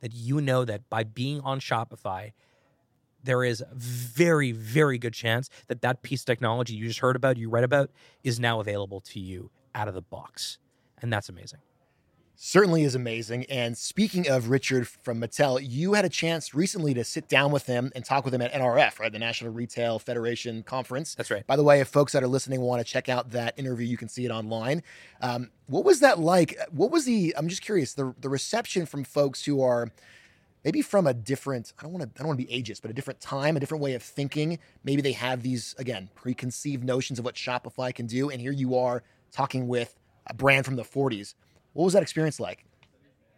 that 0.01 0.15
you 0.15 0.41
know 0.41 0.65
that 0.65 0.89
by 0.89 1.05
being 1.05 1.41
on 1.41 1.61
Shopify, 1.61 2.33
there 3.23 3.43
is 3.45 3.63
very, 3.75 4.53
very 4.53 4.97
good 4.97 5.13
chance 5.13 5.51
that 5.67 5.83
that 5.83 6.03
piece 6.03 6.23
of 6.23 6.27
technology 6.27 6.75
you 6.75 6.87
just 6.87 7.01
heard 7.01 7.17
about, 7.17 7.37
you 7.37 7.51
read 7.51 7.65
about, 7.65 7.91
is 8.23 8.39
now 8.39 8.61
available 8.61 9.01
to 9.01 9.21
you 9.21 9.51
out 9.75 9.89
of 9.89 9.95
the 9.95 10.03
box. 10.03 10.59
And 11.03 11.13
that's 11.13 11.29
amazing. 11.29 11.61
Certainly 12.41 12.85
is 12.85 12.95
amazing. 12.95 13.47
And 13.47 13.77
speaking 13.77 14.29
of 14.29 14.49
Richard 14.49 14.87
from 14.87 15.21
Mattel, 15.21 15.59
you 15.61 15.95
had 15.95 16.05
a 16.05 16.09
chance 16.09 16.55
recently 16.55 16.95
to 16.95 17.03
sit 17.03 17.27
down 17.27 17.51
with 17.51 17.67
him 17.67 17.91
and 17.97 18.05
talk 18.05 18.25
with 18.25 18.33
him 18.33 18.41
at 18.41 18.53
NRF, 18.53 19.01
right? 19.01 19.11
The 19.11 19.19
National 19.19 19.53
Retail 19.53 19.99
Federation 19.99 20.63
Conference. 20.63 21.17
That's 21.17 21.33
right. 21.33 21.45
By 21.49 21.57
the 21.57 21.65
way, 21.65 21.81
if 21.81 21.89
folks 21.89 22.13
that 22.13 22.23
are 22.23 22.29
listening 22.29 22.61
want 22.61 22.79
to 22.79 22.85
check 22.85 23.09
out 23.09 23.31
that 23.31 23.59
interview, 23.59 23.89
you 23.89 23.97
can 23.97 24.09
see 24.09 24.25
it 24.25 24.31
online. 24.31 24.85
Um, 25.21 25.51
what 25.67 25.85
was 25.85 25.99
that 25.99 26.21
like? 26.21 26.57
What 26.71 26.93
was 26.93 27.07
the, 27.07 27.35
I'm 27.37 27.49
just 27.49 27.61
curious, 27.63 27.95
the, 27.95 28.15
the 28.21 28.29
reception 28.29 28.87
from 28.87 29.03
folks 29.03 29.45
who 29.45 29.61
are, 29.61 29.91
maybe 30.65 30.83
from 30.83 31.07
a 31.07 31.15
different 31.15 31.73
i 31.79 31.83
don't 31.83 31.93
want 31.93 32.03
to 32.03 32.11
i 32.17 32.19
don't 32.19 32.29
want 32.29 32.39
to 32.39 32.45
be 32.45 32.53
ageist 32.53 32.83
but 32.83 32.91
a 32.91 32.95
different 32.95 33.21
time 33.21 33.57
a 33.57 33.61
different 33.61 33.83
way 33.83 33.95
of 33.95 34.03
thinking 34.03 34.59
maybe 34.83 35.01
they 35.01 35.13
have 35.13 35.43
these 35.43 35.75
again 35.79 36.11
preconceived 36.17 36.85
notions 36.85 37.19
of 37.19 37.25
what 37.25 37.37
shopify 37.37 37.95
can 37.95 38.07
do 38.07 38.29
and 38.29 38.41
here 38.41 38.53
you 38.53 38.77
are 38.77 39.03
talking 39.31 39.69
with 39.69 39.98
brand 40.35 40.65
from 40.65 40.77
the 40.77 40.83
40s 40.83 41.35
what 41.73 41.85
was 41.85 41.93
that 41.93 42.03
experience 42.03 42.39
like 42.41 42.65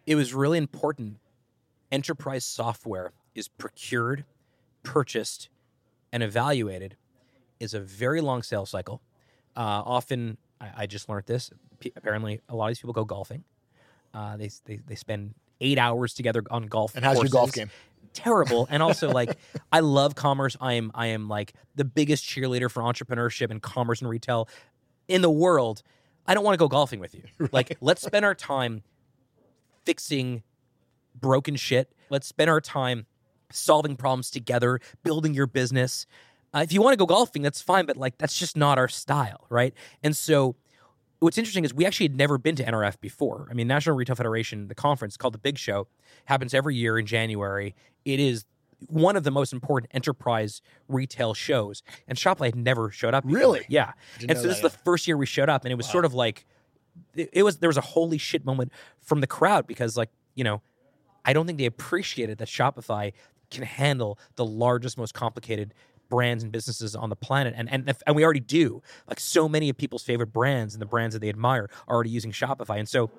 it 0.05 0.15
was 0.15 0.33
really 0.33 0.57
important 0.57 1.17
enterprise 1.91 2.45
software 2.45 3.13
is 3.35 3.47
procured 3.47 4.25
purchased 4.83 5.49
and 6.11 6.23
evaluated 6.23 6.97
is 7.59 7.73
a 7.73 7.79
very 7.79 8.21
long 8.21 8.43
sales 8.43 8.69
cycle 8.69 9.01
uh, 9.55 9.83
often 9.85 10.37
I, 10.59 10.71
I, 10.77 10.87
just 10.87 11.09
learned 11.09 11.25
this 11.25 11.51
P- 11.79 11.91
apparently 11.95 12.39
a 12.47 12.55
lot 12.55 12.67
of 12.67 12.69
these 12.71 12.79
people 12.79 12.93
go 12.93 13.03
golfing 13.03 13.43
uh, 14.13 14.37
they, 14.37 14.49
they, 14.65 14.79
they 14.87 14.95
spend 14.95 15.33
eight 15.61 15.77
hours 15.77 16.13
together 16.13 16.43
on 16.51 16.67
golf. 16.67 16.95
And 16.95 17.05
how's 17.05 17.15
courses. 17.15 17.33
your 17.33 17.39
golf 17.39 17.53
game? 17.53 17.69
Terrible. 18.13 18.67
And 18.69 18.83
also, 18.83 19.09
like, 19.13 19.37
I 19.71 19.79
love 19.79 20.15
commerce. 20.15 20.57
I 20.59 20.73
am 20.73 20.91
I 20.93 21.07
am 21.07 21.29
like 21.29 21.53
the 21.75 21.85
biggest 21.85 22.25
cheerleader 22.25 22.69
for 22.69 22.83
entrepreneurship 22.83 23.51
and 23.51 23.61
commerce 23.61 24.01
and 24.01 24.09
retail 24.09 24.49
in 25.07 25.21
the 25.21 25.31
world. 25.31 25.83
I 26.31 26.33
don't 26.33 26.45
want 26.45 26.53
to 26.53 26.59
go 26.59 26.69
golfing 26.69 27.01
with 27.01 27.13
you. 27.13 27.23
Right. 27.37 27.51
Like, 27.61 27.77
let's 27.81 28.01
spend 28.01 28.23
our 28.23 28.33
time 28.33 28.83
fixing 29.83 30.43
broken 31.13 31.57
shit. 31.57 31.91
Let's 32.09 32.25
spend 32.25 32.49
our 32.49 32.61
time 32.61 33.05
solving 33.51 33.97
problems 33.97 34.31
together, 34.31 34.79
building 35.03 35.33
your 35.33 35.45
business. 35.45 36.05
Uh, 36.53 36.59
if 36.59 36.71
you 36.71 36.81
want 36.81 36.93
to 36.93 36.97
go 36.97 37.05
golfing, 37.05 37.41
that's 37.41 37.61
fine, 37.61 37.85
but 37.85 37.97
like 37.97 38.17
that's 38.17 38.39
just 38.39 38.55
not 38.55 38.77
our 38.77 38.87
style, 38.87 39.45
right? 39.49 39.73
And 40.03 40.15
so 40.15 40.55
what's 41.19 41.37
interesting 41.37 41.65
is 41.65 41.73
we 41.73 41.85
actually 41.85 42.05
had 42.05 42.15
never 42.15 42.37
been 42.37 42.55
to 42.55 42.63
NRF 42.63 43.01
before. 43.01 43.49
I 43.51 43.53
mean, 43.53 43.67
National 43.67 43.97
Retail 43.97 44.15
Federation, 44.15 44.69
the 44.69 44.75
conference 44.75 45.17
called 45.17 45.33
the 45.33 45.39
Big 45.39 45.57
Show, 45.57 45.89
happens 46.25 46.53
every 46.53 46.77
year 46.77 46.97
in 46.97 47.05
January. 47.05 47.75
It 48.05 48.21
is 48.21 48.45
one 48.87 49.15
of 49.15 49.23
the 49.23 49.31
most 49.31 49.53
important 49.53 49.91
enterprise 49.93 50.61
retail 50.87 51.33
shows, 51.33 51.83
and 52.07 52.17
Shopify 52.17 52.45
had 52.45 52.55
never 52.55 52.89
showed 52.89 53.13
up. 53.13 53.25
Before. 53.25 53.39
Really? 53.39 53.65
Yeah. 53.69 53.93
And 54.27 54.37
so 54.37 54.47
this 54.47 54.57
is 54.57 54.61
the 54.61 54.69
first 54.69 55.07
year 55.07 55.17
we 55.17 55.25
showed 55.25 55.49
up, 55.49 55.65
and 55.65 55.71
it 55.71 55.75
was 55.75 55.87
wow. 55.87 55.91
sort 55.91 56.05
of 56.05 56.13
like 56.13 56.45
it, 57.15 57.29
it 57.33 57.43
was 57.43 57.57
there 57.57 57.69
was 57.69 57.77
a 57.77 57.81
holy 57.81 58.17
shit 58.17 58.45
moment 58.45 58.71
from 58.99 59.21
the 59.21 59.27
crowd 59.27 59.67
because 59.67 59.97
like 59.97 60.09
you 60.35 60.43
know 60.43 60.61
I 61.25 61.33
don't 61.33 61.45
think 61.45 61.57
they 61.57 61.65
appreciated 61.65 62.37
that 62.39 62.47
Shopify 62.47 63.13
can 63.49 63.63
handle 63.63 64.17
the 64.35 64.45
largest, 64.45 64.97
most 64.97 65.13
complicated 65.13 65.73
brands 66.09 66.43
and 66.43 66.51
businesses 66.51 66.93
on 66.93 67.09
the 67.09 67.15
planet 67.15 67.53
and 67.55 67.71
and 67.71 67.95
and 68.05 68.15
we 68.17 68.23
already 68.23 68.41
do 68.41 68.83
like 69.07 69.17
so 69.17 69.47
many 69.47 69.69
of 69.69 69.77
people's 69.77 70.03
favorite 70.03 70.33
brands 70.33 70.75
and 70.75 70.81
the 70.81 70.85
brands 70.85 71.13
that 71.13 71.21
they 71.21 71.29
admire 71.29 71.69
are 71.87 71.95
already 71.95 72.09
using 72.09 72.33
Shopify 72.33 72.77
and 72.77 72.89
so 72.89 73.09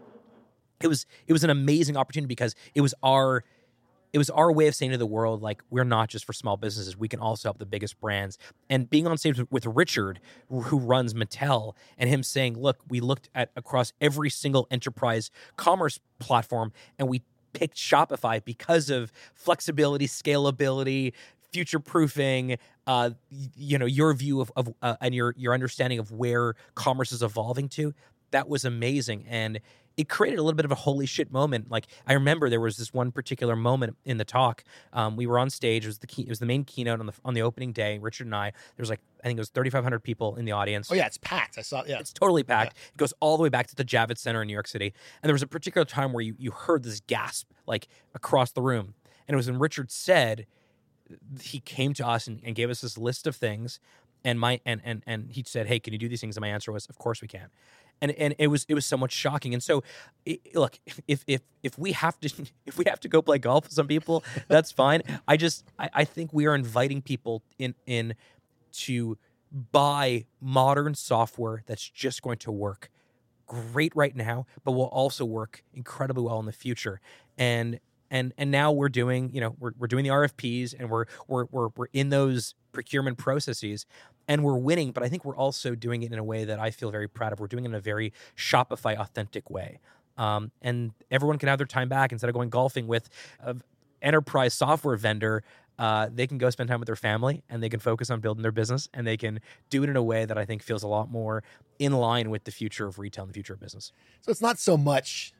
it 0.82 0.88
was 0.88 1.06
it 1.26 1.32
was 1.32 1.42
an 1.42 1.48
amazing 1.48 1.96
opportunity 1.96 2.28
because 2.28 2.54
it 2.74 2.82
was 2.82 2.94
our 3.02 3.44
it 4.12 4.18
was 4.18 4.30
our 4.30 4.52
way 4.52 4.66
of 4.66 4.74
saying 4.74 4.92
to 4.92 4.98
the 4.98 5.06
world 5.06 5.42
like 5.42 5.62
we're 5.70 5.84
not 5.84 6.08
just 6.08 6.24
for 6.24 6.32
small 6.32 6.56
businesses. 6.56 6.96
We 6.96 7.08
can 7.08 7.20
also 7.20 7.48
help 7.48 7.58
the 7.58 7.66
biggest 7.66 7.98
brands. 8.00 8.38
And 8.68 8.88
being 8.88 9.06
on 9.06 9.16
stage 9.18 9.40
with 9.50 9.66
richard 9.66 10.20
who 10.48 10.78
runs 10.78 11.14
mattel 11.14 11.74
and 11.96 12.10
him 12.10 12.22
saying 12.22 12.58
look 12.58 12.78
we 12.88 13.00
looked 13.00 13.28
at 13.34 13.50
across 13.56 13.92
every 14.00 14.30
single 14.30 14.66
enterprise 14.70 15.30
commerce 15.56 15.98
platform 16.18 16.72
and 16.98 17.08
we 17.08 17.22
picked 17.52 17.76
shopify 17.76 18.42
because 18.44 18.90
of 18.90 19.12
flexibility 19.34 20.06
scalability 20.06 21.12
future 21.52 21.78
proofing 21.78 22.56
uh, 22.86 23.10
you 23.56 23.78
know 23.78 23.86
your 23.86 24.12
view 24.14 24.40
of, 24.40 24.50
of 24.56 24.72
uh, 24.82 24.96
and 25.00 25.14
your 25.14 25.34
your 25.36 25.54
understanding 25.54 25.98
of 25.98 26.10
where 26.10 26.54
commerce 26.74 27.12
is 27.12 27.22
evolving 27.22 27.68
to. 27.68 27.94
That 28.32 28.48
was 28.48 28.64
amazing. 28.64 29.26
And 29.28 29.60
it 29.96 30.08
created 30.08 30.38
a 30.38 30.42
little 30.42 30.56
bit 30.56 30.64
of 30.64 30.72
a 30.72 30.76
holy 30.76 31.06
shit 31.06 31.30
moment. 31.32 31.70
Like 31.70 31.86
I 32.06 32.14
remember 32.14 32.48
there 32.48 32.60
was 32.60 32.76
this 32.76 32.92
one 32.94 33.12
particular 33.12 33.54
moment 33.56 33.96
in 34.04 34.16
the 34.18 34.24
talk. 34.24 34.64
Um, 34.92 35.16
we 35.16 35.26
were 35.26 35.38
on 35.38 35.50
stage. 35.50 35.84
It 35.84 35.88
was 35.88 35.98
the 35.98 36.06
key, 36.06 36.22
it 36.22 36.28
was 36.28 36.38
the 36.38 36.46
main 36.46 36.64
keynote 36.64 37.00
on 37.00 37.06
the 37.06 37.12
on 37.24 37.34
the 37.34 37.42
opening 37.42 37.72
day. 37.72 37.98
Richard 37.98 38.26
and 38.26 38.34
I. 38.34 38.50
There 38.50 38.82
was 38.82 38.90
like 38.90 39.00
I 39.22 39.28
think 39.28 39.38
it 39.38 39.40
was 39.40 39.50
3,500 39.50 40.00
people 40.00 40.36
in 40.36 40.44
the 40.44 40.52
audience. 40.52 40.90
Oh 40.90 40.94
yeah, 40.94 41.06
it's 41.06 41.18
packed. 41.18 41.58
I 41.58 41.62
saw. 41.62 41.82
Yeah, 41.86 41.98
It's 42.00 42.12
totally 42.12 42.42
packed. 42.42 42.76
It 42.94 42.96
goes 42.96 43.12
all 43.20 43.36
the 43.36 43.42
way 43.42 43.48
back 43.48 43.66
to 43.68 43.76
the 43.76 43.84
Javits 43.84 44.18
Center 44.18 44.42
in 44.42 44.48
New 44.48 44.54
York 44.54 44.66
City. 44.68 44.92
And 45.22 45.28
there 45.28 45.34
was 45.34 45.42
a 45.42 45.46
particular 45.46 45.84
time 45.84 46.12
where 46.12 46.22
you 46.22 46.34
you 46.38 46.50
heard 46.50 46.82
this 46.82 47.00
gasp 47.00 47.50
like 47.66 47.88
across 48.14 48.50
the 48.52 48.62
room, 48.62 48.94
and 49.28 49.34
it 49.34 49.36
was 49.36 49.48
when 49.50 49.58
Richard 49.58 49.90
said 49.90 50.46
he 51.42 51.60
came 51.60 51.92
to 51.94 52.06
us 52.06 52.26
and, 52.26 52.40
and 52.42 52.54
gave 52.54 52.70
us 52.70 52.80
this 52.80 52.96
list 52.96 53.26
of 53.26 53.36
things, 53.36 53.78
and 54.24 54.40
my 54.40 54.60
and 54.64 54.80
and 54.84 55.02
and 55.06 55.30
he 55.30 55.44
said, 55.46 55.66
"Hey, 55.66 55.78
can 55.78 55.92
you 55.92 55.98
do 55.98 56.08
these 56.08 56.20
things?" 56.20 56.36
And 56.36 56.42
my 56.42 56.48
answer 56.48 56.72
was, 56.72 56.86
"Of 56.86 56.98
course 56.98 57.20
we 57.20 57.28
can." 57.28 57.48
And, 58.02 58.10
and 58.12 58.34
it 58.38 58.48
was 58.48 58.66
it 58.68 58.74
was 58.74 58.84
somewhat 58.84 59.12
shocking. 59.12 59.54
And 59.54 59.62
so, 59.62 59.82
it, 60.26 60.54
look, 60.54 60.78
if 61.06 61.24
if 61.26 61.40
if 61.62 61.78
we 61.78 61.92
have 61.92 62.18
to 62.20 62.28
if 62.66 62.76
we 62.76 62.84
have 62.86 63.00
to 63.00 63.08
go 63.08 63.22
play 63.22 63.38
golf 63.38 63.64
with 63.64 63.72
some 63.72 63.86
people, 63.86 64.24
that's 64.48 64.70
fine. 64.82 65.02
I 65.26 65.38
just 65.38 65.64
I, 65.78 65.88
I 65.94 66.04
think 66.04 66.32
we 66.32 66.46
are 66.46 66.54
inviting 66.54 67.00
people 67.00 67.42
in 67.58 67.74
in 67.86 68.14
to 68.72 69.16
buy 69.70 70.24
modern 70.40 70.94
software 70.94 71.62
that's 71.66 71.88
just 71.88 72.22
going 72.22 72.38
to 72.38 72.50
work 72.50 72.90
great 73.46 73.94
right 73.94 74.16
now, 74.16 74.46
but 74.64 74.72
will 74.72 74.84
also 74.84 75.24
work 75.24 75.62
incredibly 75.74 76.24
well 76.24 76.40
in 76.40 76.46
the 76.46 76.52
future. 76.52 77.00
And 77.38 77.78
and 78.10 78.32
and 78.36 78.50
now 78.50 78.72
we're 78.72 78.88
doing 78.88 79.30
you 79.32 79.40
know 79.40 79.56
we're, 79.58 79.72
we're 79.78 79.86
doing 79.86 80.04
the 80.04 80.10
RFPs 80.10 80.74
and 80.78 80.90
we're 80.90 81.06
we're 81.28 81.46
we're 81.50 81.68
we're 81.76 81.86
in 81.92 82.10
those 82.10 82.54
procurement 82.72 83.18
processes 83.18 83.86
and 84.28 84.44
we're 84.44 84.56
winning. 84.56 84.92
But 84.92 85.02
I 85.02 85.08
think 85.08 85.24
we're 85.24 85.36
also 85.36 85.74
doing 85.74 86.02
it 86.02 86.12
in 86.12 86.18
a 86.18 86.24
way 86.24 86.44
that 86.44 86.58
I 86.58 86.70
feel 86.70 86.90
very 86.90 87.08
proud 87.08 87.32
of. 87.32 87.40
We're 87.40 87.46
doing 87.46 87.64
it 87.64 87.68
in 87.68 87.74
a 87.74 87.80
very 87.80 88.12
Shopify 88.36 88.98
authentic 88.98 89.50
way. 89.50 89.80
Um, 90.18 90.52
and 90.60 90.92
everyone 91.10 91.38
can 91.38 91.48
have 91.48 91.58
their 91.58 91.66
time 91.66 91.88
back 91.88 92.12
instead 92.12 92.28
of 92.28 92.34
going 92.34 92.50
golfing 92.50 92.86
with 92.86 93.08
an 93.40 93.62
enterprise 94.02 94.52
software 94.52 94.96
vendor 94.96 95.42
uh, 95.78 96.08
they 96.12 96.26
can 96.26 96.38
go 96.38 96.50
spend 96.50 96.68
time 96.68 96.80
with 96.80 96.86
their 96.86 96.96
family 96.96 97.42
and 97.48 97.62
they 97.62 97.68
can 97.68 97.80
focus 97.80 98.10
on 98.10 98.20
building 98.20 98.42
their 98.42 98.52
business 98.52 98.88
and 98.92 99.06
they 99.06 99.16
can 99.16 99.40
do 99.70 99.82
it 99.82 99.90
in 99.90 99.96
a 99.96 100.02
way 100.02 100.24
that 100.24 100.36
I 100.36 100.44
think 100.44 100.62
feels 100.62 100.82
a 100.82 100.88
lot 100.88 101.10
more 101.10 101.42
in 101.78 101.92
line 101.92 102.30
with 102.30 102.44
the 102.44 102.50
future 102.50 102.86
of 102.86 102.98
retail 102.98 103.24
and 103.24 103.30
the 103.30 103.34
future 103.34 103.54
of 103.54 103.60
business. 103.60 103.92
So 104.20 104.30
it's 104.30 104.42
not 104.42 104.58
so 104.58 104.76
much 104.76 105.32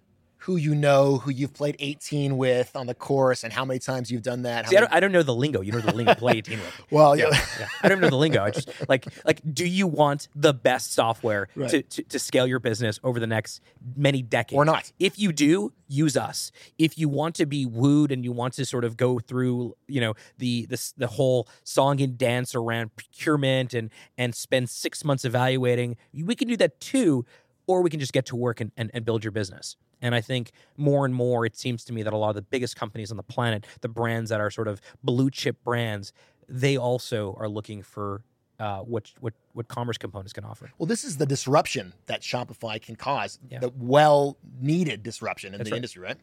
who 0.43 0.57
you 0.57 0.75
know, 0.75 1.19
who 1.19 1.31
you've 1.31 1.55
played 1.55 1.77
18 1.79 2.37
with 2.37 2.75
on 2.75 2.87
the 2.87 2.95
course, 2.95 3.45
and 3.45 3.53
how 3.53 3.65
many 3.65 3.79
times 3.79 4.11
you've 4.11 4.23
done 4.23 4.43
that. 4.43 4.69
See, 4.69 4.77
I, 4.77 4.81
don't, 4.81 4.93
I 4.93 4.99
don't 5.01 5.13
know 5.13 5.23
the 5.23 5.35
lingo. 5.35 5.61
You 5.61 5.71
know 5.73 5.81
the 5.81 5.95
lingo. 5.95 6.15
Play 6.15 6.39
18 6.39 6.59
with. 6.59 6.81
well, 6.91 7.17
yeah. 7.17 7.29
yeah, 7.31 7.47
yeah. 7.61 7.69
I 7.83 7.89
don't 7.89 8.01
know 8.01 8.11
the 8.11 8.17
lingo. 8.17 8.43
I 8.43 8.51
just 8.51 8.69
like 8.89 9.07
like. 9.25 9.41
Do 9.55 9.67
you 9.67 9.87
want 9.87 10.29
the 10.35 10.53
best 10.53 10.93
software 10.93 11.49
Right. 11.55 11.71
to, 11.71 11.83
to 11.83 12.03
to 12.03 12.19
scale 12.19 12.47
your 12.47 12.59
business 12.59 12.99
over 13.05 13.21
the 13.21 13.27
next 13.27 13.61
many 13.97 14.23
decades, 14.23 14.57
Or 14.57 14.65
not. 14.65 14.91
If 14.99 15.19
you 15.19 15.33
do, 15.33 15.73
use 15.87 16.17
us. 16.17 16.51
If 16.79 16.99
you 16.99 17.09
want 17.09 17.35
to 17.37 17.47
be 17.47 17.65
wooed 17.67 18.11
and 18.11 18.25
you 18.25 18.33
want 18.33 18.55
to 18.55 18.65
sort 18.65 18.85
of 18.85 18.97
go 18.97 19.19
through, 19.21 19.77
you 19.87 20.01
know, 20.01 20.15
the 20.39 20.67
the 20.67 20.93
the 20.97 21.07
whole 21.07 21.49
song 21.65 22.01
and 22.01 22.19
dance 22.19 22.55
around 22.55 22.97
procurement 22.97 23.75
and 23.75 23.91
and 24.19 24.35
spend 24.35 24.71
six 24.71 25.05
months 25.05 25.25
evaluating, 25.25 25.97
we 26.13 26.35
can 26.35 26.49
do 26.49 26.57
that 26.57 26.81
too. 26.81 27.25
Or 27.69 27.81
we 27.81 27.91
can 27.91 28.01
just 28.01 28.13
get 28.13 28.27
to 28.27 28.37
work 28.37 28.61
and, 28.61 28.73
and, 28.77 28.91
and 28.93 29.05
build 29.05 29.23
your 29.23 29.31
business. 29.31 29.77
And 30.03 30.15
I 30.15 30.21
think 30.21 30.51
more 30.77 31.07
and 31.07 31.15
more, 31.15 31.47
it 31.47 31.57
seems 31.57 31.85
to 31.85 31.93
me 31.93 32.03
that 32.03 32.13
a 32.13 32.17
lot 32.17 32.31
of 32.31 32.35
the 32.35 32.43
biggest 32.43 32.77
companies 32.77 33.11
on 33.11 33.17
the 33.17 33.23
planet, 33.23 33.67
the 33.81 33.89
brands 33.89 34.29
that 34.31 34.41
are 34.41 34.51
sort 34.51 34.69
of 34.69 34.81
blue 35.03 35.31
chip 35.31 35.63
brands, 35.65 36.13
they 36.49 36.77
also 36.77 37.35
are 37.39 37.49
looking 37.49 37.83
for 37.83 38.23
uh, 38.59 38.81
what 38.81 39.11
what 39.21 39.33
what 39.55 39.69
commerce 39.69 39.97
components 39.97 40.33
can 40.33 40.45
offer. 40.45 40.71
Well, 40.79 40.87
this 40.87 41.05
is 41.05 41.17
the 41.17 41.27
disruption 41.27 41.95
that 42.07 42.21
Shopify 42.21 42.81
can 42.83 42.97
cause, 42.97 43.39
Yeah. 43.49 43.61
the 43.61 43.73
well 43.77 44.37
needed 44.61 45.03
disruption 45.03 45.55
in 45.55 45.59
That's 45.59 45.71
the 45.71 45.75
right. 45.75 45.79
industry, 45.79 46.03
right? 46.03 46.17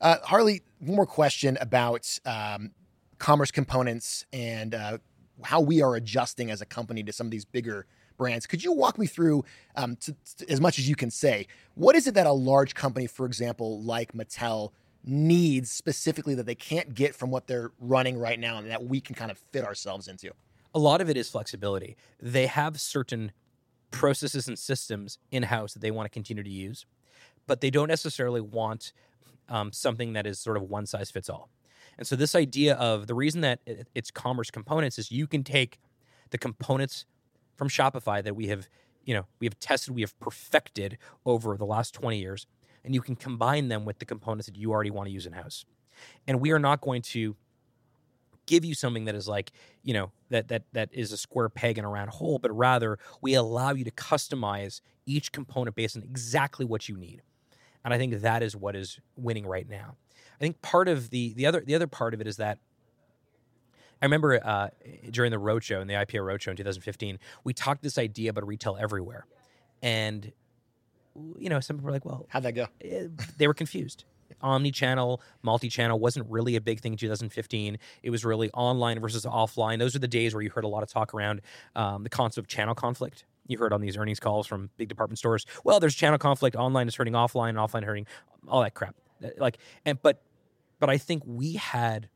Uh, 0.00 0.16
Harley, 0.24 0.62
one 0.80 0.96
more 0.96 1.06
question 1.06 1.56
about 1.60 2.18
um, 2.26 2.72
commerce 3.18 3.50
components 3.50 4.26
and 4.32 4.74
uh, 4.74 4.98
how 5.44 5.60
we 5.60 5.80
are 5.80 5.94
adjusting 5.96 6.50
as 6.50 6.60
a 6.60 6.66
company 6.66 7.02
to 7.04 7.12
some 7.12 7.26
of 7.26 7.30
these 7.30 7.44
bigger 7.46 7.86
brands. 8.16 8.46
Could 8.46 8.64
you 8.64 8.72
walk 8.72 8.98
me 8.98 9.06
through, 9.06 9.44
um, 9.74 9.96
to, 9.96 10.14
to- 10.38 10.50
as 10.50 10.60
much 10.60 10.78
as 10.78 10.88
you 10.88 10.96
can 10.96 11.10
say, 11.10 11.46
what 11.74 11.96
is 11.96 12.06
it 12.06 12.14
that 12.14 12.26
a 12.26 12.32
large 12.32 12.74
company, 12.74 13.06
for 13.06 13.26
example, 13.26 13.82
like 13.82 14.12
Mattel, 14.12 14.72
needs 15.04 15.70
specifically 15.70 16.34
that 16.34 16.46
they 16.46 16.54
can't 16.54 16.94
get 16.94 17.14
from 17.14 17.30
what 17.30 17.46
they're 17.46 17.70
running 17.78 18.18
right 18.18 18.40
now 18.40 18.58
and 18.58 18.70
that 18.70 18.84
we 18.84 19.00
can 19.00 19.14
kind 19.14 19.30
of 19.30 19.38
fit 19.52 19.64
ourselves 19.64 20.08
into? 20.08 20.32
a 20.76 20.78
lot 20.78 21.00
of 21.00 21.08
it 21.08 21.16
is 21.16 21.30
flexibility. 21.30 21.96
They 22.20 22.46
have 22.46 22.78
certain 22.78 23.32
processes 23.90 24.46
and 24.46 24.58
systems 24.58 25.18
in 25.30 25.44
house 25.44 25.72
that 25.72 25.80
they 25.80 25.90
want 25.90 26.04
to 26.04 26.10
continue 26.10 26.42
to 26.42 26.50
use, 26.50 26.84
but 27.46 27.62
they 27.62 27.70
don't 27.70 27.88
necessarily 27.88 28.42
want 28.42 28.92
um, 29.48 29.72
something 29.72 30.12
that 30.12 30.26
is 30.26 30.38
sort 30.38 30.58
of 30.58 30.64
one 30.64 30.84
size 30.84 31.10
fits 31.10 31.30
all. 31.30 31.48
And 31.96 32.06
so, 32.06 32.14
this 32.14 32.34
idea 32.34 32.74
of 32.74 33.06
the 33.06 33.14
reason 33.14 33.40
that 33.40 33.60
it's 33.94 34.10
commerce 34.10 34.50
components 34.50 34.98
is 34.98 35.10
you 35.10 35.26
can 35.26 35.42
take 35.42 35.78
the 36.28 36.36
components 36.36 37.06
from 37.56 37.68
Shopify 37.68 38.22
that 38.22 38.36
we 38.36 38.48
have, 38.48 38.68
you 39.04 39.14
know, 39.14 39.26
we 39.40 39.46
have 39.46 39.58
tested, 39.58 39.94
we 39.94 40.02
have 40.02 40.18
perfected 40.20 40.98
over 41.24 41.56
the 41.56 41.66
last 41.66 41.94
20 41.94 42.18
years, 42.18 42.46
and 42.84 42.94
you 42.94 43.00
can 43.00 43.16
combine 43.16 43.68
them 43.68 43.84
with 43.84 43.98
the 43.98 44.04
components 44.04 44.46
that 44.46 44.56
you 44.56 44.70
already 44.70 44.90
want 44.90 45.08
to 45.08 45.12
use 45.12 45.26
in 45.26 45.32
house. 45.32 45.64
And 46.26 46.40
we 46.40 46.52
are 46.52 46.58
not 46.58 46.80
going 46.80 47.02
to 47.02 47.36
give 48.46 48.64
you 48.64 48.74
something 48.74 49.04
that 49.04 49.14
is 49.14 49.28
like 49.28 49.52
you 49.82 49.92
know 49.92 50.12
that 50.30 50.48
that 50.48 50.62
that 50.72 50.88
is 50.92 51.12
a 51.12 51.16
square 51.16 51.48
peg 51.48 51.78
in 51.78 51.84
a 51.84 51.88
round 51.88 52.10
hole 52.10 52.38
but 52.38 52.56
rather 52.56 52.98
we 53.20 53.34
allow 53.34 53.72
you 53.72 53.84
to 53.84 53.90
customize 53.90 54.80
each 55.04 55.32
component 55.32 55.76
based 55.76 55.96
on 55.96 56.02
exactly 56.02 56.64
what 56.64 56.88
you 56.88 56.96
need 56.96 57.22
and 57.84 57.92
i 57.92 57.98
think 57.98 58.20
that 58.20 58.42
is 58.42 58.56
what 58.56 58.76
is 58.76 59.00
winning 59.16 59.46
right 59.46 59.68
now 59.68 59.96
i 60.36 60.38
think 60.38 60.62
part 60.62 60.88
of 60.88 61.10
the 61.10 61.34
the 61.34 61.44
other 61.44 61.60
the 61.60 61.74
other 61.74 61.86
part 61.88 62.14
of 62.14 62.20
it 62.20 62.26
is 62.26 62.36
that 62.36 62.58
I 64.02 64.04
remember 64.04 64.38
uh, 64.44 64.68
during 65.10 65.30
the 65.30 65.38
roadshow, 65.38 65.80
in 65.80 65.88
the 65.88 65.94
IPO 65.94 66.20
roadshow 66.20 66.48
in 66.48 66.56
2015, 66.56 67.18
we 67.44 67.54
talked 67.54 67.82
this 67.82 67.96
idea 67.98 68.30
about 68.30 68.46
retail 68.46 68.76
everywhere. 68.78 69.26
And, 69.82 70.32
you 71.38 71.48
know, 71.48 71.60
some 71.60 71.76
people 71.76 71.86
were 71.86 71.92
like, 71.92 72.04
well, 72.04 72.26
How'd 72.28 72.42
that 72.42 72.52
go? 72.52 72.66
eh, 72.82 73.06
they 73.38 73.46
were 73.46 73.54
confused. 73.54 74.04
Omni-channel, 74.42 75.22
multi-channel 75.42 75.98
wasn't 75.98 76.26
really 76.28 76.56
a 76.56 76.60
big 76.60 76.80
thing 76.80 76.92
in 76.92 76.98
2015. 76.98 77.78
It 78.02 78.10
was 78.10 78.24
really 78.24 78.50
online 78.50 79.00
versus 79.00 79.24
offline. 79.24 79.78
Those 79.78 79.96
are 79.96 79.98
the 80.00 80.08
days 80.08 80.34
where 80.34 80.42
you 80.42 80.50
heard 80.50 80.64
a 80.64 80.68
lot 80.68 80.82
of 80.82 80.90
talk 80.90 81.14
around 81.14 81.40
um, 81.74 82.02
the 82.02 82.10
concept 82.10 82.44
of 82.44 82.48
channel 82.48 82.74
conflict. 82.74 83.24
You 83.46 83.56
heard 83.58 83.72
on 83.72 83.80
these 83.80 83.96
earnings 83.96 84.20
calls 84.20 84.46
from 84.46 84.68
big 84.76 84.88
department 84.88 85.18
stores. 85.18 85.46
Well, 85.64 85.80
there's 85.80 85.94
channel 85.94 86.18
conflict. 86.18 86.56
Online 86.56 86.88
is 86.88 86.96
hurting 86.96 87.14
offline, 87.14 87.50
and 87.50 87.58
offline 87.58 87.84
hurting 87.84 88.06
all 88.48 88.60
that 88.62 88.74
crap. 88.74 88.96
Like, 89.38 89.58
and 89.86 90.02
but, 90.02 90.20
but 90.80 90.90
I 90.90 90.98
think 90.98 91.22
we 91.24 91.54
had 91.54 92.08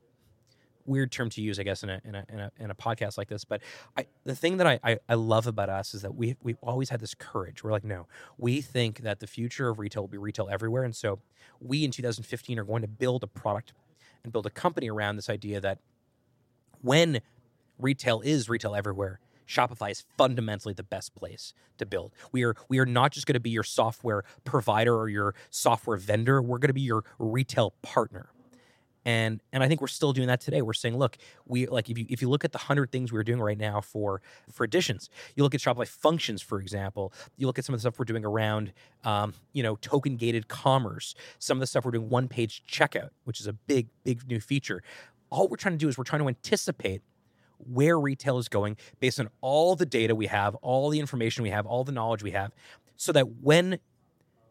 weird 0.90 1.12
term 1.12 1.30
to 1.30 1.40
use, 1.40 1.58
I 1.58 1.62
guess, 1.62 1.82
in 1.82 1.88
a 1.88 2.00
in 2.04 2.14
a 2.16 2.26
in 2.28 2.40
a, 2.40 2.52
in 2.58 2.70
a 2.70 2.74
podcast 2.74 3.16
like 3.16 3.28
this. 3.28 3.44
But 3.44 3.62
I, 3.96 4.06
the 4.24 4.34
thing 4.34 4.56
that 4.58 4.66
I, 4.66 4.80
I 4.82 4.98
I 5.08 5.14
love 5.14 5.46
about 5.46 5.70
us 5.70 5.94
is 5.94 6.02
that 6.02 6.14
we 6.14 6.36
we've 6.42 6.58
always 6.60 6.90
had 6.90 7.00
this 7.00 7.14
courage. 7.14 7.62
We're 7.62 7.70
like, 7.70 7.84
no, 7.84 8.06
we 8.36 8.60
think 8.60 9.00
that 9.00 9.20
the 9.20 9.26
future 9.26 9.68
of 9.68 9.78
retail 9.78 10.02
will 10.02 10.08
be 10.08 10.18
retail 10.18 10.48
everywhere, 10.50 10.82
and 10.82 10.94
so 10.94 11.20
we 11.60 11.84
in 11.84 11.92
2015 11.92 12.58
are 12.58 12.64
going 12.64 12.82
to 12.82 12.88
build 12.88 13.22
a 13.22 13.28
product 13.28 13.72
and 14.24 14.32
build 14.32 14.46
a 14.46 14.50
company 14.50 14.90
around 14.90 15.16
this 15.16 15.30
idea 15.30 15.60
that 15.60 15.78
when 16.82 17.20
retail 17.78 18.20
is 18.20 18.48
retail 18.48 18.74
everywhere. 18.74 19.20
Shopify 19.46 19.90
is 19.90 20.04
fundamentally 20.16 20.74
the 20.74 20.84
best 20.84 21.12
place 21.16 21.54
to 21.78 21.84
build. 21.84 22.12
We 22.30 22.44
are 22.44 22.54
we 22.68 22.78
are 22.78 22.86
not 22.86 23.10
just 23.10 23.26
going 23.26 23.34
to 23.34 23.40
be 23.40 23.50
your 23.50 23.64
software 23.64 24.22
provider 24.44 24.96
or 24.96 25.08
your 25.08 25.34
software 25.50 25.96
vendor. 25.96 26.40
We're 26.40 26.58
going 26.58 26.68
to 26.68 26.72
be 26.72 26.82
your 26.82 27.02
retail 27.18 27.74
partner 27.82 28.30
and 29.04 29.42
and 29.52 29.62
I 29.62 29.68
think 29.68 29.80
we're 29.80 29.86
still 29.86 30.12
doing 30.12 30.28
that 30.28 30.40
today. 30.40 30.62
We're 30.62 30.72
saying, 30.72 30.96
look, 30.96 31.16
we 31.46 31.66
like 31.66 31.88
if 31.88 31.96
you 31.98 32.06
if 32.08 32.20
you 32.20 32.28
look 32.28 32.44
at 32.44 32.52
the 32.52 32.58
hundred 32.58 32.92
things 32.92 33.12
we're 33.12 33.24
doing 33.24 33.40
right 33.40 33.58
now 33.58 33.80
for 33.80 34.20
for 34.50 34.64
additions, 34.64 35.08
you 35.34 35.42
look 35.42 35.54
at 35.54 35.60
Shopify 35.60 35.86
functions, 35.86 36.42
for 36.42 36.60
example. 36.60 37.12
You 37.36 37.46
look 37.46 37.58
at 37.58 37.64
some 37.64 37.74
of 37.74 37.78
the 37.78 37.82
stuff 37.82 37.98
we're 37.98 38.04
doing 38.04 38.24
around, 38.24 38.72
um, 39.04 39.34
you 39.52 39.62
know, 39.62 39.76
token 39.76 40.16
gated 40.16 40.48
commerce. 40.48 41.14
Some 41.38 41.56
of 41.56 41.60
the 41.60 41.66
stuff 41.66 41.84
we're 41.84 41.92
doing 41.92 42.10
one 42.10 42.28
page 42.28 42.62
checkout, 42.68 43.10
which 43.24 43.40
is 43.40 43.46
a 43.46 43.52
big 43.52 43.88
big 44.04 44.28
new 44.28 44.40
feature. 44.40 44.82
All 45.30 45.48
we're 45.48 45.56
trying 45.56 45.74
to 45.74 45.78
do 45.78 45.88
is 45.88 45.96
we're 45.96 46.04
trying 46.04 46.22
to 46.22 46.28
anticipate 46.28 47.02
where 47.58 47.98
retail 47.98 48.38
is 48.38 48.48
going 48.48 48.76
based 49.00 49.20
on 49.20 49.28
all 49.40 49.76
the 49.76 49.86
data 49.86 50.14
we 50.14 50.26
have, 50.26 50.54
all 50.56 50.88
the 50.90 51.00
information 51.00 51.42
we 51.42 51.50
have, 51.50 51.66
all 51.66 51.84
the 51.84 51.92
knowledge 51.92 52.22
we 52.22 52.30
have, 52.30 52.52
so 52.96 53.12
that 53.12 53.42
when 53.42 53.78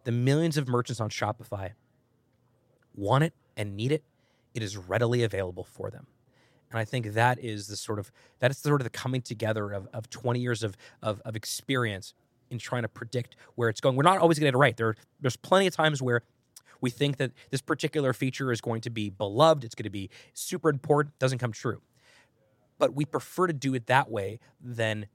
the 0.04 0.12
millions 0.12 0.58
of 0.58 0.68
merchants 0.68 1.00
on 1.00 1.10
Shopify 1.10 1.72
want 2.95 3.24
it 3.24 3.34
and 3.58 3.76
need 3.76 3.91
it, 3.91 4.04
it 4.54 4.64
is 4.64 4.78
readily 4.78 5.24
available 5.24 5.64
for 5.64 5.89
them. 5.89 6.08
And 6.72 6.80
I 6.80 6.86
think 6.86 7.14
that 7.14 7.39
is 7.39 7.68
the 7.68 7.76
sort 7.76 8.00
of 8.00 8.12
that 8.39 8.52
is 8.52 8.58
sort 8.58 8.82
of 8.82 8.84
the 8.84 8.91
coming 8.91 9.22
together 9.22 9.72
of, 9.72 9.88
of 9.93 10.10
20 10.10 10.39
years 10.39 10.64
of, 10.64 10.78
of 11.02 11.22
of 11.26 11.36
experience 11.36 12.14
in 12.52 12.60
trying 12.60 12.84
to 12.84 12.89
predict 12.89 13.36
where 13.56 13.70
it's 13.70 13.82
going. 13.82 13.95
We're 13.95 14.04
not 14.04 14.20
always 14.20 14.39
going 14.39 14.45
to 14.45 14.52
get 14.52 14.56
it 14.56 14.60
right. 14.60 14.78
There, 14.78 14.95
there's 15.20 15.36
plenty 15.36 15.68
of 15.68 15.76
times 15.76 16.02
where 16.02 16.22
we 16.82 16.89
think 16.89 17.18
that 17.18 17.32
this 17.52 17.62
particular 17.62 18.14
feature 18.14 18.52
is 18.52 18.62
going 18.62 18.82
to 18.82 18.89
be 18.89 19.10
beloved, 19.10 19.64
it's 19.64 19.76
going 19.76 19.84
to 19.84 19.89
be 19.89 20.10
super 20.34 20.70
important, 20.70 21.18
doesn't 21.20 21.39
come 21.39 21.52
true. 21.52 21.82
But 22.78 22.95
we 22.95 23.06
prefer 23.06 23.47
to 23.47 23.54
do 23.54 23.74
it 23.76 23.88
that 23.88 24.10
way 24.10 24.39
than 24.62 25.08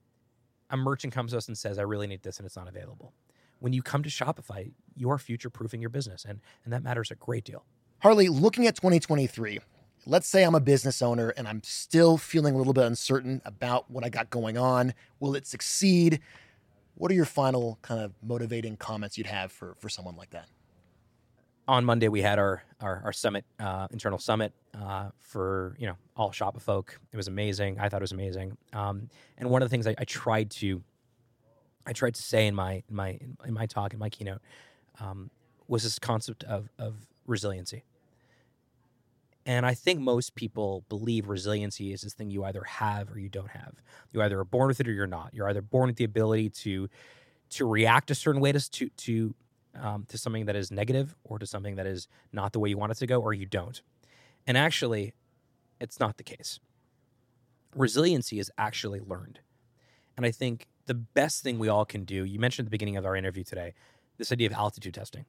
a 0.70 0.76
merchant 0.76 1.12
comes 1.12 1.32
to 1.32 1.38
us 1.38 1.48
and 1.48 1.56
says, 1.56 1.78
I 1.78 1.82
really 1.82 2.06
need 2.06 2.22
this 2.22 2.38
and 2.38 2.46
it's 2.46 2.56
not 2.56 2.68
available. 2.68 3.12
when 3.60 3.72
you 3.72 3.82
come 3.82 4.02
to 4.02 4.10
Shopify, 4.10 4.70
you 4.94 5.10
are 5.10 5.18
future 5.18 5.48
proofing 5.48 5.80
your 5.80 5.90
business, 5.90 6.24
and, 6.28 6.40
and 6.64 6.72
that 6.72 6.82
matters 6.82 7.10
a 7.10 7.14
great 7.14 7.44
deal. 7.44 7.64
Harley, 8.00 8.28
looking 8.28 8.66
at 8.66 8.76
2023, 8.76 9.58
let's 10.06 10.26
say 10.26 10.44
I'm 10.44 10.54
a 10.54 10.60
business 10.60 11.02
owner 11.02 11.30
and 11.30 11.48
I'm 11.48 11.62
still 11.64 12.16
feeling 12.18 12.54
a 12.54 12.58
little 12.58 12.72
bit 12.72 12.84
uncertain 12.84 13.40
about 13.44 13.90
what 13.90 14.04
I 14.04 14.08
got 14.08 14.30
going 14.30 14.58
on. 14.58 14.94
Will 15.20 15.34
it 15.34 15.46
succeed? 15.46 16.20
What 16.96 17.10
are 17.10 17.14
your 17.14 17.24
final 17.24 17.78
kind 17.82 18.00
of 18.00 18.12
motivating 18.22 18.76
comments 18.76 19.18
you'd 19.18 19.26
have 19.26 19.50
for, 19.52 19.74
for 19.78 19.88
someone 19.88 20.16
like 20.16 20.30
that? 20.30 20.48
On 21.66 21.84
Monday, 21.84 22.08
we 22.08 22.20
had 22.20 22.38
our 22.38 22.62
our, 22.82 23.00
our 23.04 23.12
summit, 23.12 23.46
uh, 23.58 23.88
internal 23.90 24.18
summit 24.18 24.52
uh, 24.78 25.08
for 25.18 25.74
you 25.78 25.86
know 25.86 25.96
all 26.14 26.30
Shopify 26.30 26.60
folk. 26.60 27.00
It 27.10 27.16
was 27.16 27.26
amazing. 27.26 27.80
I 27.80 27.88
thought 27.88 28.02
it 28.02 28.04
was 28.04 28.12
amazing. 28.12 28.58
Um, 28.74 29.08
and 29.38 29.48
one 29.48 29.62
of 29.62 29.70
the 29.70 29.74
things 29.74 29.86
I, 29.86 29.94
I, 29.96 30.04
tried 30.04 30.50
to 30.50 30.82
I 31.86 31.94
tried 31.94 32.16
to 32.16 32.22
say 32.22 32.46
in 32.46 32.54
my 32.54 32.82
in 32.88 32.96
my 32.96 33.18
in 33.46 33.54
my 33.54 33.64
talk 33.64 33.94
in 33.94 33.98
my 33.98 34.10
keynote 34.10 34.42
um, 35.00 35.30
was 35.66 35.84
this 35.84 35.98
concept 35.98 36.44
of 36.44 36.68
of 36.78 36.96
resiliency 37.26 37.84
and 39.46 39.66
I 39.66 39.74
think 39.74 40.00
most 40.00 40.34
people 40.34 40.84
believe 40.88 41.28
resiliency 41.28 41.92
is 41.92 42.00
this 42.02 42.14
thing 42.14 42.30
you 42.30 42.44
either 42.44 42.64
have 42.64 43.10
or 43.10 43.18
you 43.18 43.28
don't 43.28 43.50
have. 43.50 43.74
You 44.12 44.22
either 44.22 44.40
are 44.40 44.44
born 44.44 44.68
with 44.68 44.80
it 44.80 44.88
or 44.88 44.92
you're 44.92 45.06
not. 45.06 45.34
You're 45.34 45.48
either 45.48 45.60
born 45.60 45.88
with 45.88 45.96
the 45.96 46.04
ability 46.04 46.50
to 46.50 46.88
to 47.50 47.66
react 47.66 48.10
a 48.10 48.14
certain 48.14 48.40
way 48.40 48.52
to 48.52 48.70
to 48.70 48.88
to, 48.88 49.34
um, 49.74 50.06
to 50.08 50.16
something 50.16 50.46
that 50.46 50.56
is 50.56 50.70
negative 50.70 51.14
or 51.24 51.38
to 51.38 51.46
something 51.46 51.76
that 51.76 51.86
is 51.86 52.08
not 52.32 52.52
the 52.52 52.58
way 52.58 52.70
you 52.70 52.78
want 52.78 52.92
it 52.92 52.98
to 52.98 53.06
go, 53.06 53.20
or 53.20 53.34
you 53.34 53.44
don't. 53.44 53.82
And 54.46 54.56
actually, 54.56 55.12
it's 55.78 56.00
not 56.00 56.16
the 56.16 56.22
case. 56.22 56.58
Resiliency 57.74 58.38
is 58.38 58.50
actually 58.56 59.00
learned, 59.00 59.40
and 60.16 60.24
I 60.24 60.30
think 60.30 60.68
the 60.86 60.94
best 60.94 61.42
thing 61.42 61.58
we 61.58 61.68
all 61.68 61.84
can 61.84 62.04
do. 62.04 62.24
You 62.24 62.38
mentioned 62.38 62.64
at 62.64 62.68
the 62.68 62.74
beginning 62.74 62.96
of 62.96 63.04
our 63.04 63.14
interview 63.14 63.44
today 63.44 63.74
this 64.16 64.32
idea 64.32 64.46
of 64.46 64.52
altitude 64.54 64.94
testing. 64.94 65.26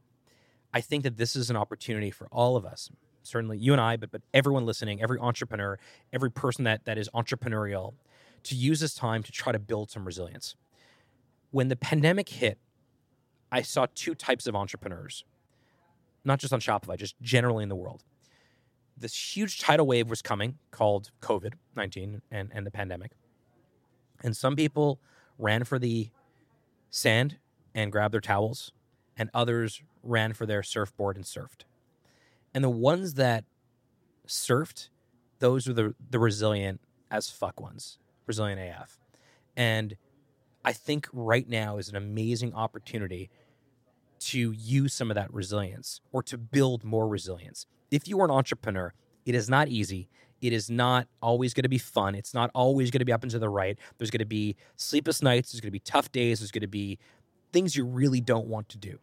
I 0.75 0.81
think 0.81 1.03
that 1.03 1.15
this 1.15 1.37
is 1.37 1.49
an 1.49 1.55
opportunity 1.55 2.11
for 2.11 2.27
all 2.33 2.57
of 2.57 2.65
us, 2.65 2.91
certainly 3.23 3.57
you 3.57 3.71
and 3.71 3.79
I, 3.79 3.95
but 3.95 4.11
but 4.11 4.21
everyone 4.33 4.65
listening, 4.65 5.01
every 5.01 5.17
entrepreneur, 5.17 5.79
every 6.11 6.29
person 6.29 6.65
that 6.65 6.83
that 6.83 6.97
is 6.97 7.09
entrepreneurial, 7.15 7.93
to 8.43 8.55
use 8.55 8.81
this 8.81 8.93
time 8.93 9.23
to 9.23 9.31
try 9.31 9.53
to 9.53 9.57
build 9.57 9.89
some 9.89 10.03
resilience. 10.03 10.57
When 11.51 11.69
the 11.69 11.77
pandemic 11.77 12.27
hit, 12.27 12.57
I 13.53 13.61
saw 13.61 13.87
two 13.95 14.15
types 14.15 14.47
of 14.47 14.55
entrepreneurs, 14.55 15.23
not 16.25 16.39
just 16.39 16.51
on 16.51 16.59
Shopify, 16.59 16.97
just 16.97 17.15
generally 17.21 17.63
in 17.63 17.69
the 17.69 17.75
world. 17.77 18.03
This 18.97 19.15
huge 19.37 19.61
tidal 19.61 19.87
wave 19.87 20.09
was 20.09 20.21
coming 20.21 20.57
called 20.71 21.11
COVID 21.21 21.53
19 21.77 22.21
and, 22.29 22.51
and 22.53 22.67
the 22.67 22.71
pandemic. 22.71 23.11
And 24.21 24.35
some 24.35 24.57
people 24.57 24.99
ran 25.39 25.63
for 25.63 25.79
the 25.79 26.09
sand 26.89 27.37
and 27.73 27.93
grabbed 27.93 28.13
their 28.13 28.21
towels, 28.21 28.73
and 29.17 29.29
others 29.33 29.81
ran 30.03 30.33
for 30.33 30.45
their 30.45 30.63
surfboard 30.63 31.15
and 31.15 31.25
surfed. 31.25 31.63
And 32.53 32.63
the 32.63 32.69
ones 32.69 33.15
that 33.15 33.45
surfed, 34.27 34.89
those 35.39 35.67
were 35.67 35.73
the, 35.73 35.95
the 36.09 36.19
resilient 36.19 36.81
as 37.11 37.29
fuck 37.29 37.59
ones, 37.59 37.97
resilient 38.25 38.59
AF. 38.59 38.99
And 39.55 39.95
I 40.63 40.73
think 40.73 41.07
right 41.13 41.47
now 41.47 41.77
is 41.77 41.89
an 41.89 41.95
amazing 41.95 42.53
opportunity 42.53 43.29
to 44.19 44.51
use 44.51 44.93
some 44.93 45.11
of 45.11 45.15
that 45.15 45.33
resilience 45.33 46.01
or 46.11 46.23
to 46.23 46.37
build 46.37 46.83
more 46.83 47.07
resilience. 47.07 47.67
If 47.91 48.07
you 48.07 48.19
are 48.21 48.25
an 48.25 48.31
entrepreneur, 48.31 48.93
it 49.25 49.35
is 49.35 49.49
not 49.49 49.67
easy. 49.67 50.09
It 50.41 50.53
is 50.53 50.69
not 50.69 51.07
always 51.21 51.53
going 51.53 51.63
to 51.63 51.69
be 51.69 51.77
fun. 51.77 52.15
It's 52.15 52.33
not 52.33 52.51
always 52.53 52.91
going 52.91 52.99
to 52.99 53.05
be 53.05 53.13
up 53.13 53.23
and 53.23 53.31
to 53.31 53.39
the 53.39 53.49
right. 53.49 53.77
There's 53.97 54.11
going 54.11 54.19
to 54.19 54.25
be 54.25 54.55
sleepless 54.75 55.21
nights. 55.21 55.51
There's 55.51 55.61
going 55.61 55.69
to 55.69 55.71
be 55.71 55.79
tough 55.79 56.11
days. 56.11 56.39
There's 56.39 56.51
going 56.51 56.61
to 56.61 56.67
be 56.67 56.99
things 57.55 57.77
you 57.77 57.85
really 57.85 58.19
don't 58.19 58.47
want 58.47 58.67
to 58.67 58.77
do. 58.77 58.99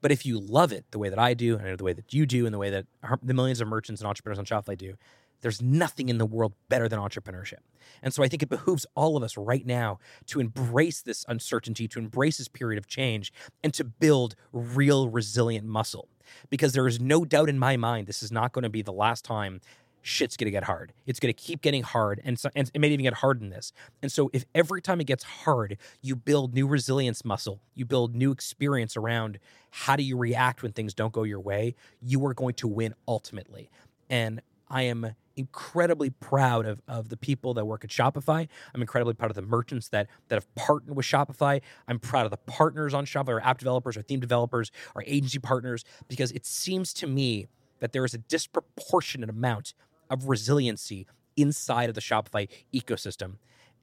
But 0.00 0.12
if 0.12 0.24
you 0.24 0.40
love 0.40 0.72
it 0.72 0.86
the 0.92 0.98
way 0.98 1.10
that 1.10 1.18
I 1.18 1.34
do, 1.34 1.58
and 1.58 1.76
the 1.76 1.84
way 1.84 1.92
that 1.92 2.14
you 2.14 2.24
do, 2.24 2.46
and 2.46 2.54
the 2.54 2.58
way 2.58 2.70
that 2.70 2.86
the 3.22 3.34
millions 3.34 3.60
of 3.60 3.68
merchants 3.68 4.00
and 4.00 4.08
entrepreneurs 4.08 4.38
on 4.38 4.46
Shopify 4.46 4.78
do, 4.78 4.94
there's 5.42 5.60
nothing 5.60 6.08
in 6.08 6.16
the 6.16 6.24
world 6.24 6.54
better 6.70 6.88
than 6.88 6.98
entrepreneurship. 6.98 7.58
And 8.02 8.14
so 8.14 8.22
I 8.22 8.28
think 8.28 8.42
it 8.42 8.48
behooves 8.48 8.86
all 8.94 9.18
of 9.18 9.22
us 9.22 9.36
right 9.36 9.66
now 9.66 9.98
to 10.28 10.40
embrace 10.40 11.02
this 11.02 11.26
uncertainty, 11.28 11.86
to 11.88 11.98
embrace 11.98 12.38
this 12.38 12.48
period 12.48 12.78
of 12.78 12.86
change, 12.86 13.30
and 13.62 13.74
to 13.74 13.84
build 13.84 14.34
real 14.54 15.10
resilient 15.10 15.66
muscle. 15.66 16.08
Because 16.48 16.72
there 16.72 16.86
is 16.86 16.98
no 16.98 17.26
doubt 17.26 17.50
in 17.50 17.58
my 17.58 17.76
mind 17.76 18.06
this 18.06 18.22
is 18.22 18.32
not 18.32 18.52
going 18.52 18.62
to 18.62 18.70
be 18.70 18.80
the 18.80 18.90
last 18.90 19.22
time 19.22 19.60
shit's 20.06 20.36
going 20.36 20.46
to 20.46 20.50
get 20.50 20.64
hard. 20.64 20.92
It's 21.06 21.18
going 21.18 21.34
to 21.34 21.42
keep 21.42 21.62
getting 21.62 21.82
hard, 21.82 22.20
and, 22.24 22.38
so, 22.38 22.48
and 22.54 22.70
it 22.72 22.80
may 22.80 22.88
even 22.88 23.02
get 23.02 23.14
hard 23.14 23.42
in 23.42 23.50
this. 23.50 23.72
And 24.02 24.10
so, 24.10 24.30
if 24.32 24.44
every 24.54 24.80
time 24.80 25.00
it 25.00 25.04
gets 25.04 25.24
hard, 25.24 25.76
you 26.00 26.16
build 26.16 26.54
new 26.54 26.66
resilience 26.66 27.24
muscle, 27.24 27.60
you 27.74 27.84
build 27.84 28.14
new 28.14 28.30
experience 28.30 28.96
around 28.96 29.38
how 29.70 29.96
do 29.96 30.02
you 30.02 30.16
react 30.16 30.62
when 30.62 30.72
things 30.72 30.94
don't 30.94 31.12
go 31.12 31.24
your 31.24 31.40
way, 31.40 31.74
you 32.00 32.24
are 32.26 32.34
going 32.34 32.54
to 32.54 32.68
win 32.68 32.94
ultimately. 33.06 33.70
And 34.08 34.40
I 34.68 34.82
am 34.82 35.14
incredibly 35.36 36.10
proud 36.10 36.66
of, 36.66 36.80
of 36.88 37.08
the 37.08 37.16
people 37.16 37.52
that 37.54 37.66
work 37.66 37.84
at 37.84 37.90
Shopify. 37.90 38.48
I'm 38.74 38.80
incredibly 38.80 39.14
proud 39.14 39.30
of 39.30 39.34
the 39.34 39.42
merchants 39.42 39.88
that 39.88 40.08
that 40.28 40.36
have 40.36 40.54
partnered 40.54 40.96
with 40.96 41.04
Shopify. 41.04 41.60
I'm 41.86 41.98
proud 41.98 42.24
of 42.24 42.30
the 42.30 42.38
partners 42.38 42.94
on 42.94 43.06
Shopify, 43.06 43.34
our 43.34 43.40
app 43.40 43.58
developers, 43.58 43.96
our 43.96 44.02
theme 44.02 44.20
developers, 44.20 44.70
our 44.94 45.02
agency 45.06 45.38
partners, 45.38 45.84
because 46.08 46.32
it 46.32 46.46
seems 46.46 46.92
to 46.94 47.06
me 47.06 47.48
that 47.80 47.92
there 47.92 48.04
is 48.04 48.14
a 48.14 48.18
disproportionate 48.18 49.28
amount 49.28 49.74
of 50.10 50.28
resiliency 50.28 51.06
inside 51.36 51.88
of 51.88 51.94
the 51.94 52.00
Shopify 52.00 52.48
ecosystem. 52.74 53.34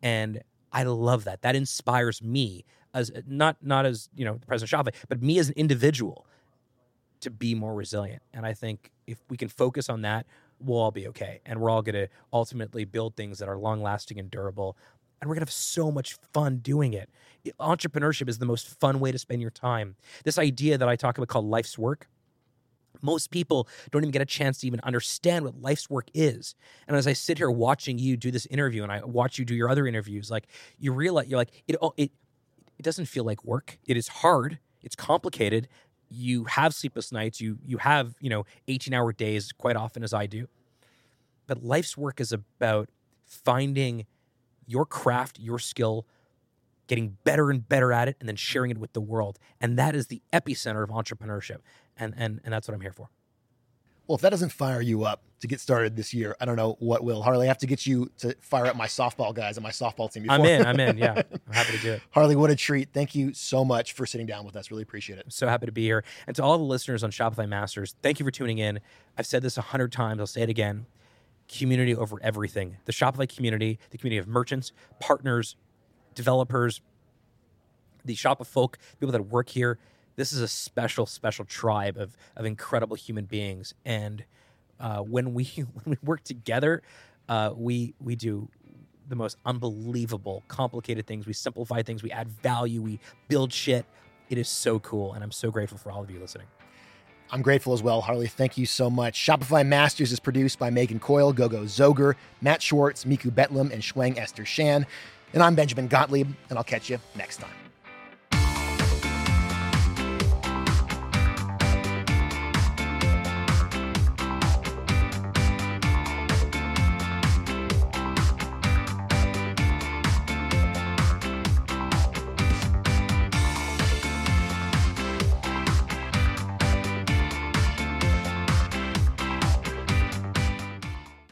And 0.01 0.41
I 0.71 0.84
love 0.84 1.24
that. 1.26 1.41
That 1.41 1.55
inspires 1.55 2.21
me 2.21 2.65
as 2.93 3.11
not 3.28 3.57
not 3.61 3.86
as, 3.86 4.09
you 4.15 4.26
know, 4.26 4.36
the 4.36 4.45
president 4.45 4.74
of 4.74 4.86
Shopify, 4.86 4.95
but 5.07 5.21
me 5.21 5.39
as 5.39 5.49
an 5.49 5.55
individual 5.55 6.26
to 7.21 7.30
be 7.30 7.55
more 7.55 7.74
resilient. 7.74 8.21
And 8.34 8.45
I 8.45 8.53
think 8.53 8.91
if 9.07 9.19
we 9.30 9.38
can 9.38 9.47
focus 9.47 9.89
on 9.89 10.01
that, 10.01 10.26
we'll 10.59 10.80
all 10.80 10.91
be 10.91 11.07
okay. 11.07 11.41
And 11.45 11.59
we're 11.59 11.69
all 11.69 11.82
going 11.82 11.95
to 11.95 12.09
ultimately 12.32 12.86
build 12.86 13.15
things 13.15 13.39
that 13.39 13.47
are 13.47 13.57
long 13.57 13.82
lasting 13.82 14.19
and 14.19 14.30
durable. 14.30 14.78
And 15.21 15.30
we're 15.30 15.36
going 15.36 15.45
to 15.45 15.49
have 15.49 15.53
so 15.53 15.89
much 15.89 16.17
fun 16.34 16.57
doing 16.57 16.93
it. 16.93 17.09
Entrepreneurship 17.59 18.28
is 18.28 18.39
the 18.39 18.45
most 18.45 18.80
fun 18.80 18.99
way 18.99 19.11
to 19.11 19.17
spend 19.17 19.41
your 19.41 19.51
time. 19.51 19.95
This 20.26 20.38
idea 20.38 20.78
that 20.78 20.89
I 20.89 20.97
talk 20.97 21.17
about 21.17 21.30
called 21.30 21.45
life's 21.45 21.78
work 21.78 22.09
most 23.04 23.30
people 23.30 23.68
don't 23.91 24.04
even 24.04 24.12
get 24.12 24.22
a 24.22 24.26
chance 24.26 24.60
to 24.60 24.68
even 24.68 24.80
understand 24.82 25.45
what 25.45 25.62
life's 25.62 25.89
work 25.89 26.08
is. 26.14 26.56
And 26.88 26.97
as 26.97 27.06
I 27.06 27.14
sit 27.14 27.38
here 27.38 27.51
watching 27.51 27.99
you 27.99 28.18
do 28.18 28.32
this 28.32 28.45
interview 28.47 28.82
and 28.82 28.91
I 28.91 29.04
watch 29.04 29.38
you 29.38 29.45
do 29.45 29.54
your 29.54 29.70
other 29.70 29.86
interviews, 29.86 30.32
like 30.32 30.47
you 30.80 30.93
realize 30.93 31.28
you're 31.28 31.38
like 31.38 31.64
it 31.68 31.76
it 31.97 32.12
it 32.80 32.84
doesn't 32.84 33.06
feel 33.06 33.24
like 33.24 33.43
work. 33.43 33.78
It 33.86 33.97
is 33.97 34.08
hard. 34.08 34.60
It's 34.82 34.95
complicated. 34.95 35.68
You 36.10 36.45
have 36.45 36.74
sleepless 36.74 37.12
nights. 37.12 37.39
You 37.41 37.60
you 37.66 37.78
have, 37.78 38.16
you 38.20 38.30
know, 38.30 38.45
18-hour 38.68 39.14
days 39.14 39.51
quite 39.51 39.76
often 39.76 40.04
as 40.04 40.14
I 40.14 40.26
do. 40.26 40.47
But 41.45 41.64
life's 41.64 41.97
work 41.97 42.22
is 42.22 42.32
about 42.32 42.89
finding 43.26 44.06
your 44.66 44.86
craft, 44.86 45.39
your 45.39 45.60
skill, 45.60 46.06
getting 46.88 47.18
better 47.24 47.49
and 47.49 47.68
better 47.68 47.91
at 47.91 48.08
it 48.08 48.16
and 48.20 48.28
then 48.28 48.36
sharing 48.36 48.72
it 48.72 48.78
with 48.78 48.93
the 48.93 49.01
world. 49.01 49.39
And 49.60 49.78
that 49.78 49.95
is 49.95 50.08
the 50.08 50.22
epicenter 50.32 50.84
of 50.84 50.89
entrepreneurship 50.89 51.58
and 51.98 52.14
and 52.18 52.41
and 52.44 52.54
that's 52.54 52.68
what 52.68 52.76
I'm 52.76 52.82
here 52.82 52.91
for. 52.91 53.10
Well, 54.08 54.16
if 54.16 54.22
that 54.22 54.32
doesn't 54.32 54.52
fire 54.52 54.82
you 54.82 55.06
up 55.06 55.24
to 55.39 55.48
get 55.48 55.62
started 55.62 55.96
this 55.96 56.14
year, 56.14 56.36
I 56.41 56.46
don't 56.46 56.58
know 56.58 56.76
what 56.80 57.06
will. 57.06 57.22
Harley, 57.22 57.46
I 57.46 57.48
have 57.48 57.58
to 57.60 57.68
get 57.68 57.88
you 57.88 58.12
to 58.18 58.36
fire 58.41 58.66
up 58.66 58.76
my 58.76 58.86
softball 58.86 59.34
guys 59.34 59.56
and 59.56 59.64
my 59.64 59.70
softball 59.70 60.12
team. 60.12 60.24
Before. 60.24 60.36
I'm 60.36 60.46
in. 60.46 60.66
I'm 60.66 60.80
in. 60.80 60.98
Yeah, 60.98 61.22
I'm 61.32 61.54
happy 61.54 61.78
to 61.78 61.82
do 61.82 61.91
it. 61.94 62.02
Harley, 62.12 62.36
what 62.36 62.50
a 62.50 62.56
treat! 62.56 62.89
Thank 62.94 63.16
you 63.16 63.34
so 63.34 63.64
much 63.64 63.94
for 63.94 64.06
sitting 64.06 64.28
down 64.28 64.46
with 64.46 64.56
us. 64.58 64.72
Really 64.72 64.84
appreciate 64.84 65.20
it. 65.20 65.26
I'm 65.26 65.32
so 65.32 65.48
happy 65.48 65.68
to 65.68 65.72
be 65.72 65.84
here, 65.84 66.04
and 66.28 66.36
to 66.36 66.44
all 66.44 66.58
the 66.58 66.64
listeners 66.64 67.04
on 67.04 67.12
Shopify 67.12 67.48
Masters, 67.48 67.96
thank 68.02 68.20
you 68.20 68.26
for 68.26 68.32
tuning 68.32 68.58
in. 68.58 68.82
I've 69.18 69.26
said 69.26 69.41
this 69.41 69.58
a 69.58 69.62
hundred 69.62 69.91
times. 69.94 70.20
I'll 70.20 70.28
say 70.28 70.41
it 70.41 70.50
again. 70.50 70.86
Community 71.48 71.96
over 71.96 72.18
everything. 72.22 72.78
The 72.86 72.94
Shopify 72.94 73.34
community, 73.34 73.80
the 73.91 73.98
community 73.98 74.18
of 74.18 74.28
merchants, 74.28 74.74
partners, 75.00 75.56
developers, 76.14 76.82
the 78.04 78.16
Shopify 78.16 78.46
folk, 78.46 78.78
people 79.00 79.14
that 79.14 79.24
work 79.24 79.50
here 79.50 79.80
this 80.16 80.32
is 80.34 80.41
a 80.41 80.47
special, 80.47 81.05
special 81.05 81.45
tribe 81.45 81.97
of 81.97 82.16
of 82.36 82.45
incredible 82.45 82.95
human 82.95 83.26
beings. 83.26 83.74
And 83.86 84.24
uh, 84.80 84.99
when 84.99 85.34
we 85.34 85.45
when 85.84 85.84
we 85.86 85.97
work 86.03 86.24
together, 86.24 86.82
uh, 87.30 87.51
we 87.55 87.93
we 87.99 88.16
do 88.16 88.49
the 89.09 89.16
most 89.16 89.38
unbelievable, 89.45 90.43
complicated 90.47 91.05
things. 91.05 91.26
We 91.26 91.34
simplify 91.34 91.82
things. 91.82 92.03
We 92.03 92.11
add 92.11 92.28
value. 92.28 92.82
We 92.82 92.99
build 93.28 93.51
shit. 93.51 93.86
It 94.30 94.38
is 94.38 94.47
so 94.47 94.80
cool, 94.80 95.14
and 95.14 95.24
I'm 95.24 95.32
so 95.32 95.51
grateful 95.51 95.78
for 95.78 95.91
all 95.91 96.01
of 96.01 96.09
you 96.09 96.20
listening. 96.20 96.47
I'm 97.32 97.41
grateful 97.41 97.74
as 97.74 97.82
well, 97.82 98.01
Harley. 98.01 98.28
Thank 98.28 98.57
you 98.57 98.66
so 98.66 98.89
much. 98.89 99.20
Shopify 99.20 99.66
Masters 99.66 100.11
is 100.11 100.20
produced 100.20 100.59
by 100.59 100.70
Megan 100.70 100.99
Coyle, 100.99 101.34
Gogo 101.34 101.64
Zoger, 101.64 102.16
Matt 102.41 102.61
Schwartz, 102.61 103.05
Miku 103.05 103.32
Betlam, 103.32 103.72
and 103.72 103.82
Shuang 103.82 104.18
Esther 104.18 104.45
Shan. 104.45 104.86
And 105.34 105.41
I'm 105.41 105.55
Benjamin 105.55 105.88
Gottlieb, 105.88 106.28
and 106.49 106.57
I'll 106.57 106.64
catch 106.64 106.89
you 106.89 106.99
next 107.16 107.38
time. 107.38 107.62